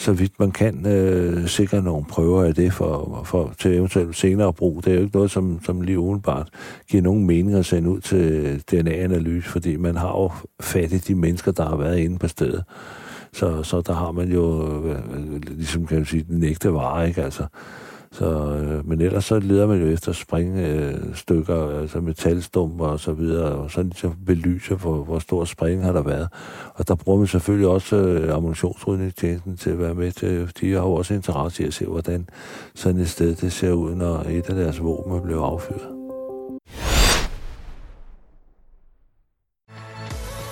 så 0.00 0.12
vidt 0.12 0.40
man 0.40 0.50
kan 0.50 0.86
øh, 0.86 1.48
sikre 1.48 1.82
nogle 1.82 2.04
prøver 2.04 2.44
af 2.44 2.54
det 2.54 2.72
for, 2.72 3.22
for, 3.24 3.54
til 3.58 3.74
eventuelt 3.74 4.16
senere 4.16 4.52
brug. 4.52 4.84
Det 4.84 4.90
er 4.90 4.94
jo 4.94 5.02
ikke 5.02 5.16
noget, 5.16 5.30
som, 5.30 5.60
som 5.64 5.80
lige 5.80 5.98
udenbart 5.98 6.48
giver 6.88 7.02
nogen 7.02 7.26
mening 7.26 7.56
at 7.56 7.66
sende 7.66 7.90
ud 7.90 8.00
til 8.00 8.62
DNA-analyse, 8.70 9.48
fordi 9.48 9.76
man 9.76 9.96
har 9.96 10.08
jo 10.08 10.30
fat 10.60 10.92
i 10.92 10.98
de 10.98 11.14
mennesker, 11.14 11.52
der 11.52 11.68
har 11.68 11.76
været 11.76 11.98
inde 11.98 12.18
på 12.18 12.28
stedet. 12.28 12.64
Så, 13.32 13.62
så 13.62 13.80
der 13.80 13.92
har 13.92 14.12
man 14.12 14.32
jo, 14.32 14.66
øh, 14.84 14.90
øh 14.90 15.40
ligesom 15.48 15.86
kan 15.86 15.96
man 15.96 16.06
sige, 16.06 16.24
den 16.28 16.44
ægte 16.44 16.72
vare, 16.72 17.08
ikke? 17.08 17.22
Altså, 17.22 17.44
så, 18.14 18.24
øh, 18.24 18.88
men 18.88 19.00
ellers 19.00 19.24
så 19.24 19.38
leder 19.38 19.66
man 19.66 19.80
jo 19.80 19.86
efter 19.86 20.12
springstykker, 20.12 21.68
øh, 21.68 21.80
altså 21.80 22.00
metalstumper 22.00 22.86
og 22.86 23.00
så 23.00 23.12
videre, 23.12 23.52
og 23.52 23.70
så 23.70 23.82
ligesom 23.82 24.16
belyser, 24.26 24.74
hvor, 24.74 25.04
hvor 25.04 25.18
stor 25.18 25.44
spring 25.44 25.84
har 25.84 25.92
der 25.92 26.02
været. 26.02 26.28
Og 26.74 26.88
der 26.88 26.94
bruger 26.94 27.18
man 27.18 27.26
selvfølgelig 27.26 27.68
også 27.68 27.96
øh, 27.96 28.34
ammunitionsrydningstjenesten 28.34 29.56
til 29.56 29.70
at 29.70 29.78
være 29.78 29.94
med 29.94 30.12
til, 30.12 30.28
øh, 30.28 30.48
de 30.60 30.72
har 30.72 30.80
jo 30.80 30.92
også 30.92 31.14
interesse 31.14 31.62
i 31.62 31.66
at 31.66 31.74
se, 31.74 31.86
hvordan 31.86 32.28
sådan 32.74 33.00
et 33.00 33.10
sted 33.10 33.34
det 33.34 33.52
ser 33.52 33.72
ud, 33.72 33.94
når 33.94 34.24
et 34.28 34.48
af 34.48 34.54
deres 34.54 34.82
våben 34.82 35.22
blev 35.22 35.36
affyret. 35.36 36.00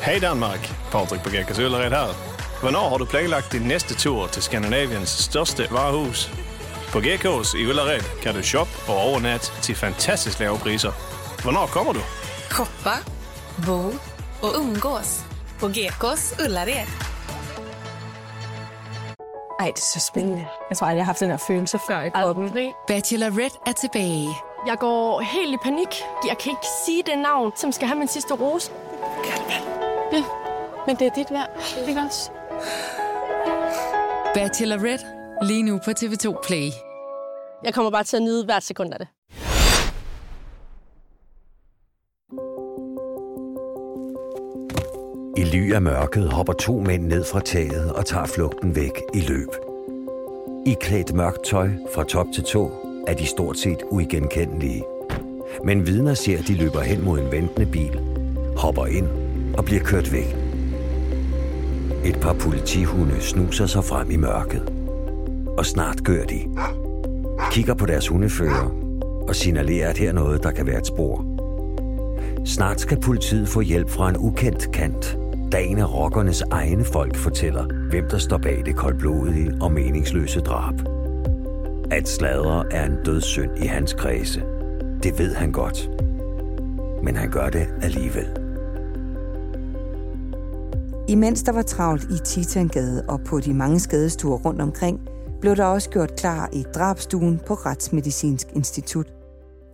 Hej 0.03 0.19
Danmark, 0.21 0.75
Patrick 0.93 1.23
på 1.23 1.31
Gækkers 1.31 1.57
her. 1.57 2.39
Hvornår 2.61 2.89
har 2.89 2.97
du 2.97 3.05
planlagt 3.05 3.53
din 3.53 3.63
næste 3.63 3.95
tur 3.95 4.27
til 4.27 4.43
Skandinaviens 4.43 5.09
største 5.09 5.63
varehus? 5.71 6.48
På 6.93 6.99
GK's 6.99 7.57
i 7.57 7.67
Ullared 7.67 8.03
kan 8.23 8.35
du 8.35 8.43
shoppe 8.43 8.73
og 8.89 8.97
overnatte 8.97 9.53
til 9.63 9.75
fantastisk 9.75 10.41
lave 10.41 10.59
priser. 10.59 10.93
Hvornår 11.43 11.67
kommer 11.67 11.93
du? 11.93 12.01
Shoppa, 12.51 12.97
bo 13.67 13.79
och 14.43 14.59
umgås 14.61 15.25
på 15.61 15.69
GKs 15.69 16.35
Ullared. 16.45 16.87
Ej, 19.61 19.67
det 19.67 19.79
er 19.79 19.91
så 19.95 20.01
spændende. 20.01 20.47
Jeg 20.71 20.79
tror 20.79 20.87
aldrig, 20.87 20.97
jeg 20.99 21.05
har 21.05 21.13
haft 21.13 21.21
den 21.21 21.31
her 21.31 21.37
følelse 21.37 21.79
før 21.87 22.01
i 22.03 22.11
kroppen. 22.11 22.73
Bachelorette 22.87 23.59
er 23.67 23.73
tilbage. 23.73 24.29
Jeg 24.67 24.77
går 24.79 25.21
helt 25.21 25.55
i 25.55 25.59
panik. 25.63 25.89
Jeg 26.29 26.39
kan 26.39 26.51
ikke 26.51 26.69
sige 26.87 27.03
det 27.07 27.19
navn, 27.19 27.53
som 27.57 27.73
skal 27.73 27.89
have 27.89 27.99
min 27.99 28.09
sidste 28.09 28.35
rose. 28.35 28.71
Ja, 30.13 30.25
men 30.87 30.97
det 30.97 31.07
er 31.07 31.11
dit 31.15 31.31
værd. 31.31 31.49
Ikke 31.89 32.01
også? 32.01 32.31
Bachelorette 34.35 35.05
Lige 35.43 35.63
nu 35.63 35.79
på 35.85 35.91
TV2 35.91 36.47
Play. 36.47 36.71
Jeg 37.65 37.75
kommer 37.75 37.91
bare 37.91 38.05
til 38.05 38.17
at 38.17 38.23
nyde 38.23 38.45
hvert 38.45 38.63
sekund 38.63 38.93
af 38.93 38.99
det. 38.99 39.09
I 45.37 45.45
ly 45.45 45.73
af 45.75 45.83
mørket 45.83 46.33
hopper 46.33 46.53
to 46.53 46.81
mænd 46.81 47.07
ned 47.07 47.25
fra 47.25 47.41
taget 47.41 47.93
og 47.93 48.07
tager 48.07 48.27
flugten 48.27 48.77
væk 48.77 48.93
i 49.15 49.21
løb. 49.21 49.49
I 50.67 50.77
klædt 50.81 51.15
mørkt 51.15 51.45
tøj 51.45 51.69
fra 51.95 52.05
top 52.05 52.27
til 52.35 52.45
tå 52.45 52.71
er 53.07 53.15
de 53.15 53.27
stort 53.27 53.59
set 53.59 53.79
uigenkendelige. 53.91 54.85
Men 55.65 55.87
vidner 55.87 56.15
ser, 56.15 56.39
at 56.39 56.49
de 56.49 56.55
løber 56.55 56.81
hen 56.81 57.05
mod 57.05 57.19
en 57.19 57.33
ventende 57.33 57.71
bil, 57.71 58.01
hopper 58.57 58.87
ind 58.87 59.09
og 59.59 59.65
bliver 59.65 59.85
kørt 59.85 60.13
væk. 60.13 60.37
Et 62.05 62.21
par 62.21 62.33
politihunde 62.33 63.21
snuser 63.21 63.67
sig 63.67 63.85
frem 63.85 64.11
i 64.11 64.17
mørket 64.17 64.78
og 65.59 65.67
snart 65.67 66.05
gør 66.05 66.25
de. 66.25 66.41
Kigger 67.51 67.75
på 67.75 67.87
deres 67.87 68.09
hundefører 68.09 68.71
og 69.29 69.37
signalerer, 69.37 69.89
at 69.89 69.99
her 69.99 70.09
er 70.09 70.13
noget, 70.13 70.43
der 70.43 70.51
kan 70.51 70.67
være 70.67 70.79
et 70.79 70.87
spor. 70.87 71.25
Snart 72.45 72.81
skal 72.81 73.01
politiet 73.01 73.49
få 73.49 73.61
hjælp 73.61 73.91
fra 73.91 74.09
en 74.09 74.17
ukendt 74.17 74.73
kant, 74.73 75.19
da 75.53 75.59
en 75.59 75.79
af 75.79 75.95
rockernes 75.95 76.43
egne 76.51 76.85
folk 76.85 77.17
fortæller, 77.17 77.65
hvem 77.91 78.09
der 78.11 78.19
står 78.19 78.39
bag 78.39 78.63
det 78.67 78.77
koldblodige 78.77 79.53
og 79.61 79.73
meningsløse 79.73 80.41
drab. 80.41 80.75
At 81.91 82.09
sladre 82.09 82.73
er 82.73 82.87
en 82.87 82.97
dødssynd 83.05 83.51
i 83.63 83.67
hans 83.67 83.93
kredse. 83.93 84.43
Det 85.03 85.19
ved 85.19 85.35
han 85.35 85.53
godt. 85.53 85.91
Men 87.03 87.17
han 87.17 87.31
gør 87.31 87.49
det 87.49 87.67
alligevel. 87.83 88.27
Imens 91.09 91.43
der 91.43 91.53
var 91.53 91.63
travlt 91.63 92.05
i 92.05 92.19
Titangade 92.25 93.05
og 93.09 93.21
på 93.21 93.41
de 93.41 93.55
mange 93.55 93.81
skadestuer 93.81 94.39
rundt 94.39 94.61
omkring, 94.61 95.01
blev 95.41 95.57
der 95.57 95.65
også 95.65 95.91
gjort 95.91 96.17
klar 96.17 96.51
i 96.53 96.65
drabstuen 96.75 97.41
på 97.47 97.55
Retsmedicinsk 97.55 98.47
Institut. 98.55 99.07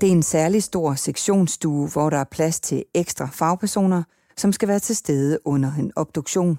Det 0.01 0.07
er 0.07 0.13
en 0.13 0.23
særlig 0.23 0.63
stor 0.63 0.95
sektionsstue, 0.95 1.89
hvor 1.93 2.11
der 2.11 2.19
er 2.19 2.25
plads 2.25 2.61
til 2.61 2.85
ekstra 2.95 3.29
fagpersoner, 3.33 4.03
som 4.37 4.53
skal 4.53 4.69
være 4.69 4.79
til 4.79 4.97
stede 4.97 5.39
under 5.45 5.73
en 5.73 5.93
obduktion. 5.97 6.59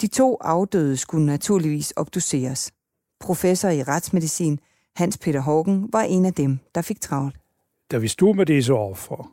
De 0.00 0.06
to 0.06 0.36
afdøde 0.40 0.96
skulle 0.96 1.26
naturligvis 1.26 1.92
obduceres. 1.96 2.72
Professor 3.20 3.68
i 3.68 3.82
retsmedicin 3.82 4.60
Hans 4.96 5.18
Peter 5.18 5.40
Hågen 5.40 5.88
var 5.92 6.02
en 6.02 6.24
af 6.24 6.34
dem, 6.34 6.58
der 6.74 6.82
fik 6.82 7.00
travlt. 7.00 7.36
Da 7.90 7.98
vi 7.98 8.08
stod 8.08 8.34
med 8.34 8.46
disse 8.46 8.74
offer, 8.74 9.32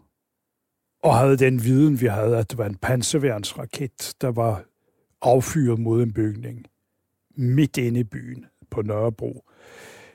og 1.03 1.17
havde 1.17 1.37
den 1.37 1.63
viden, 1.63 2.01
vi 2.01 2.05
havde, 2.05 2.37
at 2.37 2.49
det 2.49 2.57
var 2.57 2.65
en 2.65 2.75
panserværnsraket, 2.75 4.13
der 4.21 4.31
var 4.31 4.63
affyret 5.21 5.79
mod 5.79 6.03
en 6.03 6.13
bygning 6.13 6.65
midt 7.37 7.77
inde 7.77 7.99
i 7.99 8.03
byen 8.03 8.45
på 8.75 8.81
Nørrebro, 8.81 9.45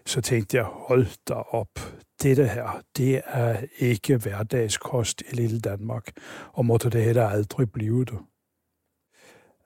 så 0.06 0.20
tænkte 0.20 0.56
jeg, 0.56 0.64
hold 0.64 1.06
da 1.28 1.34
op, 1.34 1.78
dette 2.22 2.48
her, 2.48 2.82
det 2.96 3.20
er 3.26 3.56
ikke 3.78 4.16
hverdagskost 4.16 5.22
i 5.32 5.34
lille 5.34 5.60
Danmark, 5.60 6.10
og 6.52 6.66
måtte 6.66 6.90
det 6.90 7.04
heller 7.04 7.26
aldrig 7.28 7.72
blive 7.72 8.04
det. 8.04 8.18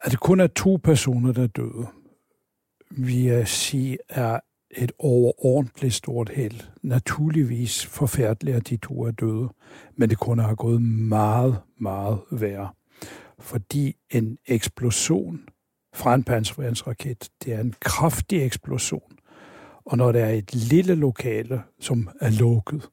At 0.00 0.10
det 0.10 0.20
kun 0.20 0.40
er 0.40 0.46
to 0.46 0.78
personer, 0.84 1.32
der 1.32 1.46
døde, 1.46 1.86
vil 2.90 3.22
jeg 3.22 3.48
sige, 3.48 3.98
er 4.08 4.40
et 4.70 4.92
overordentligt 4.98 5.94
stort 5.94 6.28
held. 6.28 6.60
Naturligvis 6.82 7.86
forfærdeligt, 7.86 8.56
at 8.56 8.68
de 8.68 8.76
to 8.76 9.02
er 9.02 9.10
døde, 9.10 9.48
men 9.96 10.10
det 10.10 10.18
kunne 10.18 10.42
have 10.42 10.56
gået 10.56 10.82
meget, 10.82 11.60
meget 11.80 12.18
værre. 12.30 12.68
Fordi 13.38 13.96
en 14.10 14.38
eksplosion 14.46 15.48
fra 15.94 16.14
en 16.14 16.24
panserværnsraket, 16.24 17.30
det 17.44 17.52
er 17.52 17.60
en 17.60 17.74
kraftig 17.80 18.42
eksplosion. 18.42 19.18
Og 19.84 19.96
når 19.96 20.12
der 20.12 20.24
er 20.24 20.32
et 20.32 20.54
lille 20.54 20.94
lokale, 20.94 21.62
som 21.80 22.08
er 22.20 22.30
lukket, 22.30 22.88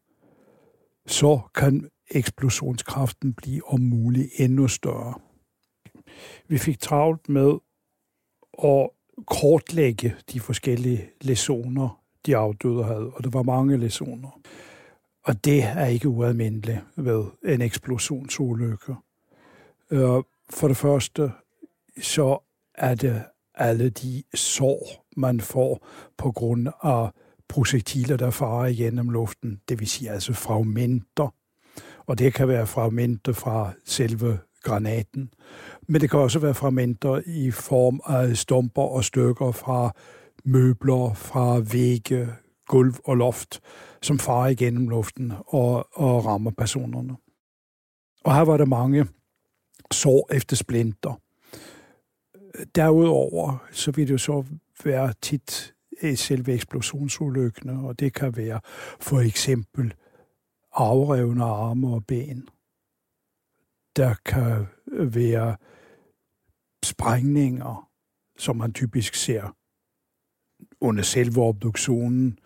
så 1.08 1.40
kan 1.56 1.90
eksplosionskraften 2.12 3.34
blive 3.34 3.68
om 3.68 3.80
muligt 3.80 4.30
endnu 4.38 4.68
større. 4.68 5.14
Vi 6.48 6.58
fik 6.58 6.80
travlt 6.80 7.30
med 7.30 7.54
at 8.64 8.90
kortlægge 9.28 10.16
de 10.34 10.40
forskellige 10.40 11.10
lesioner, 11.22 12.02
de 12.26 12.38
afdøde 12.38 12.84
havde, 12.84 13.10
og 13.14 13.24
det 13.24 13.34
var 13.34 13.44
mange 13.44 13.78
lesioner. 13.78 14.40
Og 15.24 15.46
det 15.46 15.64
er 15.64 15.86
ikke 15.86 16.10
ualmindeligt 16.10 16.80
ved 16.96 17.26
en 17.46 17.62
eksplosionsulykke. 17.62 18.96
Øh, 19.92 20.24
for 20.50 20.68
det 20.68 20.78
første, 20.78 21.32
så 22.02 22.40
er 22.82 22.96
det 22.96 23.10
øh, 23.10 23.22
alle 23.56 23.90
de 23.90 24.24
sår, 24.34 25.06
man 25.18 25.42
får 25.42 25.88
på 26.18 26.32
grund 26.32 26.68
af 26.84 27.10
projektiler, 27.50 28.18
der 28.18 28.30
farer 28.30 28.66
igennem 28.66 29.10
luften, 29.10 29.62
det 29.70 29.80
vil 29.80 29.88
sige 29.88 30.12
altså 30.12 30.34
fragmenter. 30.34 31.36
Og 32.06 32.20
det 32.20 32.34
kan 32.34 32.48
være 32.48 32.68
fragmenter 32.68 33.34
fra 33.34 33.72
selve 33.86 34.40
granaten, 34.64 35.34
men 35.88 36.02
det 36.02 36.10
kan 36.10 36.20
også 36.20 36.40
være 36.40 36.54
fragmenter 36.54 37.22
i 37.26 37.52
form 37.52 38.02
af 38.06 38.38
stumper 38.38 38.82
og 38.82 39.04
stykker 39.04 39.52
fra 39.52 39.92
møbler, 40.46 41.14
fra 41.14 41.60
vægge, 41.60 42.28
gulv 42.68 42.96
og 43.06 43.18
loft, 43.18 43.60
som 44.02 44.20
farer 44.20 44.48
igennem 44.48 44.90
luften 44.90 45.34
og, 45.48 45.88
og 45.94 46.26
rammer 46.26 46.52
personerne. 46.52 47.16
Og 48.24 48.36
her 48.36 48.42
var 48.42 48.58
der 48.58 48.66
mange 48.66 49.08
sår 49.92 50.34
efter 50.34 50.56
splinter. 50.56 51.20
Derudover 52.76 53.68
så 53.72 53.92
vil 53.92 54.08
det 54.08 54.14
jo 54.14 54.18
så 54.18 54.46
være 54.84 55.14
tit 55.22 55.74
øh, 56.04 56.18
selve 56.18 56.54
eksplosionsulykkene, 56.54 57.88
og 57.88 58.00
det 58.00 58.14
kan 58.14 58.38
være 58.38 58.62
for 59.00 59.20
eksempel 59.20 59.94
afrevne 60.74 61.44
arme 61.44 61.88
og 61.88 62.06
ben. 62.06 62.48
Der 63.96 64.16
kan 64.26 64.66
være 64.88 65.58
sprængninger, 66.86 67.90
som 68.38 68.56
man 68.56 68.74
typisk 68.74 69.16
ser 69.16 69.56
under 70.82 71.04
selve 71.04 71.42
obduktionen. 71.42 72.40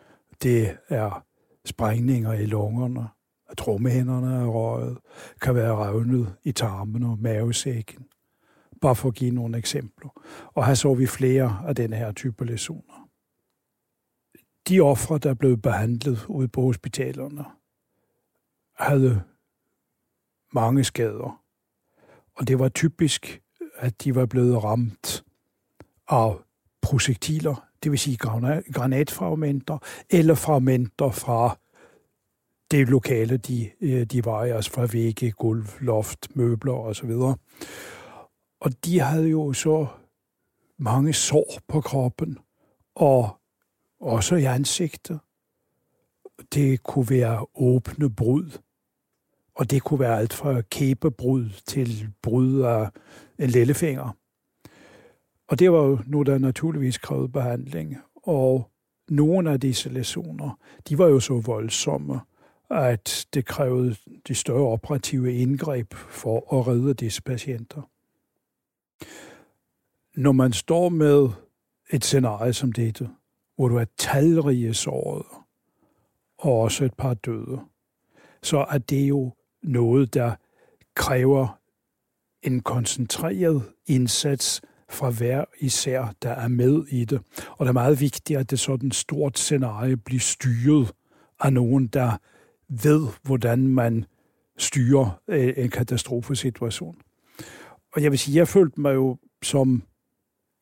Det 0.44 0.78
er 0.90 1.26
sprængninger 1.66 2.34
i 2.34 2.46
lungerne, 2.46 3.08
at 3.50 3.58
trommehænderne 3.58 4.36
er 4.36 4.46
røget, 4.46 4.98
kan 5.42 5.56
være 5.56 5.76
revnet 5.76 6.36
i 6.44 6.52
tarmen 6.52 7.04
og 7.04 7.20
mavesækken. 7.20 8.08
Bare 8.86 8.96
for 8.96 9.08
at 9.10 9.16
give 9.16 9.32
nogle 9.32 9.58
eksempler. 9.58 10.10
Og 10.54 10.68
her 10.68 10.74
så 10.74 10.94
vi 10.94 11.06
flere 11.06 11.64
af 11.68 11.76
denne 11.76 11.96
her 11.96 12.12
type 12.12 12.46
lesioner. 12.46 13.10
De 14.68 14.82
ofre, 14.82 15.18
der 15.18 15.34
blev 15.34 15.58
behandlet 15.58 16.26
ude 16.28 16.48
på 16.48 16.62
hospitalerne, 16.62 17.46
havde 18.80 19.24
mange 20.54 20.84
skader. 20.84 21.42
Og 22.36 22.48
det 22.48 22.60
var 22.60 22.70
typisk, 22.70 23.42
at 23.76 24.04
de 24.04 24.16
var 24.16 24.26
blevet 24.26 24.64
ramt 24.64 25.24
af 26.10 26.36
projektiler, 26.82 27.68
det 27.84 27.92
vil 27.92 28.00
sige 28.00 28.18
granatfragmenter, 28.74 29.78
eller 30.10 30.36
fragmenter 30.36 31.12
fra 31.12 31.58
det 32.72 32.90
lokale, 32.90 33.38
de, 33.38 33.72
øh, 33.82 34.06
de 34.06 34.26
var 34.26 34.46
i, 34.46 34.50
altså 34.50 34.72
fra 34.72 34.86
vægge, 34.86 35.32
gulv, 35.32 35.66
loft, 35.80 36.36
møbler 36.36 36.74
osv. 36.74 37.12
Og 38.60 38.86
de 38.86 39.00
havde 39.00 39.28
jo 39.30 39.54
så 39.54 39.88
mange 40.78 41.14
sår 41.14 41.60
på 41.68 41.82
kroppen, 41.82 42.38
og 42.96 43.38
også 44.00 44.36
i 44.36 44.44
ansigtet. 44.44 45.20
Det 46.54 46.84
kunne 46.84 47.10
være 47.10 47.46
åbne 47.56 48.10
brud, 48.10 48.58
og 49.56 49.72
det 49.72 49.84
kunne 49.84 50.00
være 50.00 50.20
alt 50.20 50.34
fra 50.34 50.62
kæbebrud 50.62 51.50
til 51.66 52.10
brud 52.22 52.62
af 52.62 52.90
en 53.40 53.50
lillefinger. 53.50 54.18
Og 55.48 55.60
det 55.60 55.72
var 55.72 55.84
jo 55.84 56.00
nu, 56.06 56.24
der 56.24 56.38
naturligvis 56.38 56.98
krævede 56.98 57.30
behandling, 57.30 57.98
og 58.16 58.72
nogle 59.10 59.52
af 59.52 59.60
disse 59.60 59.90
lesioner, 59.90 60.60
de 60.90 60.98
var 60.98 61.08
jo 61.08 61.20
så 61.20 61.34
voldsomme, 61.34 62.20
at 62.70 63.28
det 63.34 63.46
krævede 63.46 63.96
de 64.28 64.36
større 64.36 64.68
operative 64.68 65.34
indgreb 65.34 65.94
for 65.94 66.60
at 66.60 66.68
redde 66.68 66.94
disse 66.94 67.22
patienter. 67.22 67.82
Når 70.16 70.32
man 70.32 70.54
står 70.54 70.90
med 70.90 71.30
et 71.92 72.04
scenarie 72.04 72.54
som 72.54 72.72
dette, 72.72 73.10
hvor 73.56 73.68
du 73.68 73.76
er 73.76 73.86
talrige 73.98 74.74
sårede, 74.74 75.26
og 76.38 76.60
også 76.60 76.86
et 76.86 76.94
par 76.94 77.14
døde, 77.14 77.60
så 78.44 78.66
er 78.70 78.78
det 78.78 79.10
jo 79.10 79.34
noget, 79.64 80.14
der 80.14 80.36
kræver 80.96 81.60
en 82.44 82.60
koncentreret 82.60 83.64
indsats 83.86 84.62
fra 84.90 85.10
hver 85.10 85.46
især, 85.60 86.14
der 86.22 86.30
er 86.30 86.48
med 86.48 86.88
i 86.88 87.06
det. 87.06 87.22
Og 87.52 87.66
det 87.66 87.70
er 87.70 87.74
meget 87.74 88.00
vigtigt, 88.00 88.40
at 88.40 88.52
det 88.52 88.60
sådan 88.60 88.92
stort 88.92 89.40
scenarie 89.40 89.98
bliver 89.98 90.20
styret 90.20 90.92
af 91.40 91.54
nogen, 91.54 91.88
der 91.88 92.18
ved, 92.68 93.08
hvordan 93.24 93.68
man 93.68 94.06
styrer 94.58 95.22
øh, 95.28 95.54
en 95.58 95.70
katastrofesituation. 95.70 96.98
Og 97.96 98.04
jeg 98.04 98.12
vil 98.12 98.20
sige, 98.20 98.38
jeg 98.38 98.48
følte 98.48 98.82
mig 98.82 98.96
jo 98.96 99.18
som 99.44 99.84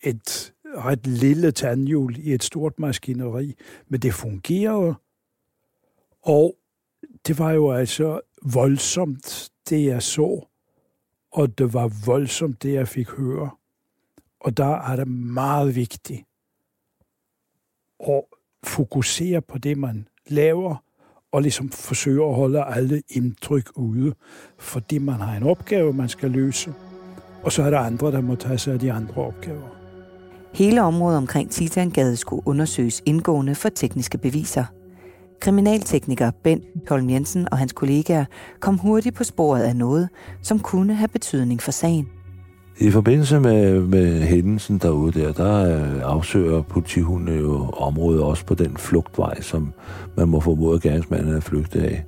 et 0.04 0.54
ret 0.66 1.08
lille 1.08 1.52
tandhjul 1.52 2.18
i 2.18 2.34
et 2.34 2.44
stort 2.44 2.80
maskineri, 2.80 3.56
men 3.88 4.00
det 4.00 4.14
fungerede, 4.14 4.96
og 6.22 6.56
det 7.28 7.40
var 7.40 7.52
jo 7.52 7.72
altså 7.72 8.22
voldsomt, 8.54 9.52
det 9.70 9.86
jeg 9.86 10.04
så, 10.04 10.46
og 11.32 11.58
det 11.58 11.74
var 11.74 12.06
voldsomt, 12.06 12.64
det 12.64 12.74
jeg 12.74 12.88
fik 12.88 13.10
høre. 13.10 13.52
Og 14.40 14.58
der 14.58 14.76
er 14.76 14.96
det 14.96 15.08
meget 15.08 15.76
vigtigt 15.76 16.24
at 18.00 18.24
fokusere 18.64 19.42
på 19.42 19.58
det, 19.58 19.78
man 19.78 20.08
laver, 20.28 20.76
og 21.32 21.42
ligesom 21.42 21.70
forsøge 21.70 22.26
at 22.26 22.36
holde 22.36 22.64
alle 22.64 23.04
indtryk 23.10 23.72
ude, 23.76 24.14
fordi 24.60 24.98
man 24.98 25.16
har 25.20 25.38
en 25.38 25.44
opgave, 25.44 25.94
man 25.94 26.10
skal 26.10 26.32
løse, 26.32 26.74
og 27.44 27.52
så 27.52 27.64
er 27.64 27.70
der 27.70 27.80
andre, 27.80 28.12
der 28.12 28.22
må 28.22 28.36
tage 28.36 28.58
sig 28.58 28.74
af 28.74 28.80
de 28.80 28.92
andre 28.92 29.14
opgaver. 29.22 29.84
Hele 30.54 30.82
området 30.82 31.18
omkring 31.18 31.52
Titangade 31.52 32.18
skulle 32.18 32.48
undersøges 32.48 33.02
indgående 33.06 33.56
for 33.56 33.70
tekniske 33.70 34.18
beviser. 34.18 34.66
Kriminaltekniker 35.42 36.32
Bent 36.44 36.64
Holm 36.90 37.10
Jensen 37.10 37.48
og 37.52 37.58
hans 37.58 37.74
kollegaer 37.74 38.26
kom 38.60 38.78
hurtigt 38.78 39.16
på 39.16 39.24
sporet 39.24 39.62
af 39.62 39.76
noget, 39.76 40.10
som 40.42 40.60
kunne 40.60 40.94
have 40.94 41.08
betydning 41.08 41.62
for 41.62 41.72
sagen. 41.72 42.08
I 42.80 42.92
forbindelse 42.92 43.40
med, 43.40 43.82
med 43.82 44.22
hændelsen 44.22 44.78
derude 44.78 45.20
der, 45.20 45.32
der 45.32 45.78
øh, 45.78 46.02
afsøger 46.04 46.62
politihunde 46.62 47.34
jo 47.34 47.70
området 47.70 48.24
også 48.24 48.46
på 48.46 48.54
den 48.54 48.78
flugtvej, 48.78 49.42
som 49.42 49.74
man 50.18 50.28
må 50.28 50.40
formode, 50.40 50.76
at 50.76 50.82
gerningsmanden 50.82 51.36
er 51.36 51.40
flygtet 51.40 51.82
af. 51.82 52.04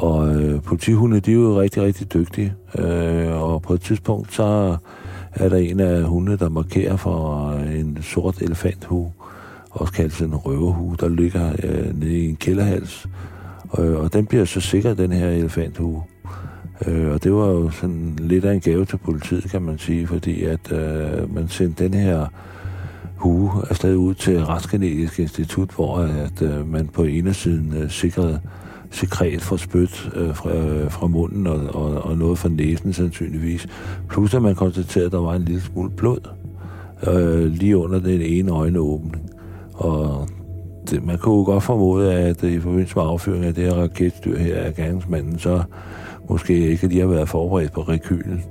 Og 0.00 0.34
øh, 0.34 0.62
politihunde, 0.62 1.20
de 1.20 1.30
er 1.30 1.34
jo 1.34 1.60
rigtig, 1.60 1.82
rigtig 1.82 2.14
dygtige. 2.14 2.54
Øh, 2.78 3.42
og 3.42 3.62
på 3.62 3.74
et 3.74 3.80
tidspunkt, 3.80 4.34
så 4.34 4.76
er 5.32 5.48
der 5.48 5.56
en 5.56 5.80
af 5.80 6.02
hunde, 6.02 6.36
der 6.36 6.48
markerer 6.48 6.96
for 6.96 7.46
øh, 7.48 7.80
en 7.80 7.98
sort 8.02 8.42
elefanthue, 8.42 9.12
også 9.70 9.92
kaldt 9.92 10.20
en 10.20 10.34
røverhue, 10.34 10.96
der 11.00 11.08
ligger 11.08 11.52
øh, 11.62 12.00
nede 12.00 12.18
i 12.18 12.28
en 12.28 12.36
kælderhals. 12.36 13.06
Øh, 13.78 14.00
og 14.00 14.12
den 14.12 14.26
bliver 14.26 14.44
så 14.44 14.60
sikkert, 14.60 14.98
den 14.98 15.12
her 15.12 15.28
elefanthue. 15.28 16.02
Øh, 16.86 17.12
og 17.12 17.24
det 17.24 17.32
var 17.32 17.46
jo 17.46 17.70
sådan 17.70 18.16
lidt 18.18 18.44
af 18.44 18.54
en 18.54 18.60
gave 18.60 18.84
til 18.84 18.96
politiet, 18.96 19.50
kan 19.50 19.62
man 19.62 19.78
sige, 19.78 20.06
fordi 20.06 20.44
at 20.44 20.72
øh, 20.72 21.34
man 21.34 21.48
sendte 21.48 21.84
den 21.84 21.94
her 21.94 22.26
hue 23.16 23.50
afsted 23.70 23.96
ud 23.96 24.14
til 24.14 24.44
Retsgenetisk 24.44 25.18
Institut, 25.18 25.70
hvor 25.74 25.98
at, 25.98 26.42
øh, 26.42 26.72
man 26.72 26.88
på 26.88 27.02
ene 27.02 27.34
siden 27.34 27.74
øh, 27.76 27.90
sikrede 27.90 28.40
sekret 28.90 29.42
fra 29.42 29.56
spyt 29.58 30.10
øh, 30.14 30.34
fra, 30.34 30.56
øh, 30.56 30.90
fra 30.90 31.06
munden 31.06 31.46
og, 31.46 31.60
og, 31.74 32.02
og 32.02 32.18
noget 32.18 32.38
fra 32.38 32.48
næsen 32.48 32.92
sandsynligvis. 32.92 33.66
Plus 34.08 34.34
at 34.34 34.42
man 34.42 34.54
konstaterede, 34.54 35.06
at 35.06 35.12
der 35.12 35.20
var 35.20 35.34
en 35.34 35.42
lille 35.42 35.60
smule 35.60 35.90
blod 35.90 36.28
øh, 37.06 37.44
lige 37.44 37.76
under 37.76 38.00
den 38.00 38.20
ene 38.20 38.52
øjenåbning. 38.52 39.30
Og 39.74 40.28
det, 40.90 41.04
man 41.04 41.18
kunne 41.18 41.34
jo 41.34 41.44
godt 41.44 41.62
formode, 41.62 42.14
at 42.14 42.44
øh, 42.44 42.52
i 42.52 42.60
forbindelse 42.60 42.94
med 42.96 43.04
affyringen 43.06 43.48
af 43.48 43.54
det 43.54 43.64
her 43.64 43.74
raketstyr 43.74 44.38
her 44.38 44.56
af 44.56 44.74
gerningsmanden, 44.74 45.38
så 45.38 45.62
måske 46.28 46.68
ikke 46.68 46.86
lige 46.86 47.00
har 47.00 47.08
været 47.08 47.28
forberedt 47.28 47.72
på 47.72 47.82
rekylen, 47.82 48.42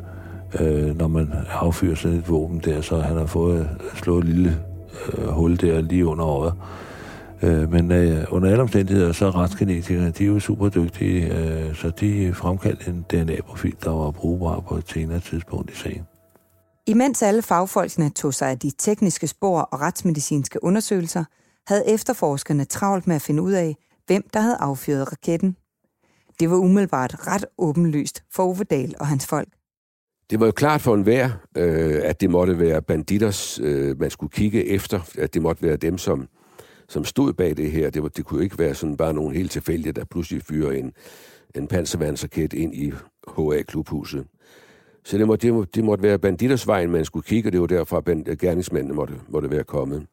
øh, 0.59 0.97
når 0.97 1.07
man 1.07 1.33
affyrer 1.49 1.95
sådan 1.95 2.17
et 2.17 2.29
våben 2.29 2.61
der, 2.65 2.81
så 2.81 2.99
han 2.99 3.17
har 3.17 3.25
fået 3.25 3.59
øh, 3.59 3.65
slået 3.95 4.23
et 4.23 4.29
lille 4.29 4.57
øh, 5.17 5.27
hul 5.27 5.57
der 5.61 5.81
lige 5.81 6.05
under 6.05 6.25
øjet. 6.25 6.53
Øh, 7.43 7.71
men 7.71 7.91
øh, 7.91 8.25
under 8.29 8.49
alle 8.49 8.61
omstændigheder, 8.61 9.11
så 9.11 9.25
er 9.25 9.35
retsgenetikerne, 9.35 10.11
de 10.11 10.23
er 10.23 10.27
jo 10.27 10.39
super 10.39 10.69
dygtige, 10.69 11.37
øh, 11.37 11.75
så 11.75 11.89
de 11.89 12.33
fremkaldte 12.33 12.89
en 12.89 13.05
DNA-profil, 13.09 13.75
der 13.83 13.89
var 13.89 14.11
brugbar 14.11 14.59
på 14.59 14.75
et 14.75 14.89
senere 14.89 15.19
tidspunkt 15.19 15.71
i 15.71 15.75
sagen. 15.75 16.07
Imens 16.87 17.21
alle 17.21 17.41
fagfolkene 17.41 18.09
tog 18.09 18.33
sig 18.33 18.49
af 18.49 18.59
de 18.59 18.71
tekniske 18.77 19.27
spor 19.27 19.59
og 19.61 19.81
retsmedicinske 19.81 20.63
undersøgelser, 20.63 21.23
havde 21.67 21.89
efterforskerne 21.89 22.65
travlt 22.65 23.07
med 23.07 23.15
at 23.15 23.21
finde 23.21 23.41
ud 23.41 23.51
af, 23.51 23.75
hvem 24.07 24.23
der 24.33 24.39
havde 24.39 24.57
affyret 24.59 25.11
raketten. 25.11 25.55
Det 26.39 26.49
var 26.49 26.57
umiddelbart 26.57 27.27
ret 27.27 27.45
åbenlyst 27.57 28.23
for 28.35 28.43
Ove 28.43 28.63
Dahl 28.63 28.95
og 28.99 29.07
hans 29.07 29.27
folk. 29.27 29.47
Det 30.29 30.39
var 30.39 30.45
jo 30.45 30.51
klart 30.51 30.81
for 30.81 30.93
enhver, 30.93 31.29
øh, 31.57 32.01
at 32.03 32.21
det 32.21 32.29
måtte 32.29 32.59
være 32.59 32.81
banditters, 32.81 33.59
øh, 33.63 33.99
man 33.99 34.09
skulle 34.09 34.31
kigge 34.31 34.65
efter, 34.65 34.99
at 35.17 35.33
det 35.33 35.41
måtte 35.41 35.63
være 35.63 35.77
dem, 35.77 35.97
som, 35.97 36.27
som 36.89 37.05
stod 37.05 37.33
bag 37.33 37.57
det 37.57 37.71
her. 37.71 37.89
Det, 37.89 38.03
var, 38.03 38.09
det 38.09 38.25
kunne 38.25 38.37
jo 38.37 38.43
ikke 38.43 38.59
være 38.59 38.75
sådan 38.75 38.97
bare 38.97 39.13
nogen 39.13 39.35
helt 39.35 39.51
tilfældige, 39.51 39.93
der 39.93 40.05
pludselig 40.05 40.43
fyrer 40.43 40.71
en, 40.71 40.93
en 41.55 41.67
panservandsraket 41.67 42.53
ind 42.53 42.75
i 42.75 42.91
HA-klubhuset. 43.27 44.25
Så 45.03 45.17
det 45.17 45.27
måtte, 45.27 45.47
det, 45.47 45.53
må, 45.53 45.63
det 45.63 45.83
måtte 45.83 46.03
være 46.03 46.19
bandittersvejen, 46.19 46.91
man 46.91 47.05
skulle 47.05 47.23
kigge, 47.23 47.49
og 47.49 47.53
det 47.53 47.61
var 47.61 47.67
derfor, 47.67 47.97
at 47.97 48.27
øh, 48.27 48.37
gerningsmændene 48.37 48.93
måtte, 48.93 49.13
måtte 49.27 49.51
være 49.51 49.63
kommet. 49.63 50.05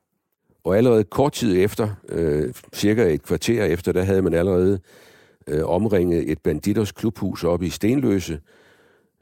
Og 0.65 0.77
allerede 0.77 1.05
kort 1.05 1.33
tid 1.33 1.57
efter, 1.65 1.89
øh, 2.09 2.55
cirka 2.75 3.15
et 3.15 3.23
kvarter 3.23 3.65
efter, 3.65 3.93
der 3.93 4.03
havde 4.03 4.23
man 4.23 4.35
allerede 4.35 4.81
øh, 5.47 5.65
omringet 5.65 6.31
et 6.31 6.39
banditters 6.39 6.93
klubhus 6.93 7.45
oppe 7.45 7.67
i 7.67 7.71
Stenløse, 7.71 8.41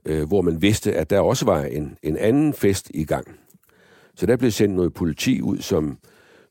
øh, 0.05 0.29
hvor 0.29 0.43
man 0.43 0.63
vidste, 0.63 0.95
at 0.95 1.11
der 1.11 1.21
også 1.21 1.45
var 1.45 1.63
en, 1.63 1.99
en 2.03 2.17
anden 2.17 2.53
fest 2.53 2.91
i 2.95 3.05
gang. 3.05 3.27
Så 4.15 4.27
der 4.27 4.37
blev 4.37 4.51
sendt 4.51 4.75
noget 4.75 4.95
politi 4.95 5.43
ud, 5.43 5.59
som, 5.59 5.99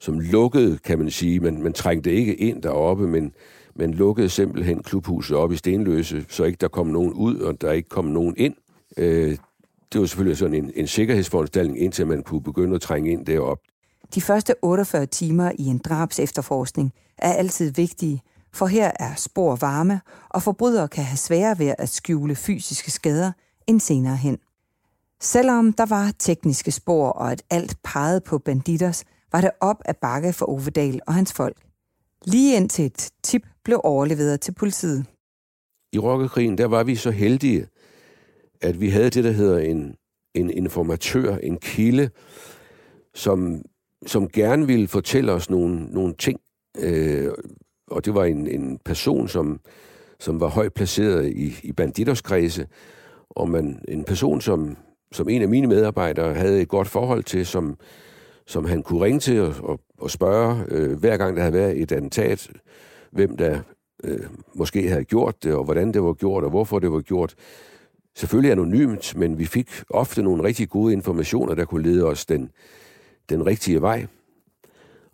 som 0.04 0.20
lukkede, 0.20 0.78
kan 0.78 1.00
man 1.00 1.12
sige. 1.12 1.40
Man, 1.40 1.62
man 1.62 1.74
trængte 1.74 2.12
ikke 2.12 2.36
ind 2.36 2.62
deroppe, 2.62 3.08
men 3.08 3.34
man 3.76 3.94
lukkede 3.94 4.30
simpelthen 4.30 4.84
klubhuset 4.84 5.38
op 5.38 5.52
i 5.52 5.56
Stenløse, 5.56 6.26
så 6.30 6.44
ikke 6.44 6.58
der 6.62 6.68
kom 6.68 6.88
nogen 6.88 7.14
ud, 7.14 7.38
og 7.38 7.62
der 7.62 7.72
ikke 7.72 7.90
kom 7.90 8.06
nogen 8.06 8.34
ind. 8.38 8.54
Øh, 8.98 9.38
det 9.94 10.02
var 10.02 10.06
selvfølgelig 10.06 10.38
sådan 10.38 10.56
en, 10.56 10.72
en 10.76 10.88
sikkerhedsforanstaltning, 10.88 11.82
indtil 11.82 12.08
man 12.08 12.24
kunne 12.24 12.44
begynde 12.44 12.76
at 12.76 12.82
trænge 12.82 13.12
ind 13.12 13.26
derop. 13.26 13.60
De 14.16 14.22
første 14.22 14.56
48 14.62 15.06
timer 15.06 15.52
i 15.60 15.66
en 15.66 15.78
drabs 15.78 16.20
efterforskning 16.20 16.94
er 17.18 17.34
altid 17.34 17.72
vigtige, 17.72 18.22
for 18.54 18.66
her 18.66 18.92
er 19.00 19.16
spor 19.16 19.56
varme, 19.56 20.02
og 20.30 20.44
forbrydere 20.44 20.88
kan 20.88 21.04
have 21.04 21.18
sværere 21.18 21.60
ved 21.60 21.74
at 21.78 21.90
skjule 21.90 22.36
fysiske 22.36 22.92
skader 22.92 23.32
end 23.68 23.80
senere 23.80 24.16
hen. 24.16 24.38
Selvom 25.22 25.74
der 25.74 25.86
var 25.86 26.12
tekniske 26.20 26.72
spor, 26.72 27.10
og 27.10 27.32
at 27.32 27.44
alt 27.50 27.78
pegede 27.84 28.22
på 28.22 28.38
banditters, 28.38 29.06
var 29.34 29.42
det 29.42 29.52
op 29.60 29.82
ad 29.86 29.94
bakke 30.02 30.34
for 30.34 30.46
Ovedal 30.46 31.00
og 31.08 31.14
hans 31.14 31.34
folk. 31.34 31.58
Lige 32.26 32.56
indtil 32.56 32.86
et 32.86 33.10
tip 33.24 33.42
blev 33.64 33.82
overleveret 33.84 34.42
til 34.42 34.52
politiet. 34.52 35.06
I 35.94 36.00
Rokkekrigen, 36.00 36.58
der 36.58 36.66
var 36.66 36.84
vi 36.84 36.96
så 36.96 37.12
heldige, 37.12 37.68
at 38.62 38.82
vi 38.82 38.90
havde 38.90 39.10
det, 39.10 39.24
der 39.24 39.32
hedder 39.32 39.60
en, 39.60 39.96
en 40.34 40.50
informatør, 40.50 41.36
en 41.36 41.58
kilde, 41.58 42.10
som, 43.14 43.62
som 44.06 44.30
gerne 44.30 44.68
ville 44.68 44.88
fortælle 44.88 45.32
os 45.32 45.50
nogle, 45.50 45.86
nogle 45.86 46.14
ting. 46.14 46.40
Øh, 46.80 47.32
og 47.88 48.06
det 48.06 48.14
var 48.14 48.24
en, 48.24 48.48
en 48.48 48.80
person, 48.86 49.28
som, 49.28 49.60
som 50.20 50.40
var 50.40 50.48
højt 50.48 50.74
placeret 50.74 51.28
i, 51.28 51.56
i 51.64 51.72
banditterskredse, 51.72 52.68
og 53.30 53.50
man, 53.50 53.84
en 53.88 54.04
person, 54.04 54.42
som, 54.42 54.78
som 55.12 55.30
en 55.30 55.42
af 55.42 55.48
mine 55.48 55.68
medarbejdere 55.68 56.34
havde 56.34 56.62
et 56.62 56.68
godt 56.68 56.88
forhold 56.88 57.24
til, 57.24 57.46
som, 57.46 57.78
som 58.46 58.66
han 58.66 58.84
kunne 58.84 59.06
ringe 59.06 59.20
til 59.20 59.42
og, 59.42 59.54
og, 59.64 59.80
og 60.00 60.12
spørge, 60.12 60.64
øh, 60.68 61.00
hver 61.00 61.18
gang 61.18 61.36
der 61.36 61.42
havde 61.42 61.54
været 61.54 61.82
et 61.82 61.92
attentat, 61.92 62.50
hvem 63.12 63.38
der 63.38 63.60
øh, 64.04 64.20
måske 64.54 64.90
havde 64.90 65.04
gjort 65.04 65.44
det, 65.44 65.54
og 65.54 65.64
hvordan 65.64 65.92
det 65.94 66.04
var 66.04 66.14
gjort, 66.14 66.44
og 66.44 66.50
hvorfor 66.50 66.80
det 66.80 66.92
var 66.92 67.02
gjort. 67.02 67.36
Selvfølgelig 68.16 68.52
anonymt, 68.52 69.16
men 69.16 69.40
vi 69.40 69.46
fik 69.46 69.70
ofte 69.90 70.24
nogle 70.24 70.44
rigtig 70.44 70.70
gode 70.70 70.94
informationer, 70.94 71.56
der 71.56 71.66
kunne 71.66 71.84
lede 71.84 72.06
os 72.06 72.26
den, 72.26 72.52
den 73.30 73.46
rigtige 73.46 73.82
vej. 73.82 74.06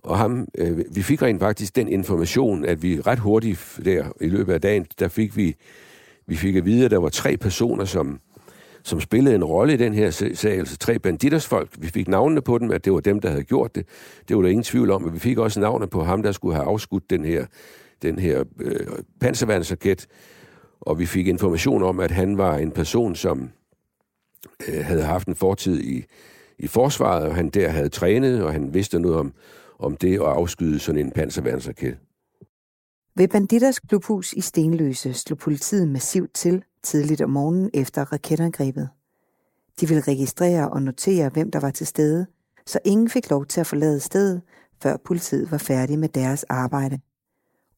Og 0.03 0.17
ham, 0.17 0.47
øh, 0.57 0.83
vi 0.95 1.01
fik 1.01 1.21
rent 1.21 1.39
faktisk 1.39 1.75
den 1.75 1.87
information, 1.87 2.65
at 2.65 2.83
vi 2.83 3.01
ret 3.01 3.19
hurtigt 3.19 3.79
der 3.85 4.05
i 4.21 4.27
løbet 4.27 4.53
af 4.53 4.61
dagen, 4.61 4.85
der 4.99 5.07
fik 5.07 5.37
vi, 5.37 5.55
vi 6.27 6.35
fik 6.35 6.55
at 6.55 6.65
vide, 6.65 6.85
at 6.85 6.91
der 6.91 6.97
var 6.97 7.09
tre 7.09 7.37
personer, 7.37 7.85
som, 7.85 8.19
som 8.89 9.01
spillede 9.01 9.35
en 9.35 9.43
rolle 9.43 9.73
i 9.73 9.77
den 9.77 9.93
her 9.93 10.11
sag, 10.11 10.59
altså 10.59 10.77
tre 10.77 10.99
banditersfolk. 10.99 11.75
Vi 11.79 11.87
fik 11.87 12.07
navnene 12.07 12.41
på 12.41 12.57
dem, 12.57 12.71
at 12.71 12.85
det 12.85 12.93
var 12.93 12.99
dem, 12.99 13.19
der 13.19 13.29
havde 13.29 13.43
gjort 13.43 13.75
det. 13.75 13.85
Det 14.27 14.35
var 14.35 14.41
der 14.41 14.49
ingen 14.49 14.63
tvivl 14.63 14.91
om, 14.91 15.01
men 15.01 15.13
vi 15.13 15.19
fik 15.19 15.37
også 15.37 15.59
navne 15.59 15.87
på 15.87 16.03
ham, 16.03 16.23
der 16.23 16.31
skulle 16.31 16.55
have 16.55 16.67
afskudt 16.67 17.09
den 17.09 17.25
her, 17.25 17.45
den 18.01 18.19
her 18.19 18.43
øh, 18.59 18.87
panserværnsraket. 19.19 20.07
Og 20.81 20.99
vi 20.99 21.05
fik 21.05 21.27
information 21.27 21.83
om, 21.83 21.99
at 21.99 22.11
han 22.11 22.37
var 22.37 22.57
en 22.57 22.71
person, 22.71 23.15
som 23.15 23.49
øh, 24.67 24.85
havde 24.85 25.03
haft 25.03 25.27
en 25.27 25.35
fortid 25.35 25.81
i, 25.81 26.05
i 26.59 26.67
forsvaret, 26.67 27.25
og 27.25 27.35
han 27.35 27.49
der 27.49 27.69
havde 27.69 27.89
trænet, 27.89 28.43
og 28.43 28.53
han 28.53 28.73
vidste 28.73 28.99
noget 28.99 29.17
om, 29.17 29.33
om 29.79 29.97
det 29.97 30.13
at 30.13 30.25
afskyde 30.25 30.79
sådan 30.79 31.05
en 31.05 31.11
panserværnsraket. 31.11 31.97
Ved 33.15 33.27
Banditters 33.27 33.79
klubhus 33.79 34.33
i 34.33 34.41
Stenløse 34.41 35.13
slog 35.13 35.37
politiet 35.37 35.87
massivt 35.87 36.33
til 36.33 36.63
tidligt 36.83 37.21
om 37.21 37.29
morgenen 37.29 37.69
efter 37.73 38.13
raketangrebet. 38.13 38.89
De 39.81 39.87
ville 39.87 40.03
registrere 40.07 40.69
og 40.69 40.81
notere, 40.81 41.29
hvem 41.29 41.51
der 41.51 41.59
var 41.59 41.71
til 41.71 41.87
stede, 41.87 42.25
så 42.65 42.79
ingen 42.85 43.09
fik 43.09 43.29
lov 43.29 43.45
til 43.45 43.59
at 43.59 43.67
forlade 43.67 43.99
stedet, 43.99 44.41
før 44.83 44.97
politiet 45.05 45.51
var 45.51 45.57
færdig 45.57 45.99
med 45.99 46.09
deres 46.09 46.43
arbejde. 46.43 46.99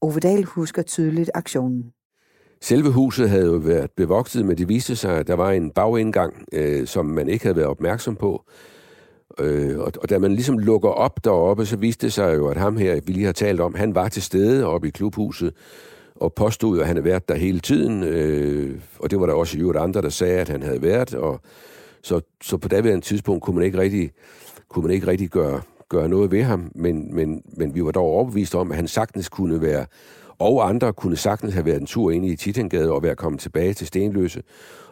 Ovedal 0.01 0.43
husker 0.43 0.81
tydeligt 0.81 1.31
aktionen. 1.33 1.93
Selve 2.61 2.91
huset 2.91 3.29
havde 3.29 3.45
jo 3.45 3.51
været 3.51 3.91
bevogtet, 3.91 4.45
men 4.45 4.57
det 4.57 4.69
viste 4.69 4.95
sig, 4.95 5.17
at 5.17 5.27
der 5.27 5.33
var 5.33 5.51
en 5.51 5.71
bagindgang, 5.71 6.45
øh, 6.53 6.87
som 6.87 7.05
man 7.05 7.29
ikke 7.29 7.45
havde 7.45 7.55
været 7.55 7.67
opmærksom 7.67 8.15
på. 8.15 8.43
Øh, 9.39 9.79
og, 9.79 9.91
og 10.01 10.09
da 10.09 10.19
man 10.19 10.31
ligesom 10.31 10.57
lukker 10.57 10.89
op 10.89 11.25
deroppe, 11.25 11.65
så 11.65 11.77
viste 11.77 12.05
det 12.07 12.13
sig 12.13 12.35
jo, 12.35 12.47
at 12.47 12.57
ham 12.57 12.77
her, 12.77 12.99
vi 13.05 13.13
lige 13.13 13.25
har 13.25 13.33
talt 13.33 13.59
om, 13.61 13.75
han 13.75 13.95
var 13.95 14.09
til 14.09 14.21
stede 14.21 14.65
oppe 14.65 14.87
i 14.87 14.91
klubhuset, 14.91 15.53
og 16.21 16.33
påstod, 16.33 16.79
at 16.79 16.87
han 16.87 16.95
havde 16.95 17.05
været 17.05 17.29
der 17.29 17.35
hele 17.35 17.59
tiden. 17.59 18.03
Øh, 18.03 18.79
og 18.99 19.11
det 19.11 19.19
var 19.19 19.25
der 19.25 19.33
også 19.33 19.57
jo 19.57 19.79
andre, 19.79 20.01
der 20.01 20.09
sagde, 20.09 20.39
at 20.39 20.49
han 20.49 20.63
havde 20.63 20.81
været. 20.81 21.13
Og 21.13 21.39
så, 22.01 22.21
så 22.41 22.57
på 22.57 22.67
daværende 22.67 23.05
tidspunkt 23.05 23.43
kunne 23.43 23.55
man 23.55 23.65
ikke 23.65 23.77
rigtig, 23.77 24.11
kunne 24.69 24.83
man 24.83 24.91
ikke 24.91 25.07
rigtig 25.07 25.29
gøre, 25.29 25.61
gøre 25.89 26.09
noget 26.09 26.31
ved 26.31 26.43
ham, 26.43 26.71
men, 26.75 27.15
men, 27.15 27.43
men 27.57 27.75
vi 27.75 27.83
var 27.83 27.91
dog 27.91 28.05
overbevist 28.05 28.55
om, 28.55 28.71
at 28.71 28.77
han 28.77 28.87
sagtens 28.87 29.29
kunne 29.29 29.61
være 29.61 29.85
og 30.39 30.69
andre 30.69 30.93
kunne 30.93 31.17
sagtens 31.17 31.53
have 31.53 31.65
været 31.65 31.81
en 31.81 31.85
tur 31.85 32.11
ind 32.11 32.25
i 32.25 32.35
Titangade 32.35 32.91
og 32.91 33.03
være 33.03 33.15
kommet 33.15 33.41
tilbage 33.41 33.73
til 33.73 33.87
Stenløse, 33.87 34.43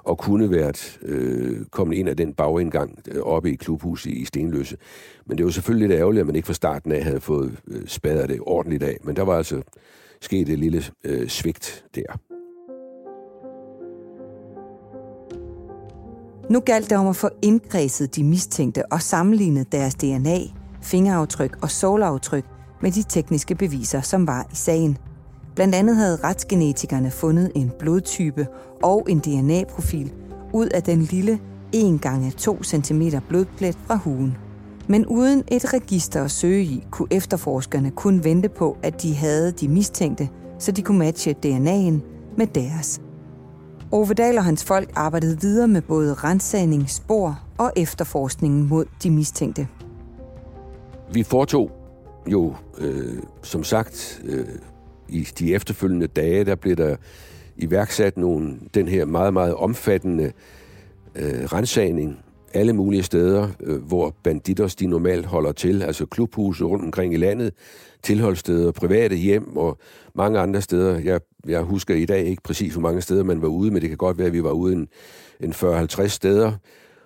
og 0.04 0.18
kunne 0.18 0.52
været 0.52 1.00
øh, 1.02 1.66
kommet 1.72 1.98
ind 1.98 2.10
af 2.10 2.18
den 2.18 2.34
bagindgang 2.34 3.00
øh, 3.12 3.22
oppe 3.22 3.52
i 3.52 3.56
klubhuset 3.56 4.12
i 4.12 4.26
Stenløse. 4.26 4.78
Men 5.26 5.38
det 5.38 5.46
var 5.46 5.52
selvfølgelig 5.52 5.88
lidt 5.88 6.00
ærgerligt, 6.00 6.20
at 6.20 6.26
man 6.26 6.36
ikke 6.36 6.46
fra 6.46 6.54
starten 6.54 6.92
af 6.92 7.04
havde 7.04 7.22
fået 7.22 7.58
øh, 7.68 7.88
spadet 7.88 8.30
det 8.30 8.40
ordentligt 8.42 8.84
af. 8.84 8.98
Men 9.04 9.16
der 9.16 9.24
var 9.24 9.38
altså 9.38 9.62
sket 10.22 10.50
et 10.50 10.60
lille 10.60 10.84
øh, 11.04 11.28
svigt 11.28 11.86
der. 11.96 12.20
Nu 16.52 16.60
galt 16.60 16.90
det 16.90 16.98
om 16.98 17.08
at 17.08 17.16
få 17.16 17.30
indkredset 17.42 18.16
de 18.16 18.24
mistænkte 18.24 18.92
og 18.92 19.02
sammenlignet 19.02 19.72
deres 19.72 19.96
DNA, 19.96 20.40
fingeraftryk 20.82 21.58
og 21.62 21.72
sålaftryk 21.72 22.46
med 22.82 22.92
de 22.92 23.04
tekniske 23.04 23.56
beviser, 23.56 24.02
som 24.02 24.28
var 24.28 24.48
i 24.52 24.56
sagen– 24.56 24.98
Blandt 25.60 25.76
andet 25.76 25.96
havde 25.96 26.16
retsgenetikerne 26.24 27.12
fundet 27.12 27.52
en 27.56 27.72
blodtype 27.80 28.48
og 28.84 29.08
en 29.10 29.20
DNA-profil 29.20 30.14
ud 30.54 30.68
af 30.68 30.84
den 30.84 31.02
lille 31.02 31.40
1 31.74 32.02
gange 32.02 32.32
2 32.32 32.64
cm 32.64 33.02
blodplet 33.28 33.78
fra 33.88 33.96
huen. 33.96 34.38
Men 34.90 35.06
uden 35.06 35.44
et 35.52 35.74
register 35.74 36.24
at 36.24 36.32
søge 36.32 36.64
i, 36.64 36.84
kunne 36.92 37.08
efterforskerne 37.12 37.92
kun 37.92 38.24
vente 38.24 38.50
på, 38.50 38.78
at 38.84 39.02
de 39.02 39.16
havde 39.16 39.52
de 39.52 39.68
mistænkte, 39.68 40.30
så 40.60 40.72
de 40.72 40.82
kunne 40.82 41.00
matche 41.00 41.36
DNA'en 41.46 42.02
med 42.38 42.48
deres. 42.48 43.02
Ovedal 43.92 44.38
og 44.38 44.44
hans 44.44 44.66
folk 44.66 44.92
arbejdede 44.96 45.42
videre 45.42 45.68
med 45.68 45.82
både 45.82 46.14
rensagning, 46.14 46.90
spor 46.90 47.40
og 47.58 47.72
efterforskningen 47.76 48.70
mod 48.70 48.86
de 49.04 49.12
mistænkte. 49.12 49.68
Vi 51.14 51.24
foretog 51.24 51.72
jo, 52.28 52.56
øh, 52.78 53.24
som 53.42 53.64
sagt, 53.64 54.22
øh, 54.26 54.46
i 55.10 55.28
de 55.40 55.54
efterfølgende 55.54 56.08
dage, 56.08 56.46
der 56.46 56.56
blev 56.56 56.76
der 56.76 56.96
iværksat 57.58 58.18
nogle, 58.18 58.60
den 58.74 58.88
her 58.88 59.06
meget, 59.06 59.34
meget 59.34 59.56
omfattende 59.56 60.32
øh, 61.16 61.44
rensagning 61.44 62.20
alle 62.54 62.74
mulige 62.74 63.04
steder, 63.04 63.48
øh, 63.60 63.82
hvor 63.82 64.16
banditter 64.24 64.76
de 64.80 64.88
normalt 64.88 65.26
holder 65.26 65.52
til, 65.52 65.82
altså 65.82 66.06
klubhuse 66.06 66.64
rundt 66.64 66.86
omkring 66.86 67.14
i 67.14 67.18
landet, 67.18 67.54
tilholdssteder, 68.04 68.72
private 68.72 69.16
hjem 69.16 69.58
og 69.58 69.78
mange 70.16 70.40
andre 70.40 70.62
steder. 70.62 71.00
Jeg, 71.00 71.20
jeg 71.48 71.62
husker 71.62 71.96
i 71.96 72.06
dag 72.06 72.26
ikke 72.26 72.44
præcis, 72.44 72.74
hvor 72.74 72.82
mange 72.82 73.02
steder 73.02 73.24
man 73.24 73.42
var 73.42 73.48
ude, 73.48 73.72
men 73.72 73.82
det 73.82 73.90
kan 73.90 73.98
godt 73.98 74.18
være, 74.18 74.28
at 74.28 74.34
vi 74.34 74.44
var 74.44 74.52
ude 74.52 74.74
en, 74.74 74.88
en 75.40 75.52
40-50 75.54 76.08
steder. 76.08 76.52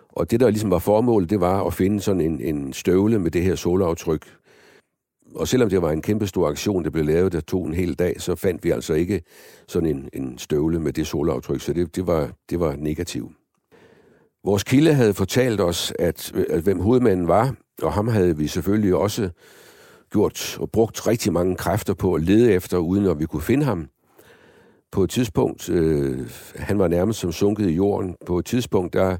Og 0.09 0.31
det, 0.31 0.39
der 0.39 0.49
ligesom 0.49 0.71
var 0.71 0.79
formålet, 0.79 1.29
det 1.29 1.39
var 1.39 1.63
at 1.63 1.73
finde 1.73 2.01
sådan 2.01 2.21
en, 2.21 2.41
en 2.41 2.73
støvle 2.73 3.19
med 3.19 3.31
det 3.31 3.41
her 3.41 3.55
solaftryk. 3.55 4.25
Og 5.35 5.47
selvom 5.47 5.69
det 5.69 5.81
var 5.81 5.91
en 5.91 6.01
kæmpe 6.01 6.27
stor 6.27 6.47
aktion, 6.47 6.83
der 6.83 6.89
blev 6.89 7.05
lavet, 7.05 7.31
der 7.31 7.41
tog 7.41 7.65
en 7.67 7.73
hel 7.73 7.93
dag, 7.93 8.21
så 8.21 8.35
fandt 8.35 8.63
vi 8.63 8.71
altså 8.71 8.93
ikke 8.93 9.21
sådan 9.67 9.89
en, 9.89 10.09
en 10.13 10.37
støvle 10.37 10.79
med 10.79 10.93
det 10.93 11.07
solaftryk, 11.07 11.61
så 11.61 11.73
det, 11.73 11.95
det, 11.95 12.07
var, 12.07 12.31
det 12.49 12.59
var 12.59 12.75
negativt. 12.75 13.31
Vores 14.45 14.63
kilde 14.63 14.93
havde 14.93 15.13
fortalt 15.13 15.61
os, 15.61 15.93
at, 15.99 16.31
at 16.49 16.61
hvem 16.61 16.79
hovedmanden 16.79 17.27
var, 17.27 17.55
og 17.81 17.93
ham 17.93 18.07
havde 18.07 18.37
vi 18.37 18.47
selvfølgelig 18.47 18.95
også 18.95 19.29
gjort 20.11 20.57
og 20.59 20.71
brugt 20.71 21.07
rigtig 21.07 21.33
mange 21.33 21.55
kræfter 21.55 21.93
på 21.93 22.13
at 22.13 22.21
lede 22.21 22.53
efter, 22.53 22.77
uden 22.77 23.05
at 23.05 23.19
vi 23.19 23.25
kunne 23.25 23.41
finde 23.41 23.65
ham. 23.65 23.87
På 24.91 25.03
et 25.03 25.09
tidspunkt, 25.09 25.69
øh, 25.69 26.29
han 26.55 26.79
var 26.79 26.87
nærmest 26.87 27.19
som 27.19 27.31
sunket 27.31 27.69
i 27.69 27.73
jorden, 27.73 28.15
på 28.25 28.39
et 28.39 28.45
tidspunkt, 28.45 28.93
der 28.93 29.17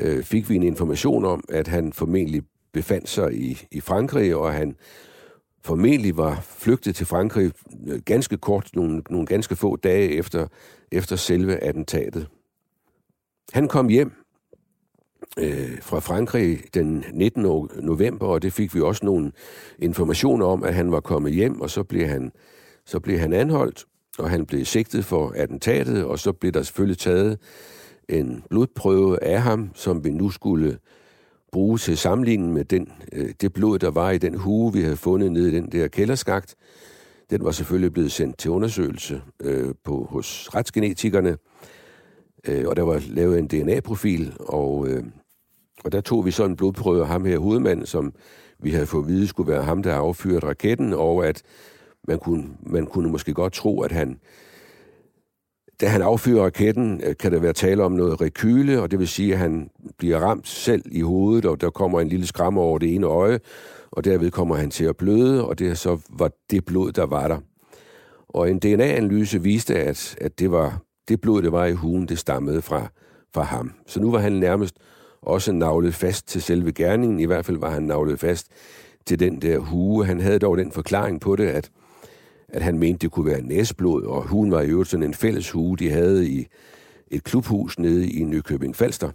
øh, 0.00 0.22
fik 0.22 0.50
vi 0.50 0.56
en 0.56 0.62
information 0.62 1.24
om, 1.24 1.44
at 1.48 1.68
han 1.68 1.92
formentlig 1.92 2.42
befandt 2.72 3.08
sig 3.08 3.34
i, 3.34 3.66
i 3.70 3.80
Frankrig, 3.80 4.36
og 4.36 4.52
han 4.52 4.76
formentlig 5.62 6.16
var 6.16 6.40
flygtet 6.40 6.96
til 6.96 7.06
Frankrig 7.06 7.52
øh, 7.86 8.00
ganske 8.00 8.36
kort, 8.36 8.70
nogle, 8.74 9.02
nogle 9.10 9.26
ganske 9.26 9.56
få 9.56 9.76
dage 9.76 10.10
efter, 10.10 10.46
efter 10.92 11.16
selve 11.16 11.56
attentatet. 11.56 12.28
Han 13.52 13.68
kom 13.68 13.88
hjem 13.88 14.23
øh, 15.38 15.78
fra 15.82 15.98
Frankrig 15.98 16.60
den 16.74 17.04
19. 17.12 17.42
november, 17.80 18.26
og 18.26 18.42
det 18.42 18.52
fik 18.52 18.74
vi 18.74 18.80
også 18.80 19.04
nogle 19.04 19.32
informationer 19.78 20.46
om, 20.46 20.64
at 20.64 20.74
han 20.74 20.92
var 20.92 21.00
kommet 21.00 21.32
hjem, 21.32 21.60
og 21.60 21.70
så 21.70 21.82
blev 21.82 22.06
han, 22.06 22.32
så 22.86 23.00
blev 23.00 23.18
han 23.18 23.32
anholdt, 23.32 23.84
og 24.18 24.30
han 24.30 24.46
blev 24.46 24.64
sigtet 24.64 25.04
for 25.04 25.32
attentatet, 25.36 26.04
og 26.04 26.18
så 26.18 26.32
blev 26.32 26.52
der 26.52 26.62
selvfølgelig 26.62 26.98
taget 26.98 27.38
en 28.08 28.42
blodprøve 28.50 29.24
af 29.24 29.42
ham, 29.42 29.70
som 29.74 30.04
vi 30.04 30.10
nu 30.10 30.30
skulle 30.30 30.78
bruge 31.52 31.78
til 31.78 31.98
sammenligning 31.98 32.52
med 32.52 32.64
den, 32.64 32.92
øh, 33.12 33.30
det 33.40 33.52
blod, 33.52 33.78
der 33.78 33.90
var 33.90 34.10
i 34.10 34.18
den 34.18 34.34
hue, 34.34 34.72
vi 34.72 34.80
havde 34.80 34.96
fundet 34.96 35.32
nede 35.32 35.52
i 35.52 35.54
den 35.54 35.72
der 35.72 35.88
kælderskagt. 35.88 36.54
Den 37.30 37.44
var 37.44 37.50
selvfølgelig 37.50 37.92
blevet 37.92 38.12
sendt 38.12 38.38
til 38.38 38.50
undersøgelse 38.50 39.22
øh, 39.40 39.74
på, 39.84 40.06
hos 40.10 40.48
retsgenetikerne, 40.54 41.36
øh, 42.48 42.68
og 42.68 42.76
der 42.76 42.82
var 42.82 43.02
lavet 43.08 43.38
en 43.38 43.46
DNA-profil, 43.46 44.36
og 44.40 44.88
øh, 44.88 45.04
og 45.84 45.92
der 45.92 46.00
tog 46.00 46.26
vi 46.26 46.30
så 46.30 46.44
en 46.44 46.56
blodprøve 46.56 47.00
af 47.00 47.08
ham 47.08 47.24
her, 47.24 47.38
hovedmanden, 47.38 47.86
som 47.86 48.14
vi 48.58 48.70
havde 48.70 48.86
fået 48.86 49.02
at 49.02 49.08
vide 49.08 49.26
skulle 49.26 49.52
være 49.52 49.62
ham, 49.62 49.82
der 49.82 49.94
affyrede 49.94 50.38
raketten, 50.38 50.92
og 50.92 51.26
at 51.26 51.42
man 52.08 52.18
kunne, 52.18 52.44
man 52.62 52.86
kunne 52.86 53.10
måske 53.10 53.34
godt 53.34 53.52
tro, 53.52 53.80
at 53.80 53.92
han, 53.92 54.18
da 55.80 55.86
han 55.86 56.02
affyrer 56.02 56.44
raketten, 56.44 57.00
øh, 57.04 57.16
kan 57.16 57.32
der 57.32 57.38
være 57.38 57.52
tale 57.52 57.82
om 57.82 57.92
noget 57.92 58.20
rekyle, 58.20 58.82
og 58.82 58.90
det 58.90 58.98
vil 58.98 59.08
sige, 59.08 59.32
at 59.32 59.38
han 59.38 59.70
bliver 59.98 60.18
ramt 60.18 60.48
selv 60.48 60.82
i 60.86 61.00
hovedet, 61.00 61.44
og 61.44 61.60
der 61.60 61.70
kommer 61.70 62.00
en 62.00 62.08
lille 62.08 62.26
skram 62.26 62.58
over 62.58 62.78
det 62.78 62.94
ene 62.94 63.06
øje, 63.06 63.40
og 63.90 64.04
derved 64.04 64.30
kommer 64.30 64.56
han 64.56 64.70
til 64.70 64.84
at 64.84 64.96
bløde, 64.96 65.46
og 65.46 65.58
det 65.58 65.78
så 65.78 65.98
var 66.10 66.30
det 66.50 66.64
blod, 66.64 66.92
der 66.92 67.06
var 67.06 67.28
der. 67.28 67.38
Og 68.28 68.50
en 68.50 68.58
DNA-analyse 68.58 69.42
viste, 69.42 69.74
at, 69.76 70.16
at 70.20 70.38
det 70.38 70.50
var 70.50 70.82
det 71.08 71.20
blod, 71.20 71.42
der 71.42 71.50
var 71.50 71.66
i 71.66 71.72
hugen, 71.72 72.08
det 72.08 72.18
stammede 72.18 72.62
fra, 72.62 72.88
fra 73.34 73.42
ham. 73.42 73.72
Så 73.86 74.00
nu 74.00 74.10
var 74.10 74.18
han 74.18 74.32
nærmest 74.32 74.74
også 75.22 75.52
navlet 75.52 75.94
fast 75.94 76.28
til 76.28 76.42
selve 76.42 76.72
gerningen. 76.72 77.20
I 77.20 77.24
hvert 77.24 77.46
fald 77.46 77.58
var 77.58 77.70
han 77.70 77.82
navlet 77.82 78.20
fast 78.20 78.46
til 79.06 79.20
den 79.20 79.42
der 79.42 79.58
hue. 79.58 80.06
Han 80.06 80.20
havde 80.20 80.38
dog 80.38 80.58
den 80.58 80.72
forklaring 80.72 81.20
på 81.20 81.36
det, 81.36 81.46
at, 81.46 81.70
at 82.48 82.62
han 82.62 82.78
mente, 82.78 82.98
det 82.98 83.10
kunne 83.10 83.26
være 83.26 83.42
næsblod, 83.42 84.02
og 84.02 84.28
hugen 84.28 84.50
var 84.50 84.60
i 84.60 84.68
øvrigt 84.68 84.90
sådan 84.90 85.06
en 85.06 85.14
fælles 85.14 85.50
hue, 85.50 85.76
de 85.76 85.90
havde 85.90 86.28
i 86.28 86.46
et 87.08 87.24
klubhus 87.24 87.78
nede 87.78 88.10
i 88.10 88.24
Nykøbing 88.24 88.76
Falster. 88.76 89.10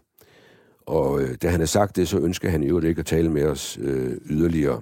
Og 0.85 1.21
øh, 1.21 1.37
da 1.41 1.47
han 1.47 1.59
havde 1.59 1.67
sagt 1.67 1.95
det, 1.95 2.07
så 2.07 2.19
ønsker 2.19 2.49
han 2.49 2.63
i 2.63 2.67
øvrigt 2.67 2.87
ikke 2.87 2.99
at 2.99 3.05
tale 3.05 3.29
med 3.29 3.45
os 3.45 3.79
øh, 3.81 4.17
yderligere. 4.29 4.81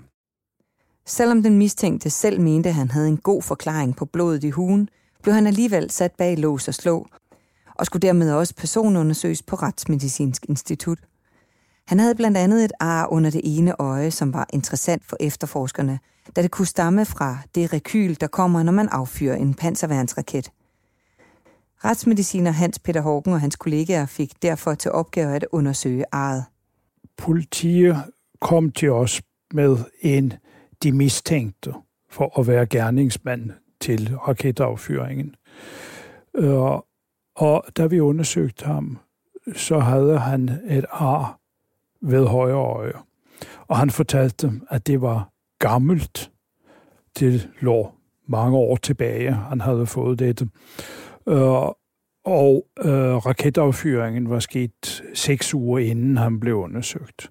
Selvom 1.05 1.43
den 1.43 1.57
mistænkte 1.57 2.09
selv 2.09 2.41
mente, 2.41 2.69
at 2.69 2.75
han 2.75 2.91
havde 2.91 3.07
en 3.07 3.17
god 3.17 3.41
forklaring 3.41 3.95
på 3.95 4.05
blodet 4.05 4.43
i 4.43 4.49
hugen, 4.49 4.89
blev 5.27 5.35
han 5.35 5.47
alligevel 5.47 5.89
sat 5.89 6.11
bag 6.17 6.37
lås 6.37 6.67
og 6.67 6.73
slå, 6.73 7.07
og 7.75 7.85
skulle 7.85 8.07
dermed 8.07 8.31
også 8.31 8.55
personundersøges 8.55 9.43
på 9.43 9.55
Retsmedicinsk 9.55 10.45
Institut. 10.49 10.99
Han 11.87 11.99
havde 11.99 12.15
blandt 12.15 12.37
andet 12.37 12.65
et 12.65 12.71
ar 12.79 13.07
under 13.07 13.29
det 13.29 13.41
ene 13.43 13.81
øje, 13.81 14.11
som 14.11 14.33
var 14.33 14.47
interessant 14.53 15.05
for 15.05 15.17
efterforskerne, 15.19 15.99
da 16.35 16.41
det 16.41 16.51
kunne 16.51 16.65
stamme 16.65 17.05
fra 17.05 17.37
det 17.55 17.73
rekyl, 17.73 18.15
der 18.19 18.27
kommer, 18.27 18.63
når 18.63 18.71
man 18.71 18.89
affyrer 18.91 19.35
en 19.35 19.53
panserværnsraket. 19.53 20.51
Retsmediciner 21.85 22.51
Hans 22.51 22.79
Peter 22.79 23.01
Hågen 23.01 23.33
og 23.33 23.41
hans 23.41 23.55
kollegaer 23.55 24.05
fik 24.05 24.41
derfor 24.41 24.73
til 24.73 24.91
opgave 24.91 25.35
at 25.35 25.45
undersøge 25.51 26.05
arret. 26.11 26.45
Politiet 27.17 28.03
kom 28.41 28.71
til 28.71 28.91
os 28.91 29.21
med 29.53 29.77
en 30.01 30.33
de 30.83 30.91
mistænkte 30.91 31.73
for 32.09 32.39
at 32.39 32.47
være 32.47 32.65
gerningsmand 32.65 33.51
til 33.81 34.15
raketaffyringen. 34.17 35.35
Og, 36.33 36.43
øh, 36.43 36.79
og 37.35 37.63
da 37.77 37.85
vi 37.85 37.99
undersøgte 37.99 38.65
ham, 38.65 38.99
så 39.55 39.79
havde 39.79 40.19
han 40.19 40.49
et 40.69 40.85
ar 40.91 41.39
ved 42.01 42.25
højre 42.25 42.55
øje. 42.55 42.93
Og 43.67 43.77
han 43.77 43.89
fortalte 43.89 44.51
at 44.69 44.87
det 44.87 45.01
var 45.01 45.29
gammelt. 45.59 46.31
Det 47.19 47.49
lå 47.59 47.91
mange 48.27 48.57
år 48.57 48.75
tilbage, 48.75 49.31
han 49.31 49.61
havde 49.61 49.85
fået 49.85 50.19
dette. 50.19 50.49
Uh, 51.25 51.33
øh, 51.33 51.67
og 52.25 52.67
øh, 52.79 53.15
raketaffyringen 53.15 54.29
var 54.29 54.39
sket 54.39 55.03
seks 55.13 55.53
uger 55.53 55.79
inden 55.79 56.17
han 56.17 56.39
blev 56.39 56.55
undersøgt. 56.55 57.29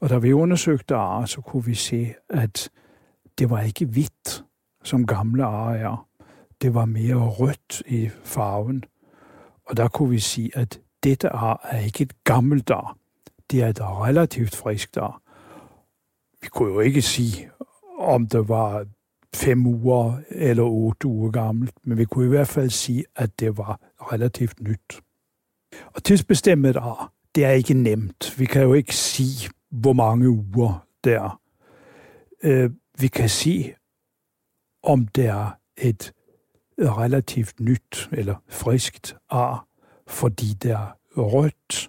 Og 0.00 0.08
da 0.08 0.18
vi 0.18 0.32
undersøgte 0.32 0.94
ar, 0.94 1.24
så 1.24 1.40
kunne 1.40 1.64
vi 1.64 1.74
se, 1.74 2.14
at 2.30 2.70
det 3.38 3.50
var 3.50 3.60
ikke 3.60 3.86
hvidt, 3.86 4.44
som 4.88 5.06
gamle 5.06 5.42
ejer. 5.42 6.06
Det 6.62 6.74
var 6.74 6.84
mere 6.84 7.14
rødt 7.14 7.82
i 7.86 8.10
farven. 8.24 8.84
Og 9.64 9.76
der 9.76 9.88
kunne 9.88 10.10
vi 10.10 10.18
sige, 10.18 10.50
at 10.54 10.80
dette 11.02 11.28
ar 11.28 11.60
er 11.70 11.80
ikke 11.80 12.02
et 12.02 12.24
gammelt 12.24 12.70
ar 12.70 12.98
det 13.50 13.62
er 13.62 13.68
et 13.68 13.80
relativt 13.80 14.56
friskt 14.56 14.96
ar. 14.96 15.22
Vi 16.42 16.48
kunne 16.48 16.72
jo 16.72 16.80
ikke 16.80 17.02
sige, 17.02 17.50
om 17.98 18.26
det 18.26 18.48
var 18.48 18.86
fem 19.34 19.66
uger 19.66 20.20
eller 20.30 20.62
otte 20.62 21.06
uger 21.06 21.30
gammelt, 21.30 21.74
men 21.84 21.98
vi 21.98 22.04
kunne 22.04 22.26
i 22.26 22.28
hvert 22.28 22.48
fald 22.48 22.70
sige, 22.70 23.04
at 23.16 23.40
det 23.40 23.58
var 23.58 23.80
relativt 24.12 24.60
nyt. 24.60 25.00
Og 25.94 26.04
tidsbestemmet 26.04 26.76
ar, 26.76 27.12
det 27.34 27.44
er 27.44 27.50
ikke 27.50 27.74
nemt. 27.74 28.34
Vi 28.38 28.44
kan 28.44 28.62
jo 28.62 28.74
ikke 28.74 28.94
sige, 28.94 29.50
hvor 29.70 29.92
mange 29.92 30.28
uger 30.28 30.86
det 31.04 31.12
er. 31.12 31.40
Øh, 32.42 32.70
vi 33.00 33.08
kan 33.08 33.28
sige, 33.28 33.74
om 34.82 35.06
der 35.06 35.34
er 35.34 35.50
et 35.76 36.12
relativt 36.78 37.60
nyt 37.60 38.08
eller 38.12 38.34
friskt 38.48 39.16
ar, 39.30 39.66
fordi 40.06 40.46
det 40.62 40.70
er 40.70 40.96
rødt, 41.16 41.88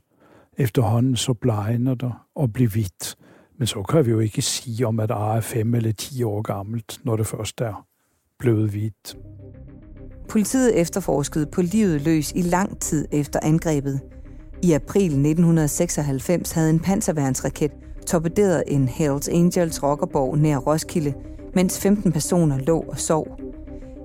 efterhånden 0.57 1.15
så 1.15 1.33
blegner 1.33 1.95
det 1.95 2.11
og 2.35 2.53
bliver 2.53 2.69
hvidt. 2.69 3.15
Men 3.57 3.67
så 3.67 3.83
kan 3.83 4.05
vi 4.05 4.11
jo 4.11 4.19
ikke 4.19 4.41
sige 4.41 4.87
om, 4.87 4.99
at 4.99 5.11
ar 5.11 5.35
er 5.35 5.41
fem 5.41 5.73
eller 5.75 5.91
ti 5.91 6.23
år 6.23 6.41
gammelt, 6.41 6.99
når 7.03 7.15
det 7.15 7.27
først 7.27 7.61
er 7.61 7.85
blevet 8.39 8.69
hvidt. 8.69 9.17
Politiet 10.29 10.79
efterforskede 10.81 11.45
på 11.45 11.61
livet 11.61 12.01
løs 12.01 12.31
i 12.31 12.41
lang 12.41 12.79
tid 12.79 13.07
efter 13.11 13.39
angrebet. 13.43 14.01
I 14.63 14.73
april 14.73 15.03
1996 15.03 16.51
havde 16.51 16.69
en 16.69 16.79
panserværnsraket 16.79 17.71
torpederet 18.07 18.63
en 18.67 18.87
Hells 18.87 19.27
Angels 19.27 19.83
rockerborg 19.83 20.37
nær 20.37 20.57
Roskilde, 20.57 21.13
mens 21.55 21.79
15 21.79 22.11
personer 22.11 22.57
lå 22.57 22.85
og 22.87 22.99
sov. 22.99 23.27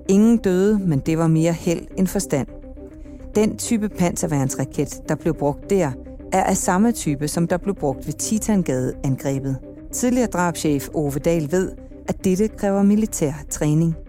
Ingen 0.09 0.39
døde, 0.39 0.79
men 0.79 0.99
det 0.99 1.19
var 1.19 1.27
mere 1.27 1.53
held 1.53 1.87
end 1.99 2.07
forstand. 2.07 2.47
Den 3.35 3.57
type 3.57 3.89
panserværnsraket, 3.89 5.03
der 5.09 5.15
blev 5.15 5.35
brugt 5.35 5.71
der, 5.71 5.91
er 6.33 6.43
af 6.45 6.57
samme 6.57 6.93
type, 6.93 7.29
som 7.29 7.49
der 7.49 7.57
blev 7.57 7.75
brugt 7.75 8.07
ved 8.07 8.13
Titangade-angrebet. 8.13 9.57
Tidligere 9.93 10.27
drabschef 10.27 10.89
Ove 10.95 11.19
Dahl 11.19 11.53
ved, 11.53 11.73
at 12.09 12.25
dette 12.25 12.49
kræver 12.49 12.83
militær 12.83 13.33
træning. 13.51 14.04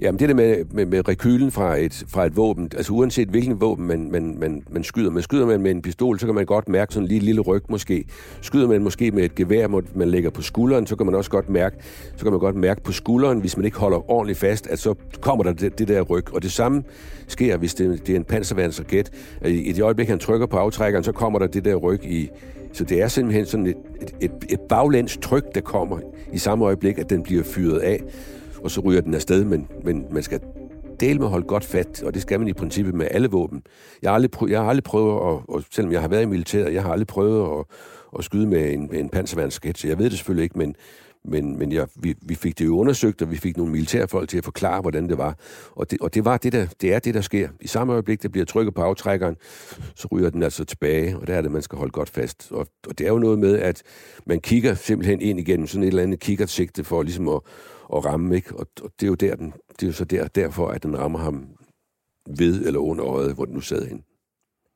Jamen 0.00 0.18
det 0.18 0.28
der 0.28 0.34
med, 0.34 0.64
med, 0.70 0.86
med 0.86 1.08
rekylen 1.08 1.50
fra 1.50 1.76
et, 1.76 2.04
fra 2.08 2.26
et 2.26 2.36
våben, 2.36 2.70
altså 2.76 2.92
uanset 2.92 3.28
hvilken 3.28 3.60
våben 3.60 3.86
man, 3.86 4.10
man, 4.12 4.36
man, 4.40 4.62
man 4.70 4.84
skyder, 4.84 5.10
med. 5.10 5.22
skyder 5.22 5.46
man 5.46 5.60
med 5.60 5.70
en 5.70 5.82
pistol, 5.82 6.18
så 6.18 6.26
kan 6.26 6.34
man 6.34 6.46
godt 6.46 6.68
mærke 6.68 6.94
sådan 6.94 7.04
en 7.04 7.08
lille, 7.08 7.24
lille 7.24 7.40
ryg 7.40 7.62
måske. 7.68 8.04
Skyder 8.40 8.68
man 8.68 8.82
måske 8.82 9.10
med 9.10 9.24
et 9.24 9.34
gevær, 9.34 9.66
man 9.94 10.08
lægger 10.08 10.30
på 10.30 10.42
skulderen, 10.42 10.86
så 10.86 10.96
kan 10.96 11.06
man 11.06 11.14
også 11.14 11.30
godt 11.30 11.48
mærke, 11.48 11.76
så 12.16 12.22
kan 12.22 12.32
man 12.32 12.40
godt 12.40 12.56
mærke 12.56 12.82
på 12.82 12.92
skulderen, 12.92 13.38
hvis 13.38 13.56
man 13.56 13.64
ikke 13.64 13.78
holder 13.78 14.10
ordentligt 14.10 14.38
fast, 14.38 14.66
at 14.66 14.78
så 14.78 14.94
kommer 15.20 15.44
der 15.44 15.52
det, 15.52 15.78
det 15.78 15.88
der 15.88 16.02
ryg. 16.02 16.34
Og 16.34 16.42
det 16.42 16.52
samme 16.52 16.82
sker, 17.26 17.56
hvis 17.56 17.74
det, 17.74 18.06
det 18.06 18.12
er 18.12 18.16
en 18.16 18.24
panserværnsraket. 18.24 19.10
I 19.44 19.72
det 19.72 19.82
øjeblik, 19.82 20.08
han 20.08 20.18
trykker 20.18 20.46
på 20.46 20.56
aftrækkeren, 20.56 21.04
så 21.04 21.12
kommer 21.12 21.38
der 21.38 21.46
det 21.46 21.64
der 21.64 21.74
ryg 21.74 22.04
i, 22.04 22.28
så 22.72 22.84
det 22.84 23.02
er 23.02 23.08
simpelthen 23.08 23.46
sådan 23.46 23.66
et, 23.66 23.76
et, 24.02 24.14
et, 24.20 24.32
et 24.48 24.60
baglæns 24.60 25.18
tryk, 25.22 25.44
der 25.54 25.60
kommer 25.60 25.98
i 26.32 26.38
samme 26.38 26.64
øjeblik, 26.64 26.98
at 26.98 27.10
den 27.10 27.22
bliver 27.22 27.42
fyret 27.42 27.78
af 27.78 28.00
og 28.64 28.70
så 28.70 28.80
ryger 28.80 29.00
den 29.00 29.14
afsted, 29.14 29.44
men, 29.44 29.68
men 29.84 30.06
man 30.10 30.22
skal 30.22 30.40
dele 31.00 31.18
med 31.18 31.26
at 31.26 31.30
holde 31.30 31.46
godt 31.46 31.64
fat, 31.64 32.02
og 32.02 32.14
det 32.14 32.22
skal 32.22 32.40
man 32.40 32.48
i 32.48 32.52
princippet 32.52 32.94
med 32.94 33.08
alle 33.10 33.28
våben. 33.30 33.62
Jeg 34.02 34.10
har 34.10 34.14
aldrig, 34.14 34.30
prøvet, 34.30 34.52
jeg 34.52 34.60
har 34.60 34.68
aldrig 34.68 34.84
prøvet, 34.84 35.12
at, 35.12 35.42
og 35.48 35.62
selvom 35.70 35.92
jeg 35.92 36.00
har 36.00 36.08
været 36.08 36.22
i 36.22 36.26
militæret, 36.26 36.74
jeg 36.74 36.82
har 36.82 36.92
aldrig 36.92 37.06
prøvet 37.06 37.58
at, 37.58 37.64
at 38.18 38.24
skyde 38.24 38.46
med 38.46 38.72
en, 38.72 38.88
med 38.90 39.00
en 39.00 39.26
så 39.26 39.84
Jeg 39.84 39.98
ved 39.98 40.10
det 40.10 40.18
selvfølgelig 40.18 40.42
ikke, 40.44 40.58
men, 40.58 40.76
men, 41.24 41.58
men 41.58 41.72
jeg, 41.72 41.86
vi, 41.96 42.14
vi 42.22 42.34
fik 42.34 42.58
det 42.58 42.64
jo 42.64 42.78
undersøgt, 42.78 43.22
og 43.22 43.30
vi 43.30 43.36
fik 43.36 43.56
nogle 43.56 43.72
militærfolk 43.72 44.28
til 44.28 44.38
at 44.38 44.44
forklare, 44.44 44.80
hvordan 44.80 45.08
det 45.08 45.18
var. 45.18 45.38
Og 45.70 45.90
det, 45.90 46.00
og 46.00 46.14
det, 46.14 46.24
var 46.24 46.36
det, 46.36 46.52
der, 46.52 46.66
det 46.80 46.94
er 46.94 46.98
det, 46.98 47.14
der 47.14 47.20
sker. 47.20 47.48
I 47.60 47.66
samme 47.66 47.92
øjeblik, 47.92 48.22
der 48.22 48.28
bliver 48.28 48.44
trykket 48.44 48.74
på 48.74 48.82
aftrækkeren, 48.82 49.36
så 49.94 50.08
ryger 50.12 50.30
den 50.30 50.42
altså 50.42 50.64
tilbage, 50.64 51.18
og 51.18 51.26
der 51.26 51.34
er 51.34 51.42
det, 51.42 51.50
man 51.50 51.62
skal 51.62 51.78
holde 51.78 51.92
godt 51.92 52.10
fast. 52.10 52.48
Og, 52.50 52.66
og 52.88 52.98
det 52.98 53.06
er 53.06 53.10
jo 53.10 53.18
noget 53.18 53.38
med, 53.38 53.58
at 53.58 53.82
man 54.26 54.40
kigger 54.40 54.74
simpelthen 54.74 55.20
ind 55.20 55.40
igennem 55.40 55.66
sådan 55.66 55.82
et 55.82 55.88
eller 55.88 56.02
andet 56.02 56.20
kikkertsigte 56.20 56.84
for 56.84 57.02
ligesom 57.02 57.28
at, 57.28 57.40
at 57.96 58.04
ramme, 58.04 58.36
ikke? 58.36 58.56
Og, 58.56 58.66
og 58.82 58.90
det 59.00 59.06
er 59.06 59.08
jo 59.08 59.14
der, 59.14 59.36
den, 59.36 59.52
det 59.70 59.82
er 59.82 59.86
jo 59.86 59.92
så 59.92 60.04
der, 60.04 60.28
derfor, 60.28 60.68
at 60.68 60.82
den 60.82 60.98
rammer 60.98 61.18
ham 61.18 61.48
ved 62.38 62.66
eller 62.66 62.80
under 62.80 63.06
øjet, 63.06 63.34
hvor 63.34 63.44
den 63.44 63.54
nu 63.54 63.60
sad 63.60 63.86
hen. 63.86 64.04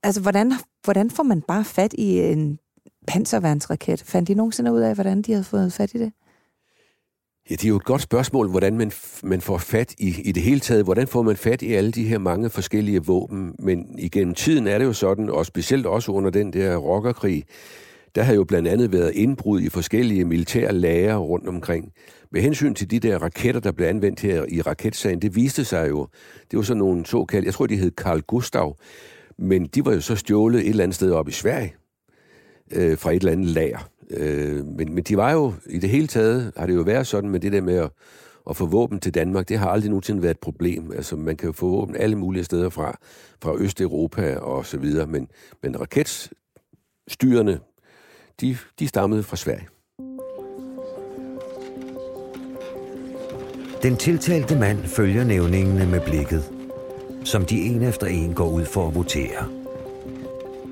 Altså, 0.03 0.21
hvordan, 0.21 0.53
hvordan 0.85 1.11
får 1.11 1.23
man 1.23 1.43
bare 1.43 1.64
fat 1.64 1.93
i 1.93 2.21
en 2.21 2.59
panserværnsraket? 3.07 4.03
Fandt 4.03 4.29
de 4.29 4.35
nogensinde 4.35 4.73
ud 4.73 4.81
af, 4.81 4.95
hvordan 4.95 5.23
de 5.23 5.33
havde 5.33 5.45
fået 5.45 5.73
fat 5.73 5.95
i 5.95 5.99
det? 5.99 6.12
Ja, 7.51 7.55
det 7.55 7.64
er 7.64 7.69
jo 7.69 7.77
et 7.77 7.85
godt 7.85 8.03
spørgsmål, 8.03 8.51
hvordan 8.51 8.77
man, 8.79 8.93
man 9.23 9.41
får 9.41 9.59
fat 9.59 9.95
i, 9.99 10.23
i 10.25 10.33
det 10.33 10.43
hele 10.43 10.61
taget. 10.61 10.85
Hvordan 10.85 11.07
får 11.07 11.23
man 11.23 11.37
fat 11.37 11.62
i 11.62 11.73
alle 11.75 11.93
de 11.93 12.05
her 12.05 12.19
mange 12.19 12.51
forskellige 12.51 13.05
våben? 13.05 13.55
Men 13.59 13.99
igennem 13.99 14.35
tiden 14.35 14.66
er 14.66 14.79
det 14.79 14.85
jo 14.85 14.93
sådan, 14.93 15.31
og 15.31 15.47
specielt 15.47 15.87
også 15.87 16.12
under 16.12 16.31
den 16.31 16.53
der 16.53 16.77
rockerkrig, 16.77 17.45
der 18.14 18.22
har 18.22 18.34
jo 18.34 18.44
blandt 18.44 18.68
andet 18.68 18.92
været 18.92 19.11
indbrud 19.14 19.61
i 19.61 19.68
forskellige 19.68 20.24
militære 20.24 20.72
lager 20.72 21.16
rundt 21.16 21.48
omkring. 21.48 21.92
Med 22.30 22.40
hensyn 22.40 22.74
til 22.74 22.90
de 22.90 23.00
der 23.00 23.18
raketter, 23.18 23.61
der 23.61 23.72
blev 23.72 23.86
anvendt 23.86 24.20
her 24.20 24.44
i 24.48 24.61
raketsagen, 24.61 25.22
det 25.22 25.36
viste 25.36 25.64
sig 25.64 25.88
jo, 25.88 26.09
det 26.50 26.56
var 26.56 26.62
sådan 26.62 26.78
nogle 26.78 27.06
såkaldte, 27.06 27.46
jeg 27.46 27.54
tror, 27.54 27.66
de 27.66 27.76
hed 27.76 27.90
Carl 27.90 28.20
Gustav, 28.20 28.76
men 29.38 29.66
de 29.66 29.84
var 29.84 29.92
jo 29.92 30.00
så 30.00 30.16
stjålet 30.16 30.61
et 30.61 30.68
eller 30.68 30.84
andet 30.84 30.94
sted 30.94 31.12
op 31.12 31.28
i 31.28 31.32
Sverige, 31.32 31.74
øh, 32.72 32.98
fra 32.98 33.11
et 33.11 33.16
eller 33.16 33.32
andet 33.32 33.46
lager. 33.46 33.90
Øh, 34.11 34.66
men, 34.66 34.94
men 34.94 35.04
de 35.04 35.16
var 35.16 35.32
jo, 35.32 35.52
i 35.66 35.78
det 35.78 35.90
hele 35.90 36.06
taget, 36.06 36.52
har 36.56 36.66
det 36.66 36.74
jo 36.74 36.80
været 36.80 37.06
sådan 37.06 37.30
med 37.30 37.40
det 37.40 37.52
der 37.52 37.61
med 37.61 37.76
at, 37.76 37.90
at 38.50 38.56
få 38.56 38.66
våben 38.66 39.00
til 39.00 39.14
Danmark, 39.14 39.48
det 39.48 39.59
har 39.59 39.68
aldrig 39.68 39.90
nogensinde 39.90 40.22
været 40.22 40.34
et 40.34 40.40
problem. 40.40 40.92
Altså, 40.92 41.16
man 41.16 41.36
kan 41.36 41.46
jo 41.46 41.52
få 41.52 41.68
våben 41.68 41.96
alle 41.96 42.16
mulige 42.16 42.44
steder 42.44 42.68
fra, 42.68 42.98
fra 43.42 43.54
Østeuropa 43.59 44.36
og 44.36 44.66
så 44.66 44.78
videre, 44.78 45.06
men, 45.06 45.28
men 45.62 45.80
raketstyrene, 45.80 47.61
de, 48.41 48.57
de 48.78 48.89
stammede 48.89 49.22
fra 49.22 49.36
Sverige. 49.36 49.68
Den 53.82 53.97
tiltalte 53.97 54.59
mand 54.59 54.78
følger 54.84 55.24
nævningene 55.24 55.86
med 55.86 56.01
blikket, 56.01 56.53
som 57.24 57.45
de 57.45 57.61
en 57.61 57.82
efter 57.82 58.07
en 58.07 58.34
går 58.34 58.49
ud 58.49 58.64
for 58.64 58.89
at 58.89 58.95
votere. 58.95 59.49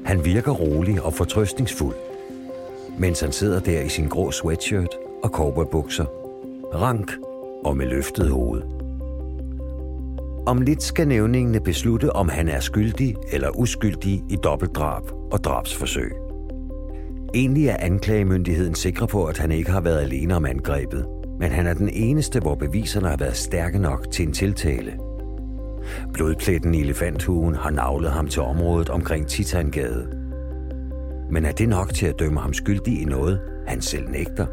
Han 0.05 0.25
virker 0.25 0.53
rolig 0.53 1.03
og 1.03 1.15
fortrøstningsfuld, 1.15 1.95
mens 2.99 3.21
han 3.21 3.33
sidder 3.33 3.61
der 3.61 3.81
i 3.81 3.89
sin 3.89 4.09
grå 4.09 4.31
sweatshirt 4.31 4.95
og 5.23 5.31
cowboybukser, 5.31 6.05
rank 6.75 7.13
og 7.65 7.77
med 7.77 7.87
løftet 7.87 8.31
hoved. 8.31 8.63
Om 10.47 10.61
lidt 10.61 10.83
skal 10.83 11.09
nævningene 11.09 11.61
beslutte, 11.61 12.13
om 12.13 12.29
han 12.29 12.49
er 12.49 12.61
skyldig 12.61 13.17
eller 13.33 13.59
uskyldig 13.59 14.23
i 14.31 14.37
dobbeltdrab 14.45 15.03
og 15.33 15.45
drabsforsøg. 15.45 16.26
Egentlig 17.37 17.69
er 17.69 17.77
anklagemyndigheden 17.77 18.75
sikre 18.75 19.07
på, 19.07 19.25
at 19.25 19.39
han 19.39 19.53
ikke 19.53 19.71
har 19.71 19.81
været 19.81 20.01
alene 20.01 20.37
om 20.37 20.45
angrebet, 20.45 21.07
men 21.39 21.51
han 21.51 21.67
er 21.67 21.75
den 21.75 21.89
eneste, 21.89 22.41
hvor 22.41 22.55
beviserne 22.55 23.09
har 23.09 23.17
været 23.17 23.37
stærke 23.37 23.79
nok 23.79 24.11
til 24.11 24.27
en 24.27 24.33
tiltale. 24.33 24.99
Blodpletten 26.13 26.75
i 26.75 26.81
elefanthugen 26.81 27.55
har 27.55 27.71
navlet 27.71 28.11
ham 28.11 28.29
til 28.29 28.43
området 28.43 28.89
omkring 28.89 29.27
Titangade. 29.27 30.09
Men 31.31 31.45
er 31.45 31.53
det 31.53 31.69
nok 31.69 31.95
til 31.95 32.07
at 32.07 32.19
dømme 32.19 32.41
ham 32.41 32.53
skyldig 32.53 33.03
i 33.03 33.05
noget, 33.05 33.41
han 33.67 33.81
selv 33.83 34.09
nægter? 34.11 34.47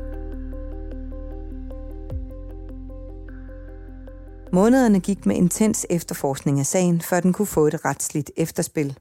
Månederne 4.53 4.99
gik 4.99 5.25
med 5.25 5.35
intens 5.35 5.85
efterforskning 5.89 6.59
af 6.59 6.65
sagen, 6.65 7.01
før 7.01 7.19
den 7.19 7.33
kunne 7.33 7.45
få 7.45 7.67
et 7.67 7.85
retsligt 7.85 8.31
efterspil. 8.37 8.97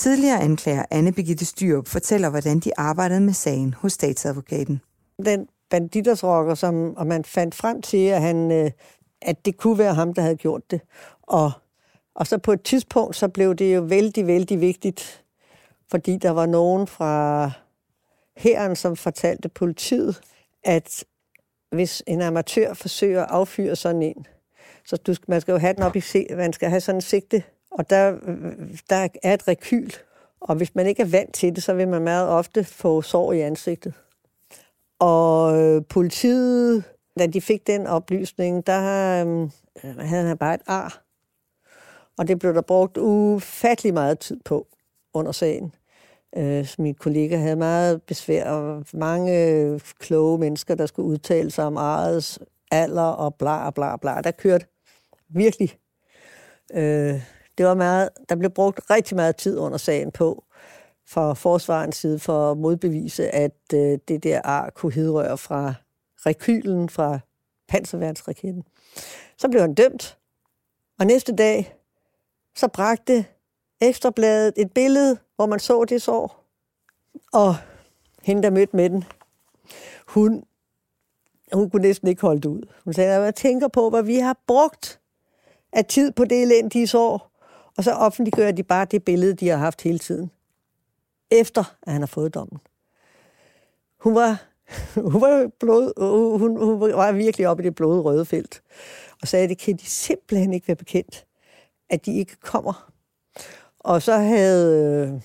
Tidligere 0.00 0.40
anklager 0.40 0.84
Anne 0.90 1.12
Birgitte 1.12 1.44
Styrup 1.44 1.88
fortæller, 1.88 2.30
hvordan 2.30 2.60
de 2.60 2.70
arbejdede 2.76 3.20
med 3.20 3.32
sagen 3.32 3.74
hos 3.74 3.92
statsadvokaten. 3.92 4.80
Den 5.24 5.48
banditersrokker, 5.70 6.54
som, 6.54 6.96
og 6.96 7.06
man 7.06 7.24
fandt 7.24 7.54
frem 7.54 7.82
til, 7.82 8.06
at, 8.06 8.22
han, 8.22 8.52
øh, 8.52 8.70
at 9.22 9.44
det 9.44 9.56
kunne 9.56 9.78
være 9.78 9.94
ham, 9.94 10.14
der 10.14 10.22
havde 10.22 10.36
gjort 10.36 10.70
det. 10.70 10.80
Og, 11.22 11.52
og 12.14 12.26
så 12.26 12.38
på 12.38 12.52
et 12.52 12.62
tidspunkt, 12.62 13.16
så 13.16 13.28
blev 13.28 13.54
det 13.54 13.74
jo 13.74 13.80
vældig, 13.80 14.26
vældig 14.26 14.60
vigtigt, 14.60 15.24
fordi 15.90 16.16
der 16.16 16.30
var 16.30 16.46
nogen 16.46 16.86
fra 16.86 17.50
herren, 18.36 18.76
som 18.76 18.96
fortalte 18.96 19.48
politiet, 19.48 20.20
at 20.64 21.04
hvis 21.70 22.02
en 22.06 22.20
amatør 22.20 22.74
forsøger 22.74 23.22
at 23.22 23.30
affyre 23.30 23.76
sådan 23.76 24.02
en, 24.02 24.26
så 24.84 24.96
du, 24.96 25.14
man 25.28 25.40
skal 25.40 25.52
jo 25.52 25.58
have 25.58 25.74
den 25.74 25.82
op 25.82 25.96
i 25.96 26.02
man 26.36 26.52
skal 26.52 26.68
have 26.68 26.80
sådan 26.80 26.96
en 26.96 27.02
sigte, 27.02 27.42
og 27.70 27.90
der, 27.90 28.10
der 28.90 29.08
er 29.22 29.34
et 29.34 29.48
rekyl, 29.48 29.90
og 30.40 30.54
hvis 30.54 30.74
man 30.74 30.86
ikke 30.86 31.02
er 31.02 31.06
vant 31.06 31.34
til 31.34 31.56
det, 31.56 31.62
så 31.62 31.74
vil 31.74 31.88
man 31.88 32.02
meget 32.02 32.28
ofte 32.28 32.64
få 32.64 33.02
sår 33.02 33.32
i 33.32 33.40
ansigtet. 33.40 33.94
Og 34.98 35.58
øh, 35.58 35.82
politiet, 35.88 36.84
da 37.18 37.26
de 37.26 37.40
fik 37.40 37.66
den 37.66 37.86
oplysning, 37.86 38.66
der 38.66 38.80
øh, 39.24 39.98
havde 39.98 40.26
han 40.26 40.38
bare 40.38 40.54
et 40.54 40.62
ar. 40.66 41.02
Og 42.18 42.28
det 42.28 42.38
blev 42.38 42.54
der 42.54 42.60
brugt 42.60 42.96
ufattelig 42.98 43.94
meget 43.94 44.18
tid 44.18 44.40
på 44.44 44.66
under 45.14 45.32
sagen. 45.32 45.74
Øh, 46.36 46.68
min 46.78 46.94
kollega 46.94 47.36
havde 47.36 47.56
meget 47.56 48.02
besvær, 48.02 48.50
og 48.50 48.84
mange 48.92 49.80
kloge 49.98 50.38
mennesker, 50.38 50.74
der 50.74 50.86
skulle 50.86 51.08
udtale 51.08 51.50
sig 51.50 51.64
om 51.64 51.76
arets 51.76 52.38
alder 52.70 53.02
og 53.02 53.34
bla 53.34 53.70
bla 53.70 53.96
bla. 53.96 54.20
Der 54.20 54.30
kørte 54.30 54.66
virkelig. 55.28 55.78
Øh, 56.74 57.22
det 57.60 57.68
var 57.68 57.74
meget, 57.74 58.08
der 58.28 58.36
blev 58.36 58.50
brugt 58.50 58.80
rigtig 58.90 59.16
meget 59.16 59.36
tid 59.36 59.58
under 59.58 59.78
sagen 59.78 60.10
på 60.12 60.44
fra 61.06 61.34
forsvarens 61.34 61.96
side 61.96 62.18
for 62.18 62.50
at 62.50 62.58
modbevise, 62.58 63.34
at 63.34 63.56
øh, 63.74 63.98
det 64.08 64.22
der 64.22 64.40
ar 64.44 64.70
kunne 64.70 64.92
hedrøre 64.92 65.38
fra 65.38 65.74
rekylen 66.26 66.88
fra 66.88 67.18
panserværnsraketten. 67.68 68.64
Så 69.36 69.48
blev 69.48 69.60
han 69.60 69.74
dømt, 69.74 70.18
og 70.98 71.06
næste 71.06 71.36
dag, 71.36 71.76
så 72.56 72.68
bragte 72.68 73.24
Ekstrabladet 73.80 74.54
et 74.56 74.72
billede, 74.72 75.18
hvor 75.36 75.46
man 75.46 75.60
så 75.60 75.84
det 75.84 76.02
sår. 76.02 76.44
Og 77.32 77.56
hende, 78.22 78.42
der 78.42 78.50
mødte 78.50 78.76
med 78.76 78.90
den, 78.90 79.04
hun, 80.06 80.44
hun 81.52 81.70
kunne 81.70 81.82
næsten 81.82 82.08
ikke 82.08 82.22
holde 82.22 82.40
det 82.40 82.48
ud. 82.48 82.62
Hun 82.84 82.94
sagde, 82.94 83.20
jeg 83.20 83.34
tænker 83.34 83.68
på, 83.68 83.90
hvad 83.90 84.02
vi 84.02 84.16
har 84.16 84.36
brugt 84.46 85.00
af 85.72 85.84
tid 85.84 86.12
på 86.12 86.24
det 86.24 86.42
elendige 86.42 86.86
sår, 86.86 87.29
og 87.80 87.84
så 87.84 87.92
offentliggør 87.92 88.50
de 88.50 88.62
bare 88.62 88.84
det 88.84 89.04
billede, 89.04 89.34
de 89.34 89.48
har 89.48 89.56
haft 89.56 89.82
hele 89.82 89.98
tiden 89.98 90.30
efter 91.30 91.76
at 91.82 91.92
han 91.92 92.02
har 92.02 92.06
fået 92.06 92.34
dommen. 92.34 92.60
Hun 94.00 94.14
var, 94.14 94.42
hun 95.12 95.20
var, 95.20 95.50
blod, 95.60 95.92
hun, 96.38 96.56
hun 96.56 96.80
var 96.80 97.12
virkelig 97.12 97.48
oppe 97.48 97.62
i 97.62 97.66
det 97.66 97.74
blodrøde 97.74 98.24
felt, 98.24 98.62
og 99.22 99.28
sagde, 99.28 99.44
at 99.44 99.50
det 99.50 99.58
kan 99.58 99.76
de 99.76 99.86
simpelthen 99.86 100.52
ikke 100.52 100.68
være 100.68 100.76
bekendt, 100.76 101.26
at 101.90 102.06
de 102.06 102.16
ikke 102.16 102.36
kommer. 102.36 102.92
Og 103.78 104.02
så 104.02 104.16
havde, 104.16 105.08
øh, 105.08 105.20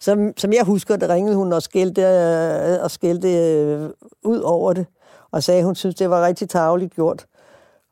som, 0.00 0.36
som 0.36 0.52
jeg 0.52 0.64
husker 0.64 0.96
det, 0.96 1.08
ringede 1.08 1.36
hun 1.36 1.52
og 1.52 1.62
skældte, 1.62 2.02
øh, 2.02 2.82
og 2.82 2.90
skældte 2.90 3.28
øh, 3.28 3.90
ud 4.24 4.40
over 4.40 4.72
det, 4.72 4.86
og 5.30 5.42
sagde, 5.42 5.58
at 5.58 5.66
hun 5.66 5.74
synes, 5.74 5.94
det 5.94 6.10
var 6.10 6.26
rigtig 6.26 6.48
tageligt 6.48 6.94
gjort. 6.94 7.26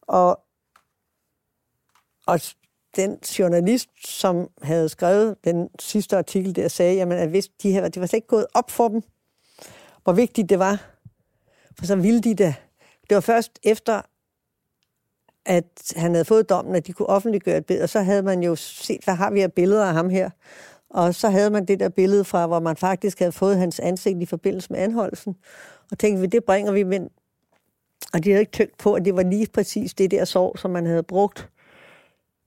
Og, 0.03 0.41
og 2.27 2.41
den 2.97 3.19
journalist, 3.39 3.89
som 4.07 4.49
havde 4.63 4.89
skrevet 4.89 5.37
den 5.45 5.69
sidste 5.81 6.17
artikel 6.17 6.57
der, 6.57 6.69
sagde, 6.69 6.95
jamen, 6.95 7.19
at 7.19 7.29
hvis 7.29 7.49
de 7.49 7.73
her, 7.73 7.89
det 7.89 8.01
var 8.01 8.07
slet 8.07 8.17
ikke 8.17 8.29
gået 8.29 8.47
op 8.55 8.71
for 8.71 8.89
dem, 8.89 9.03
hvor 10.05 10.13
vigtigt 10.13 10.51
det 10.51 10.59
var. 10.59 10.91
For 11.79 11.87
så 11.87 11.97
ville 11.97 12.21
de 12.21 12.35
det. 12.35 12.55
Det 13.09 13.15
var 13.15 13.21
først 13.21 13.59
efter, 13.63 14.03
at 15.47 15.93
han 15.97 16.13
havde 16.13 16.25
fået 16.25 16.49
dommen, 16.49 16.75
at 16.75 16.87
de 16.87 16.93
kunne 16.93 17.09
offentliggøre 17.09 17.59
et 17.59 17.67
billede, 17.67 17.83
og 17.83 17.89
så 17.89 18.01
havde 18.01 18.23
man 18.23 18.43
jo 18.43 18.57
set, 18.57 19.05
hvad 19.05 19.15
har 19.15 19.31
vi 19.31 19.41
af 19.41 19.53
billeder 19.53 19.85
af 19.85 19.93
ham 19.95 20.11
her? 20.11 20.31
Og 20.91 21.15
så 21.15 21.29
havde 21.29 21.51
man 21.51 21.65
det 21.65 21.81
der 21.81 21.89
billede 21.89 22.25
fra, 22.25 22.47
hvor 22.47 22.61
man 22.61 22.77
faktisk 22.77 23.19
havde 23.19 23.33
fået 23.33 23.57
hans 23.57 23.81
ansigt 23.81 24.23
i 24.23 24.27
forbindelse 24.27 24.73
med 24.73 24.81
anholdelsen. 24.81 25.37
Og 25.91 25.99
tænkte 25.99 26.21
vi, 26.21 26.27
det 26.27 26.45
bringer 26.45 26.73
vi, 26.73 26.83
men... 26.83 27.09
Og 28.13 28.25
de 28.25 28.31
havde 28.31 28.41
ikke 28.41 28.53
tænkt 28.53 28.79
på, 28.79 28.95
at 28.95 29.05
det 29.05 29.17
var 29.17 29.23
lige 29.23 29.47
præcis 29.55 29.95
det 29.95 30.11
der 30.11 30.25
sår, 30.25 30.59
som 30.59 30.71
man 30.71 30.87
havde 30.87 31.03
brugt 31.03 31.49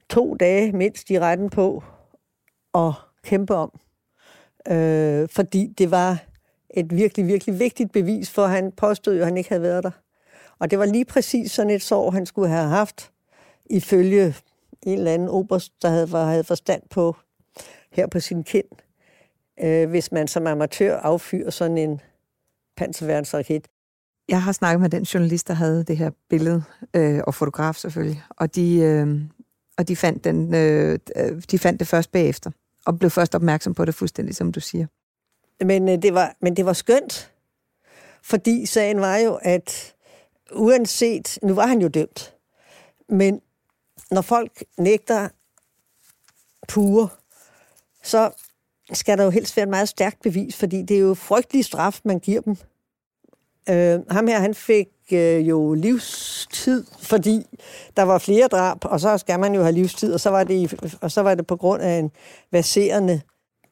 to 0.10 0.36
dage 0.36 0.72
mindst 0.72 1.10
i 1.10 1.20
retten 1.20 1.50
på 1.50 1.84
at 2.74 2.94
kæmpe 3.24 3.56
om. 3.56 3.80
Øh, 4.68 5.30
fordi 5.30 5.74
det 5.78 5.92
var 5.92 6.24
et 6.70 6.96
virkelig, 6.96 7.28
virkelig 7.28 7.60
vigtigt 7.60 7.92
bevis, 7.92 8.30
for 8.30 8.46
han 8.46 8.72
påstod 8.72 9.14
jo, 9.14 9.20
at 9.20 9.26
han 9.26 9.38
ikke 9.38 9.50
havde 9.50 9.62
været 9.62 9.84
der. 9.84 9.92
Og 10.60 10.72
det 10.72 10.80
var 10.80 10.86
lige 10.86 11.06
præcis 11.06 11.52
sådan 11.52 11.70
et 11.70 11.82
sår, 11.82 12.12
han 12.12 12.26
skulle 12.26 12.50
have 12.50 12.68
haft, 12.68 13.12
ifølge 13.70 14.36
en 14.84 14.98
eller 14.98 15.14
anden 15.14 15.30
oberst, 15.30 15.74
der 15.82 15.90
havde, 15.90 16.08
havde 16.08 16.44
forstand 16.44 16.82
på 16.90 17.16
her 17.92 18.08
på 18.08 18.20
sin 18.20 18.44
kind, 18.44 18.66
øh, 19.64 19.90
hvis 19.90 20.12
man 20.12 20.28
som 20.28 20.48
amatør 20.48 20.98
affyrer 20.98 21.50
sådan 21.50 21.78
en 21.78 22.02
panserværnsraket. 22.78 23.68
Jeg 24.30 24.42
har 24.44 24.52
snakket 24.52 24.82
med 24.82 24.90
den 24.90 25.04
journalist, 25.04 25.48
der 25.48 25.54
havde 25.54 25.84
det 25.84 25.98
her 25.98 26.12
billede, 26.30 26.64
øh, 26.94 27.20
og 27.28 27.34
fotograf 27.34 27.76
selvfølgelig, 27.76 28.24
og 28.30 28.56
de, 28.56 28.76
øh, 28.78 29.22
og 29.78 29.88
de, 29.88 29.96
fandt 29.96 30.24
den, 30.24 30.56
øh, 30.56 31.00
øh, 31.16 31.42
de 31.52 31.60
fandt 31.60 31.80
det 31.80 31.88
først 31.88 32.12
bagefter, 32.12 32.52
og 32.86 33.00
blev 33.00 33.12
først 33.12 33.36
opmærksom 33.36 33.74
på 33.74 33.86
det 33.86 33.96
fuldstændig, 33.96 34.36
som 34.36 34.52
du 34.52 34.60
siger. 34.60 34.88
Men, 35.66 35.90
øh, 35.90 36.02
det, 36.02 36.14
var, 36.14 36.36
men 36.42 36.56
det 36.56 36.66
var 36.66 36.74
skønt, 36.74 37.32
fordi 38.24 38.66
sagen 38.66 39.02
var 39.02 39.18
jo, 39.18 39.40
at 39.42 39.96
uanset, 40.52 41.40
nu 41.44 41.54
var 41.54 41.68
han 41.68 41.82
jo 41.82 41.88
dømt, 41.88 42.36
men 43.10 43.42
når 44.12 44.22
folk 44.22 44.64
nægter 44.78 45.30
pure, 46.68 47.10
så 48.04 48.32
skal 48.94 49.18
der 49.18 49.24
jo 49.24 49.30
helst 49.30 49.58
være 49.58 49.64
et 49.64 49.70
meget 49.70 49.90
stærkt 49.90 50.22
bevis, 50.22 50.56
fordi 50.56 50.82
det 50.82 50.96
er 50.98 51.02
jo 51.02 51.14
frygtelig 51.14 51.66
straf, 51.66 52.00
man 52.04 52.20
giver 52.20 52.42
dem. 52.42 52.58
Øh, 53.70 54.00
ham 54.10 54.28
her, 54.28 54.40
han 54.40 54.54
fik 54.54 54.88
øh, 55.12 55.50
jo 55.50 55.74
livstid, 55.74 56.86
fordi 57.00 57.46
der 57.98 58.04
var 58.04 58.18
flere 58.18 58.48
drab, 58.48 58.86
og 58.86 59.00
så 59.00 59.18
skal 59.18 59.40
man 59.40 59.56
jo 59.56 59.62
have 59.62 59.72
livstid, 59.72 60.14
og 60.14 60.20
så 60.20 60.30
var 60.30 60.44
det, 60.44 60.98
og 61.02 61.12
så 61.12 61.22
var 61.22 61.36
det 61.36 61.48
på 61.48 61.56
grund 61.56 61.82
af 61.82 62.00
en 62.00 62.12
baserende 62.52 63.22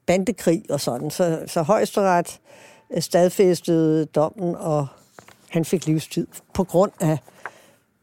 bandekrig 0.05 0.63
og 0.69 0.81
sådan. 0.81 1.11
Så, 1.11 1.43
så 1.47 1.61
højesteret 1.61 2.39
øh, 2.95 3.01
stadfæstede 3.01 4.05
dommen, 4.05 4.55
og 4.55 4.87
han 5.49 5.65
fik 5.65 5.85
livstid 5.85 6.27
på 6.53 6.63
grund 6.63 6.91
af 6.99 7.17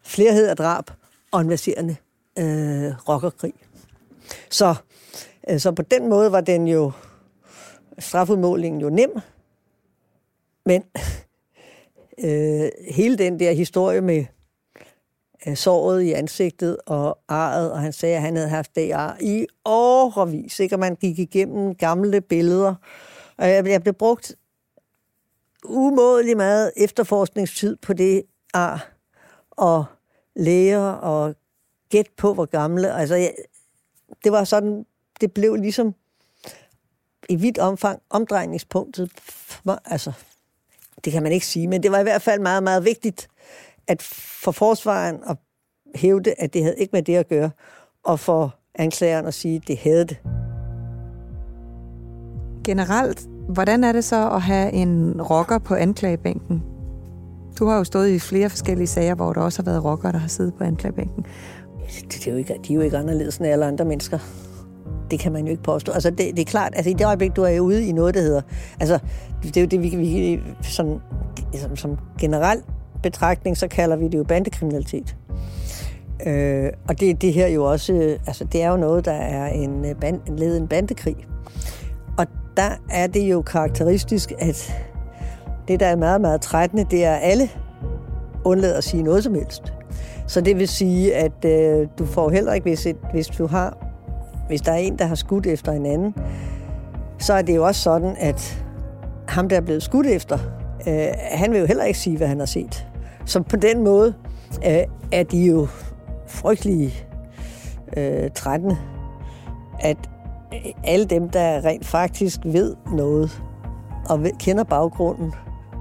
flerhed 0.02 0.48
af 0.48 0.56
drab 0.56 0.84
og 1.30 1.40
en 1.40 1.48
baserende 1.48 1.96
øh, 2.38 3.08
rockerkrig. 3.08 3.54
Så, 4.50 4.74
øh, 5.50 5.60
så 5.60 5.72
på 5.72 5.82
den 5.82 6.08
måde 6.08 6.32
var 6.32 6.40
den 6.40 6.68
jo 6.68 6.92
strafudmålingen 7.98 8.80
jo 8.80 8.88
nem, 8.88 9.20
men 10.66 10.84
øh, 12.18 12.70
hele 12.90 13.18
den 13.18 13.40
der 13.40 13.52
historie 13.52 14.00
med 14.00 14.24
øh, 15.46 15.56
såret 15.56 16.02
i 16.02 16.12
ansigtet 16.12 16.76
og 16.86 17.18
arret, 17.28 17.72
og 17.72 17.80
han 17.80 17.92
sagde, 17.92 18.16
at 18.16 18.22
han 18.22 18.36
havde 18.36 18.48
haft 18.48 18.74
det 18.74 18.92
ar 18.92 19.16
i 19.20 19.46
årevis, 19.64 20.60
ikke? 20.60 20.74
og 20.74 20.80
man 20.80 20.94
gik 20.94 21.18
igennem 21.18 21.74
gamle 21.74 22.20
billeder. 22.20 22.74
Og 23.36 23.48
jeg, 23.48 23.66
jeg 23.66 23.82
blev 23.82 23.94
brugt 23.94 24.36
umådelig 25.64 26.36
meget 26.36 26.72
efterforskningstid 26.76 27.76
på 27.76 27.92
det 27.92 28.22
ar, 28.54 28.92
og 29.50 29.84
læger 30.36 30.90
og 30.90 31.34
gæt 31.88 32.06
på, 32.16 32.34
hvor 32.34 32.46
gamle. 32.46 32.92
Altså, 32.92 33.14
jeg, 33.14 33.34
det 34.24 34.32
var 34.32 34.44
sådan, 34.44 34.86
det 35.20 35.32
blev 35.32 35.54
ligesom 35.54 35.94
i 37.28 37.36
vidt 37.36 37.58
omfang 37.58 38.02
omdrejningspunktet. 38.10 39.12
Altså, 39.84 40.12
det 41.04 41.12
kan 41.12 41.22
man 41.22 41.32
ikke 41.32 41.46
sige, 41.46 41.68
men 41.68 41.82
det 41.82 41.92
var 41.92 41.98
i 41.98 42.02
hvert 42.02 42.22
fald 42.22 42.40
meget, 42.40 42.62
meget 42.62 42.84
vigtigt, 42.84 43.28
at 43.88 44.02
for 44.42 44.52
forsvaren 44.52 45.16
at 45.28 45.36
hævde, 45.94 46.34
at 46.38 46.54
det 46.54 46.62
havde 46.62 46.76
ikke 46.78 46.90
med 46.92 47.02
det 47.02 47.16
at 47.16 47.28
gøre, 47.28 47.50
og 48.04 48.20
for 48.20 48.54
anklageren 48.74 49.26
at 49.26 49.34
sige, 49.34 49.56
at 49.56 49.68
det 49.68 49.78
havde 49.78 50.04
det. 50.04 50.16
Generelt, 52.64 53.28
hvordan 53.48 53.84
er 53.84 53.92
det 53.92 54.04
så 54.04 54.30
at 54.30 54.42
have 54.42 54.72
en 54.72 55.22
rocker 55.22 55.58
på 55.58 55.74
anklagebænken? 55.74 56.62
Du 57.58 57.66
har 57.66 57.76
jo 57.76 57.84
stået 57.84 58.08
i 58.08 58.18
flere 58.18 58.50
forskellige 58.50 58.86
sager, 58.86 59.14
hvor 59.14 59.32
der 59.32 59.40
også 59.40 59.62
har 59.62 59.70
været 59.70 59.84
rockere, 59.84 60.12
der 60.12 60.18
har 60.18 60.28
siddet 60.28 60.54
på 60.54 60.64
anklagebænken. 60.64 61.26
Det 62.08 62.26
er 62.26 62.32
jo 62.32 62.36
ikke, 62.36 62.60
de 62.68 62.72
er 62.72 62.76
jo 62.76 62.80
ikke 62.80 62.96
anderledes 62.96 63.36
end 63.36 63.46
alle 63.46 63.64
andre 63.66 63.84
mennesker. 63.84 64.18
Det 65.12 65.20
kan 65.20 65.32
man 65.32 65.44
jo 65.44 65.50
ikke 65.50 65.62
påstå. 65.62 65.92
Altså, 65.92 66.10
det, 66.10 66.18
det 66.18 66.38
er 66.38 66.44
klart, 66.44 66.72
altså 66.76 66.90
i 66.90 66.92
det 66.92 67.06
øjeblik, 67.06 67.36
du 67.36 67.42
er 67.42 67.60
ude 67.60 67.86
i 67.86 67.92
noget, 67.92 68.14
der 68.14 68.20
hedder... 68.20 68.40
Altså, 68.80 68.98
det 69.42 69.56
er 69.56 69.60
jo 69.60 69.66
det, 69.66 69.82
vi, 69.82 69.88
vi 69.88 70.40
sådan, 70.62 70.98
som, 71.54 71.76
som 71.76 71.98
generelt 72.20 72.64
betragtning, 73.02 73.56
så 73.56 73.68
kalder 73.68 73.96
vi 73.96 74.04
det 74.08 74.18
jo 74.18 74.24
bandekriminalitet. 74.24 75.16
Øh, 76.26 76.70
og 76.88 77.00
det, 77.00 77.22
det 77.22 77.32
her 77.32 77.46
jo 77.46 77.64
også, 77.64 78.16
altså 78.26 78.44
det 78.44 78.62
er 78.62 78.70
jo 78.70 78.76
noget, 78.76 79.04
der 79.04 79.12
er 79.12 79.46
en, 79.46 79.84
øh, 79.84 79.94
band, 79.94 80.20
en 80.28 80.36
led 80.36 80.56
en 80.56 80.68
bandekrig. 80.68 81.16
Og 82.18 82.26
der 82.56 82.70
er 82.90 83.06
det 83.06 83.30
jo 83.30 83.42
karakteristisk, 83.42 84.32
at 84.38 84.72
det, 85.68 85.80
der 85.80 85.86
er 85.86 85.96
meget, 85.96 86.20
meget 86.20 86.40
trættende, 86.40 86.86
det 86.90 87.04
er, 87.04 87.14
at 87.14 87.20
alle 87.22 87.48
undlader 88.44 88.76
at 88.76 88.84
sige 88.84 89.02
noget 89.02 89.24
som 89.24 89.34
helst. 89.34 89.72
Så 90.26 90.40
det 90.40 90.58
vil 90.58 90.68
sige, 90.68 91.14
at 91.14 91.44
øh, 91.44 91.88
du 91.98 92.06
får 92.06 92.30
heller 92.30 92.52
ikke, 92.52 92.64
hvis, 92.64 92.86
et, 92.86 92.96
hvis 93.12 93.26
du 93.26 93.46
har, 93.46 93.91
hvis 94.52 94.60
der 94.60 94.72
er 94.72 94.76
en, 94.76 94.98
der 94.98 95.04
har 95.04 95.14
skudt 95.14 95.46
efter 95.46 95.72
en 95.72 95.86
anden, 95.86 96.14
så 97.18 97.32
er 97.32 97.42
det 97.42 97.56
jo 97.56 97.66
også 97.66 97.80
sådan, 97.80 98.16
at 98.18 98.64
ham, 99.28 99.48
der 99.48 99.56
er 99.56 99.60
blevet 99.60 99.82
skudt 99.82 100.06
efter, 100.06 100.38
øh, 100.88 101.06
han 101.30 101.52
vil 101.52 101.60
jo 101.60 101.66
heller 101.66 101.84
ikke 101.84 101.98
sige, 101.98 102.16
hvad 102.16 102.28
han 102.28 102.38
har 102.38 102.46
set. 102.46 102.86
Så 103.26 103.42
på 103.42 103.56
den 103.56 103.84
måde 103.84 104.14
øh, 104.66 104.82
er 105.12 105.22
de 105.22 105.46
jo 105.46 105.66
frygtelige 106.26 106.94
øh, 107.96 108.30
trættende, 108.34 108.76
at 109.80 109.96
alle 110.84 111.06
dem, 111.06 111.28
der 111.28 111.64
rent 111.64 111.86
faktisk 111.86 112.40
ved 112.44 112.76
noget, 112.92 113.42
og 114.08 114.22
ved, 114.22 114.30
kender 114.38 114.64
baggrunden, 114.64 115.32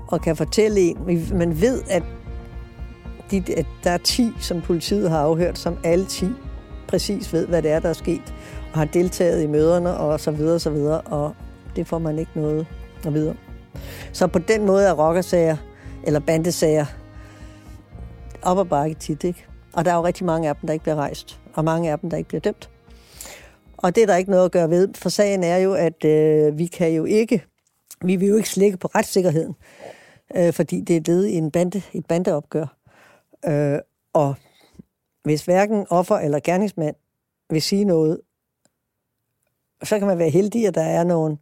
og 0.08 0.22
kan 0.22 0.36
fortælle 0.36 0.82
en, 0.82 0.98
man 1.34 1.62
ved, 1.62 1.82
at, 1.90 2.04
de, 3.32 3.44
at 3.58 3.66
der 3.84 3.92
er 3.92 3.98
10, 3.98 4.32
som 4.40 4.62
politiet 4.62 5.10
har 5.10 5.20
afhørt, 5.20 5.58
som 5.58 5.78
alle 5.84 6.06
10 6.06 6.26
præcis 6.92 7.34
ved, 7.34 7.48
hvad 7.48 7.62
det 7.62 7.72
er, 7.72 7.80
der 7.80 7.90
er 7.90 7.94
sket, 7.94 8.34
har 8.74 8.86
deltaget 8.86 9.44
i 9.44 9.48
møderne, 9.48 9.98
og 9.98 10.20
så 10.20 10.32
videre, 10.32 10.56
og 10.56 10.62
så 10.62 10.70
videre, 10.70 11.02
og 11.02 11.36
det 11.76 11.88
får 11.88 12.00
man 12.00 12.20
ikke 12.20 12.32
noget 12.36 12.68
at 13.06 13.14
vide 13.14 13.30
om. 13.30 13.38
Så 14.14 14.28
på 14.28 14.40
den 14.40 14.66
måde 14.66 14.86
er 14.86 14.94
rockersager, 14.94 15.58
eller 16.04 16.20
bandesager, 16.20 16.86
op 18.42 18.58
og 18.58 18.70
bakke 18.70 18.96
tit, 18.96 19.24
ikke? 19.24 19.46
Og 19.74 19.86
der 19.86 19.92
er 19.92 19.96
jo 19.96 20.06
rigtig 20.06 20.26
mange 20.26 20.50
af 20.50 20.56
dem, 20.56 20.68
der 20.68 20.74
ikke 20.74 20.84
bliver 20.84 20.96
rejst, 20.96 21.40
og 21.54 21.66
mange 21.66 21.92
af 21.92 22.00
dem, 22.00 22.10
der 22.10 22.18
ikke 22.18 22.28
bliver 22.28 22.42
dømt. 22.42 22.70
Og 23.78 23.96
det 23.96 24.04
er 24.04 24.08
der 24.08 24.16
ikke 24.16 24.32
noget 24.32 24.46
at 24.46 24.52
gøre 24.52 24.70
ved, 24.70 24.90
for 24.96 25.10
sagen 25.10 25.44
er 25.44 25.58
jo, 25.58 25.74
at 25.74 26.06
øh, 26.06 26.58
vi 26.58 26.66
kan 26.66 26.92
jo 26.92 27.06
ikke, 27.06 27.44
vi 28.06 28.16
vil 28.16 28.28
jo 28.28 28.36
ikke 28.36 28.50
slække 28.50 28.78
på 28.78 28.88
retssikkerheden, 28.88 29.56
øh, 30.36 30.54
fordi 30.54 30.82
det 30.82 30.96
er 30.96 31.02
led 31.06 31.26
i 31.26 31.34
en 31.34 31.52
bande, 31.52 31.82
et 31.94 32.06
bandeopgør. 32.06 32.78
Øh, 33.46 33.80
og 34.14 34.36
hvis 35.24 35.46
hverken 35.46 35.86
offer 35.90 36.16
eller 36.16 36.40
gerningsmand 36.44 36.96
vil 37.50 37.62
sige 37.62 37.86
noget, 37.86 38.20
så 39.84 40.00
kan 40.00 40.08
man 40.08 40.18
være 40.18 40.30
heldig, 40.30 40.68
at 40.68 40.76
der 40.76 40.82
er 40.82 41.04
nogle 41.04 41.38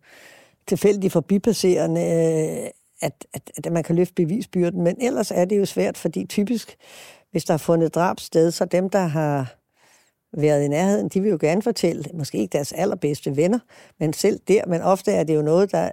tilfældige 0.68 1.10
forbipasserende, 1.10 2.02
øh, 2.02 2.70
at, 3.02 3.28
at, 3.34 3.52
at 3.58 3.74
man 3.74 3.84
kan 3.84 3.96
løfte 3.96 4.14
bevisbyrden. 4.14 4.82
Men 4.82 5.02
ellers 5.02 5.32
er 5.32 5.46
det 5.46 5.58
jo 5.58 5.66
svært, 5.66 5.98
fordi 5.98 6.26
typisk, 6.26 6.78
hvis 7.32 7.46
der 7.46 7.54
er 7.54 7.58
fundet 7.58 7.96
drab 7.96 8.20
sted, 8.20 8.52
så 8.52 8.66
dem, 8.66 8.90
der 8.90 9.06
har 9.06 9.56
været 10.34 10.64
i 10.64 10.68
nærheden, 10.68 11.10
de 11.10 11.22
vil 11.22 11.32
jo 11.32 11.38
gerne 11.42 11.62
fortælle, 11.62 12.04
måske 12.14 12.38
ikke 12.38 12.52
deres 12.52 12.72
allerbedste 12.72 13.36
venner, 13.36 13.60
men 14.00 14.14
selv 14.14 14.40
der, 14.48 14.66
men 14.68 14.82
ofte 14.82 15.12
er 15.12 15.24
det 15.24 15.36
jo 15.36 15.42
noget, 15.42 15.72
der 15.72 15.90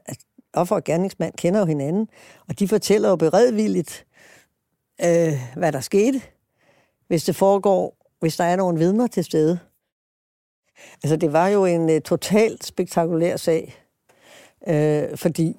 offer 0.53 0.77
og 0.77 0.85
gerningsmand 0.85 1.35
kender 1.35 1.61
jo 1.61 1.67
hinanden, 1.67 2.09
og 2.49 2.59
de 2.59 2.69
fortæller 2.69 3.09
jo 3.09 3.17
beredvilligt, 3.17 4.07
øh, 5.05 5.33
hvad 5.57 5.73
der 5.73 5.81
skete, 5.81 6.23
hvis 7.09 7.25
det 7.25 7.37
foregår, 7.37 7.97
hvis 8.21 8.37
der 8.37 8.45
er 8.45 8.57
nogle 8.57 8.79
vidner 8.79 9.07
til 9.07 9.25
stede. 9.25 9.59
Altså, 11.03 11.17
det 11.17 11.33
var 11.33 11.49
jo 11.49 11.65
en 11.65 11.91
uh, 11.91 11.99
totalt 11.99 12.65
spektakulær 12.65 13.37
sag, 13.37 13.75
øh, 14.69 15.17
fordi 15.17 15.57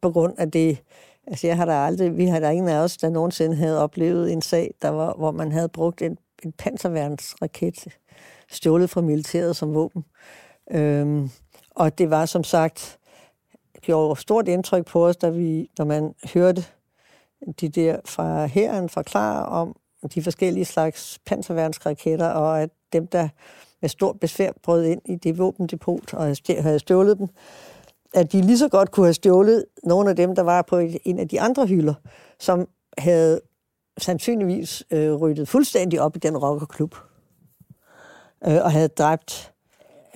på 0.00 0.10
grund 0.10 0.34
af 0.38 0.50
det, 0.50 0.78
altså 1.26 1.46
jeg 1.46 1.56
har 1.56 1.64
da 1.64 1.72
aldrig, 1.72 2.16
vi 2.16 2.26
har 2.26 2.40
da 2.40 2.50
ingen 2.50 2.68
af 2.68 2.78
os, 2.78 2.96
der 2.96 3.10
nogensinde 3.10 3.56
havde 3.56 3.82
oplevet 3.82 4.32
en 4.32 4.42
sag, 4.42 4.74
der 4.82 4.88
var, 4.88 5.14
hvor 5.14 5.30
man 5.30 5.52
havde 5.52 5.68
brugt 5.68 6.02
en, 6.02 6.18
en 6.44 6.52
panserværnsraket 6.52 7.98
stjålet 8.50 8.90
fra 8.90 9.00
militæret 9.00 9.56
som 9.56 9.74
våben. 9.74 10.04
Øhm, 10.70 11.30
og 11.70 11.98
det 11.98 12.10
var 12.10 12.26
som 12.26 12.44
sagt, 12.44 12.98
gjorde 13.80 14.20
stort 14.20 14.48
indtryk 14.48 14.86
på 14.86 15.06
os, 15.06 15.16
da 15.16 15.28
vi, 15.28 15.70
når 15.78 15.84
man 15.84 16.14
hørte 16.34 16.64
de 17.60 17.68
der 17.68 18.00
fra 18.04 18.46
herren 18.46 18.88
forklare 18.88 19.46
om, 19.46 19.76
de 20.14 20.22
forskellige 20.22 20.64
slags 20.64 21.18
panserværnsraketter, 21.26 22.28
og 22.28 22.62
at 22.62 22.70
dem, 22.92 23.06
der 23.06 23.28
med 23.80 23.88
stort 23.88 24.20
besvær 24.20 24.52
brød 24.62 24.84
ind 24.84 25.00
i 25.04 25.16
det 25.16 25.38
våbendepot 25.38 26.14
og 26.14 26.36
havde 26.48 26.78
stjålet 26.78 27.18
dem, 27.18 27.28
at 28.14 28.32
de 28.32 28.40
lige 28.40 28.58
så 28.58 28.68
godt 28.68 28.90
kunne 28.90 29.06
have 29.06 29.14
stjålet 29.14 29.64
nogle 29.82 30.10
af 30.10 30.16
dem, 30.16 30.34
der 30.34 30.42
var 30.42 30.62
på 30.62 30.78
en 31.04 31.18
af 31.18 31.28
de 31.28 31.40
andre 31.40 31.66
hylder, 31.66 31.94
som 32.38 32.68
havde 32.98 33.40
sandsynligvis 33.98 34.84
øh, 34.90 35.14
ryddet 35.14 35.48
fuldstændig 35.48 36.00
op 36.00 36.16
i 36.16 36.18
den 36.18 36.36
rockerklub, 36.36 36.94
øh, 38.46 38.64
og 38.64 38.72
havde 38.72 38.88
dræbt 38.88 39.52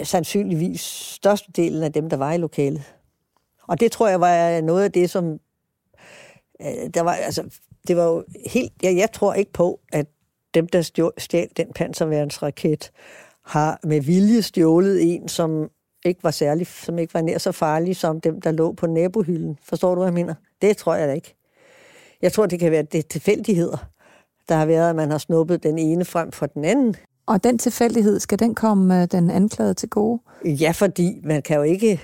sandsynligvis 0.03 0.81
størstedelen 1.15 1.83
af 1.83 1.93
dem, 1.93 2.11
der 2.11 2.17
var 2.17 2.33
i 2.33 2.39
lokalet. 2.39 2.83
Og 3.69 3.81
det 3.81 3.93
tror 3.93 4.09
jeg 4.09 4.21
var 4.21 4.61
noget 4.61 4.85
af 4.85 4.93
det, 4.93 5.11
som... 5.11 5.41
Øh, 6.63 6.91
der 6.95 7.01
var, 7.01 7.13
altså, 7.13 7.59
det 7.89 7.97
var 7.97 8.05
jo 8.05 8.25
helt... 8.47 8.73
Jeg, 8.83 8.97
jeg 8.97 9.13
tror 9.13 9.35
ikke 9.35 9.53
på, 9.53 9.81
at 9.93 10.07
dem, 10.55 10.69
der 10.69 11.13
stjal 11.19 11.49
den 11.57 11.73
panserværnsraket, 11.75 12.93
har 13.45 13.81
med 13.85 14.01
vilje 14.01 14.43
stjålet 14.43 15.15
en, 15.15 15.29
som 15.29 15.71
ikke 16.05 16.25
var 16.25 16.31
særlig, 16.31 16.67
som 16.67 16.99
ikke 16.99 17.15
var 17.15 17.21
nær 17.21 17.39
så 17.39 17.53
farlig 17.53 17.97
som 17.97 18.21
dem, 18.21 18.41
der 18.41 18.53
lå 18.53 18.73
på 18.73 18.87
nabohylden. 18.87 19.59
Forstår 19.63 19.95
du, 19.95 20.01
hvad 20.01 20.07
jeg 20.07 20.15
mener? 20.15 20.35
Det 20.63 20.77
tror 20.77 20.95
jeg 20.95 21.09
da 21.09 21.13
ikke. 21.13 21.35
Jeg 22.23 22.33
tror, 22.33 22.47
det 22.47 22.61
kan 22.61 22.71
være 22.71 22.83
det 22.83 23.07
tilfældigheder, 23.07 23.91
der 24.49 24.55
har 24.55 24.67
været, 24.67 24.91
at 24.91 24.97
man 24.97 25.11
har 25.11 25.19
snuppet 25.19 25.63
den 25.63 25.79
ene 25.79 26.05
frem 26.05 26.33
for 26.33 26.47
den 26.47 26.65
anden. 26.65 26.97
Og 27.27 27.45
den 27.45 27.59
tilfældighed, 27.59 28.21
skal 28.21 28.39
den 28.39 28.55
komme 28.55 29.03
øh, 29.03 29.09
den 29.13 29.31
anklagede 29.31 29.75
til 29.75 29.89
gode? 29.89 30.21
Ja, 30.45 30.71
fordi 30.71 31.21
man 31.25 31.43
kan 31.43 31.57
jo 31.57 31.63
ikke... 31.63 32.01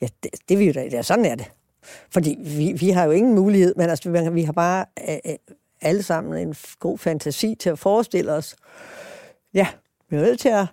Ja, 0.00 0.06
det, 0.22 0.30
det 0.48 0.58
vil 0.58 0.66
jo 0.66 0.72
da... 0.72 0.88
Ja, 0.92 1.02
sådan 1.02 1.24
er 1.24 1.34
det. 1.34 1.50
Fordi 2.10 2.36
vi, 2.38 2.72
vi 2.72 2.90
har 2.90 3.04
jo 3.04 3.10
ingen 3.10 3.34
mulighed, 3.34 3.74
men 3.76 3.90
altså, 3.90 4.30
vi 4.30 4.42
har 4.42 4.52
bare 4.52 4.84
øh, 5.08 5.34
alle 5.80 6.02
sammen 6.02 6.48
en 6.48 6.54
god 6.80 6.98
fantasi 6.98 7.54
til 7.54 7.70
at 7.70 7.78
forestille 7.78 8.32
os. 8.32 8.56
Ja, 9.54 9.66
vi 10.14 10.20
er 10.20 10.26
nødt 10.26 10.40
til 10.40 10.48
at 10.48 10.66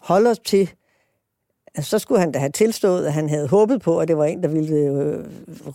holde 0.00 0.30
os 0.30 0.38
til 0.38 0.70
altså, 1.74 1.90
så 1.90 1.98
skulle 1.98 2.20
han 2.20 2.32
da 2.32 2.38
have 2.38 2.50
tilstået, 2.50 3.06
at 3.06 3.12
han 3.12 3.28
havde 3.28 3.48
håbet 3.48 3.82
på, 3.82 3.98
at 3.98 4.08
det 4.08 4.16
var 4.16 4.24
en, 4.24 4.42
der 4.42 4.48
ville 4.48 4.76
øh, 4.76 5.24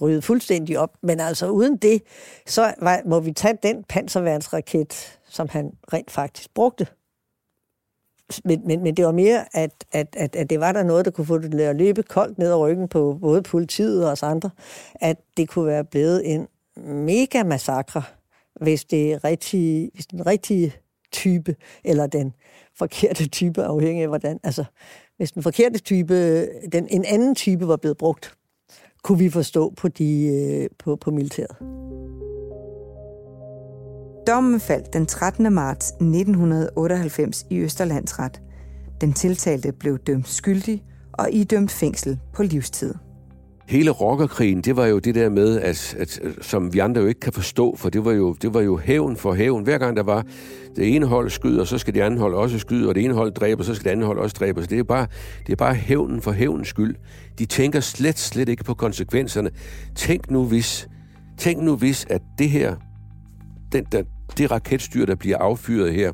rydde 0.02 0.22
fuldstændig 0.22 0.80
op. 0.80 0.94
Men 1.02 1.20
altså 1.20 1.50
uden 1.50 1.78
det, 1.78 2.04
så 2.48 2.74
var, 2.82 3.02
må 3.06 3.20
vi 3.20 3.32
tage 3.32 3.58
den 3.64 3.84
panserværnsraket, 3.84 5.20
som 5.30 5.50
han 5.50 5.72
rent 5.94 6.12
faktisk 6.12 6.54
brugte. 6.54 6.88
Men, 8.44 8.62
men, 8.68 8.84
men 8.84 8.98
det 8.98 9.06
var 9.06 9.12
mere, 9.12 9.46
at, 9.54 9.72
at, 9.92 10.16
at, 10.18 10.36
at 10.36 10.50
det 10.50 10.60
var 10.60 10.72
der 10.72 10.84
noget, 10.84 11.06
der 11.06 11.12
kunne 11.12 11.28
få 11.28 11.38
det 11.38 11.60
at 11.60 11.76
løbe 11.76 12.04
koldt 12.04 12.38
ned 12.38 12.50
ad 12.50 12.56
ryggen 12.56 12.88
på 12.88 13.18
både 13.22 13.42
politiet 13.42 14.06
og 14.06 14.12
os 14.12 14.24
andre, 14.24 14.50
at 14.96 15.18
det 15.38 15.50
kunne 15.50 15.66
være 15.66 15.84
blevet 15.84 16.34
en 16.34 16.48
mega 16.86 17.44
massakre, 17.44 18.04
hvis 18.62 18.86
det 18.86 19.24
rigtige, 19.24 19.92
hvis 19.94 20.08
den 20.08 20.26
rigtige 20.26 20.74
type, 21.12 21.56
eller 21.84 22.08
den 22.08 22.34
forkerte 22.78 23.28
type, 23.28 23.64
afhængig 23.64 24.02
af 24.02 24.10
hvordan, 24.10 24.40
altså 24.44 24.64
hvis 25.18 25.32
den 25.32 25.44
forkerte 25.44 25.80
type, 25.80 26.48
den, 26.72 26.88
en 26.90 27.06
anden 27.06 27.36
type 27.36 27.68
var 27.68 27.78
blevet 27.78 27.98
brugt, 27.98 28.34
kunne 29.04 29.20
vi 29.20 29.30
forstå 29.30 29.74
på, 29.78 29.88
de, 29.88 30.28
øh, 30.28 30.70
på, 30.80 30.96
på 30.96 31.12
militæret. 31.12 31.56
Dommen 34.28 34.60
faldt 34.60 34.94
den 34.94 35.06
13. 35.06 35.54
marts 35.54 35.88
1998 35.90 37.46
i 37.50 37.58
Østerlandsret. 37.58 38.42
Den 39.02 39.14
tiltalte 39.14 39.72
blev 39.72 39.98
dømt 39.98 40.28
skyldig 40.28 40.84
og 41.14 41.32
idømt 41.32 41.72
fængsel 41.72 42.20
på 42.34 42.44
livstid 42.44 42.94
hele 43.70 43.92
rockerkrigen, 43.92 44.62
det 44.62 44.76
var 44.76 44.86
jo 44.86 45.00
det 45.00 45.16
der 45.16 45.30
med, 45.30 45.60
at, 45.60 45.96
at, 46.00 46.22
som 46.42 46.74
vi 46.74 46.80
andre 46.80 47.02
jo 47.02 47.08
ikke 47.08 47.20
kan 47.20 47.34
forstå, 47.34 47.76
for 47.76 47.90
det 47.90 48.06
var 48.06 48.12
jo, 48.12 48.34
det 48.34 48.54
var 48.54 48.62
jo 48.62 48.78
hævn 48.78 49.18
for 49.18 49.34
hævn. 49.34 49.64
Hver 49.64 49.78
gang 49.78 49.98
der 49.98 50.04
var 50.04 50.26
det 50.76 50.96
ene 50.96 51.06
hold 51.06 51.30
skyder, 51.30 51.64
så 51.64 51.78
skal 51.78 51.94
det 51.94 52.02
andet 52.02 52.20
hold 52.20 52.34
også 52.34 52.60
skyde, 52.60 52.90
og 52.90 52.96
det 52.96 53.06
ene 53.06 53.14
hold 53.14 53.32
dræber, 53.32 53.64
så 53.64 53.76
skal 53.76 53.84
det 53.84 53.92
andet 53.92 54.06
hold 54.06 54.20
også 54.20 54.36
dræbe. 54.40 54.62
Så 54.62 54.68
det 54.68 54.80
er 54.80 54.84
bare, 54.84 55.08
det 55.48 55.52
er 55.52 55.56
bare 55.56 55.74
hævnen 55.74 56.22
for 56.22 56.32
hævnens 56.32 56.68
skyld. 56.68 56.96
De 57.40 57.46
tænker 57.46 57.80
slet, 57.80 58.20
slet 58.20 58.50
ikke 58.50 58.64
på 58.64 58.74
konsekvenserne. 58.74 59.50
Tænk 59.96 60.32
nu 60.32 60.46
hvis, 60.46 60.88
tænk 61.38 61.62
nu 61.62 61.76
hvis, 61.76 62.06
at 62.10 62.22
det 62.38 62.50
her, 62.50 62.76
den, 63.72 63.86
der, 63.92 64.04
det 64.38 64.52
raketstyr, 64.52 65.06
der 65.06 65.16
bliver 65.16 65.38
affyret 65.38 65.94
her, 65.94 66.12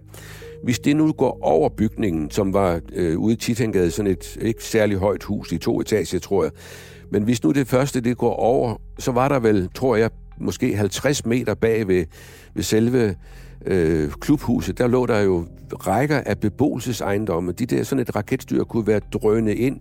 hvis 0.63 0.79
det 0.79 0.95
nu 0.95 1.11
går 1.11 1.39
over 1.41 1.69
bygningen, 1.69 2.31
som 2.31 2.53
var 2.53 2.79
øh, 2.93 3.17
ude 3.17 3.33
i 3.33 3.37
Titangade, 3.37 3.91
sådan 3.91 4.11
et 4.11 4.37
ikke 4.41 4.63
særlig 4.63 4.97
højt 4.97 5.23
hus 5.23 5.51
i 5.51 5.57
to 5.57 5.81
etager, 5.81 6.19
tror 6.19 6.43
jeg, 6.43 6.51
men 7.11 7.23
hvis 7.23 7.43
nu 7.43 7.51
det 7.51 7.67
første 7.67 8.01
det 8.01 8.17
går 8.17 8.33
over, 8.33 8.81
så 8.99 9.11
var 9.11 9.29
der 9.29 9.39
vel, 9.39 9.69
tror 9.75 9.95
jeg, 9.95 10.09
måske 10.37 10.75
50 10.75 11.25
meter 11.25 11.53
bag 11.53 11.87
ved, 11.87 12.05
ved 12.53 12.63
selve 12.63 13.15
øh, 13.65 14.11
klubhuset, 14.11 14.77
der 14.77 14.87
lå 14.87 15.05
der 15.05 15.19
jo 15.19 15.45
rækker 15.73 16.21
af 16.25 16.39
beboelsesejendomme. 16.39 17.51
De 17.51 17.65
der, 17.65 17.83
sådan 17.83 18.01
et 18.01 18.15
raketstyr 18.15 18.63
kunne 18.63 18.87
være 18.87 18.99
drøne 19.13 19.55
ind 19.55 19.79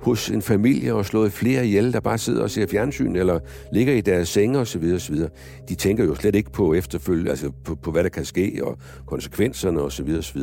hos 0.00 0.30
en 0.30 0.42
familie 0.42 0.94
og 0.94 1.06
slået 1.06 1.32
flere 1.32 1.66
ihjel, 1.66 1.92
der 1.92 2.00
bare 2.00 2.18
sidder 2.18 2.42
og 2.42 2.50
ser 2.50 2.66
fjernsyn 2.66 3.16
eller 3.16 3.38
ligger 3.72 3.94
i 3.94 4.00
deres 4.00 4.28
senge 4.28 4.58
osv. 4.58 4.92
osv. 4.94 5.16
De 5.68 5.74
tænker 5.74 6.04
jo 6.04 6.14
slet 6.14 6.34
ikke 6.34 6.52
på 6.52 6.74
efterfølgende, 6.74 7.30
altså 7.30 7.50
på, 7.64 7.74
på 7.74 7.90
hvad 7.90 8.02
der 8.02 8.08
kan 8.08 8.24
ske 8.24 8.60
og 8.62 8.78
konsekvenserne 9.06 9.80
osv. 9.80 10.16
osv. 10.18 10.42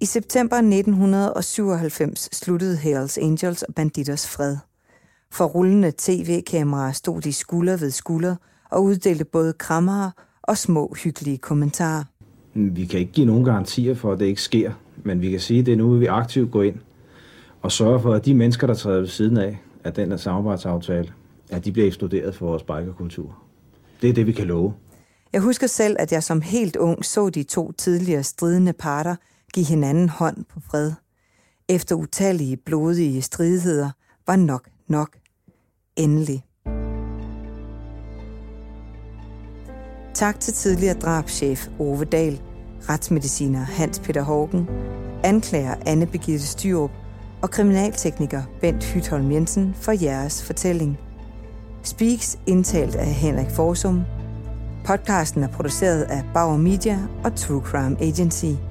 I 0.00 0.04
september 0.04 0.56
1997 0.56 2.28
sluttede 2.32 2.76
Hells 2.76 3.18
Angels 3.18 3.62
og 3.62 3.74
Banditers 3.74 4.28
fred. 4.28 4.56
For 5.30 5.44
rullende 5.44 5.92
tv-kameraer 5.98 6.92
stod 6.92 7.20
de 7.20 7.32
skulder 7.32 7.76
ved 7.76 7.90
skulder 7.90 8.36
og 8.70 8.84
uddelte 8.84 9.24
både 9.24 9.52
krammere 9.52 10.12
og 10.42 10.58
små 10.58 10.94
hyggelige 11.04 11.38
kommentarer. 11.38 12.04
Vi 12.54 12.86
kan 12.86 13.00
ikke 13.00 13.12
give 13.12 13.26
nogen 13.26 13.44
garantier 13.44 13.94
for, 13.94 14.12
at 14.12 14.18
det 14.18 14.26
ikke 14.26 14.42
sker, 14.42 14.72
men 15.04 15.20
vi 15.20 15.30
kan 15.30 15.40
sige, 15.40 15.60
at 15.60 15.66
det 15.66 15.72
er 15.72 15.76
nu, 15.76 15.96
vi 15.96 16.06
aktivt 16.06 16.52
går 16.52 16.62
ind 16.62 16.76
og 17.62 17.72
sørger 17.72 17.98
for, 17.98 18.14
at 18.14 18.24
de 18.24 18.34
mennesker, 18.34 18.66
der 18.66 18.74
træder 18.74 19.00
ved 19.00 19.08
siden 19.08 19.36
af, 19.36 19.58
af 19.84 19.92
den 19.92 20.10
der 20.10 20.16
samarbejdsaftale, 20.16 21.12
at 21.50 21.64
de 21.64 21.72
bliver 21.72 21.86
eksploderet 21.86 22.34
for 22.34 22.46
vores 22.46 22.62
bikerkultur. 22.62 23.38
Det 24.02 24.10
er 24.10 24.14
det, 24.14 24.26
vi 24.26 24.32
kan 24.32 24.46
love. 24.46 24.74
Jeg 25.32 25.40
husker 25.40 25.66
selv, 25.66 25.96
at 25.98 26.12
jeg 26.12 26.22
som 26.22 26.40
helt 26.40 26.76
ung 26.76 27.04
så 27.04 27.30
de 27.30 27.42
to 27.42 27.72
tidligere 27.72 28.22
stridende 28.22 28.72
parter 28.72 29.16
give 29.54 29.66
hinanden 29.66 30.08
hånd 30.08 30.44
på 30.44 30.60
fred. 30.60 30.92
Efter 31.68 31.94
utallige 31.94 32.56
blodige 32.56 33.22
stridigheder 33.22 33.90
var 34.26 34.36
nok 34.36 34.68
nok. 34.88 35.16
Endelig. 35.96 36.44
Tak 40.14 40.40
til 40.40 40.54
tidligere 40.54 40.98
drabschef 40.98 41.68
Ove 41.78 42.04
Dahl, 42.04 42.40
retsmediciner 42.88 43.60
Hans 43.60 43.98
Peter 43.98 44.22
Hågen, 44.22 44.68
anklager 45.24 45.74
Anne 45.86 46.06
Begitte 46.06 46.46
Styrup 46.46 46.90
og 47.42 47.50
kriminaltekniker 47.50 48.42
Bent 48.60 48.84
Hytholm 48.84 49.32
Jensen 49.32 49.74
for 49.74 49.92
jeres 50.04 50.44
fortælling. 50.44 50.98
Speaks 51.82 52.38
indtalt 52.46 52.96
af 52.96 53.06
Henrik 53.06 53.50
Forsum. 53.50 54.02
Podcasten 54.86 55.42
er 55.42 55.48
produceret 55.48 56.02
af 56.02 56.22
Bauer 56.34 56.56
Media 56.56 56.98
og 57.24 57.36
True 57.36 57.62
Crime 57.64 58.00
Agency. 58.00 58.67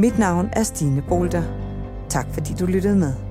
Mit 0.00 0.18
navn 0.18 0.48
er 0.52 0.62
Stine 0.64 1.02
Bolter. 1.02 1.42
Tak 2.08 2.26
fordi 2.32 2.54
du 2.54 2.66
lyttede 2.66 2.96
med. 2.96 3.27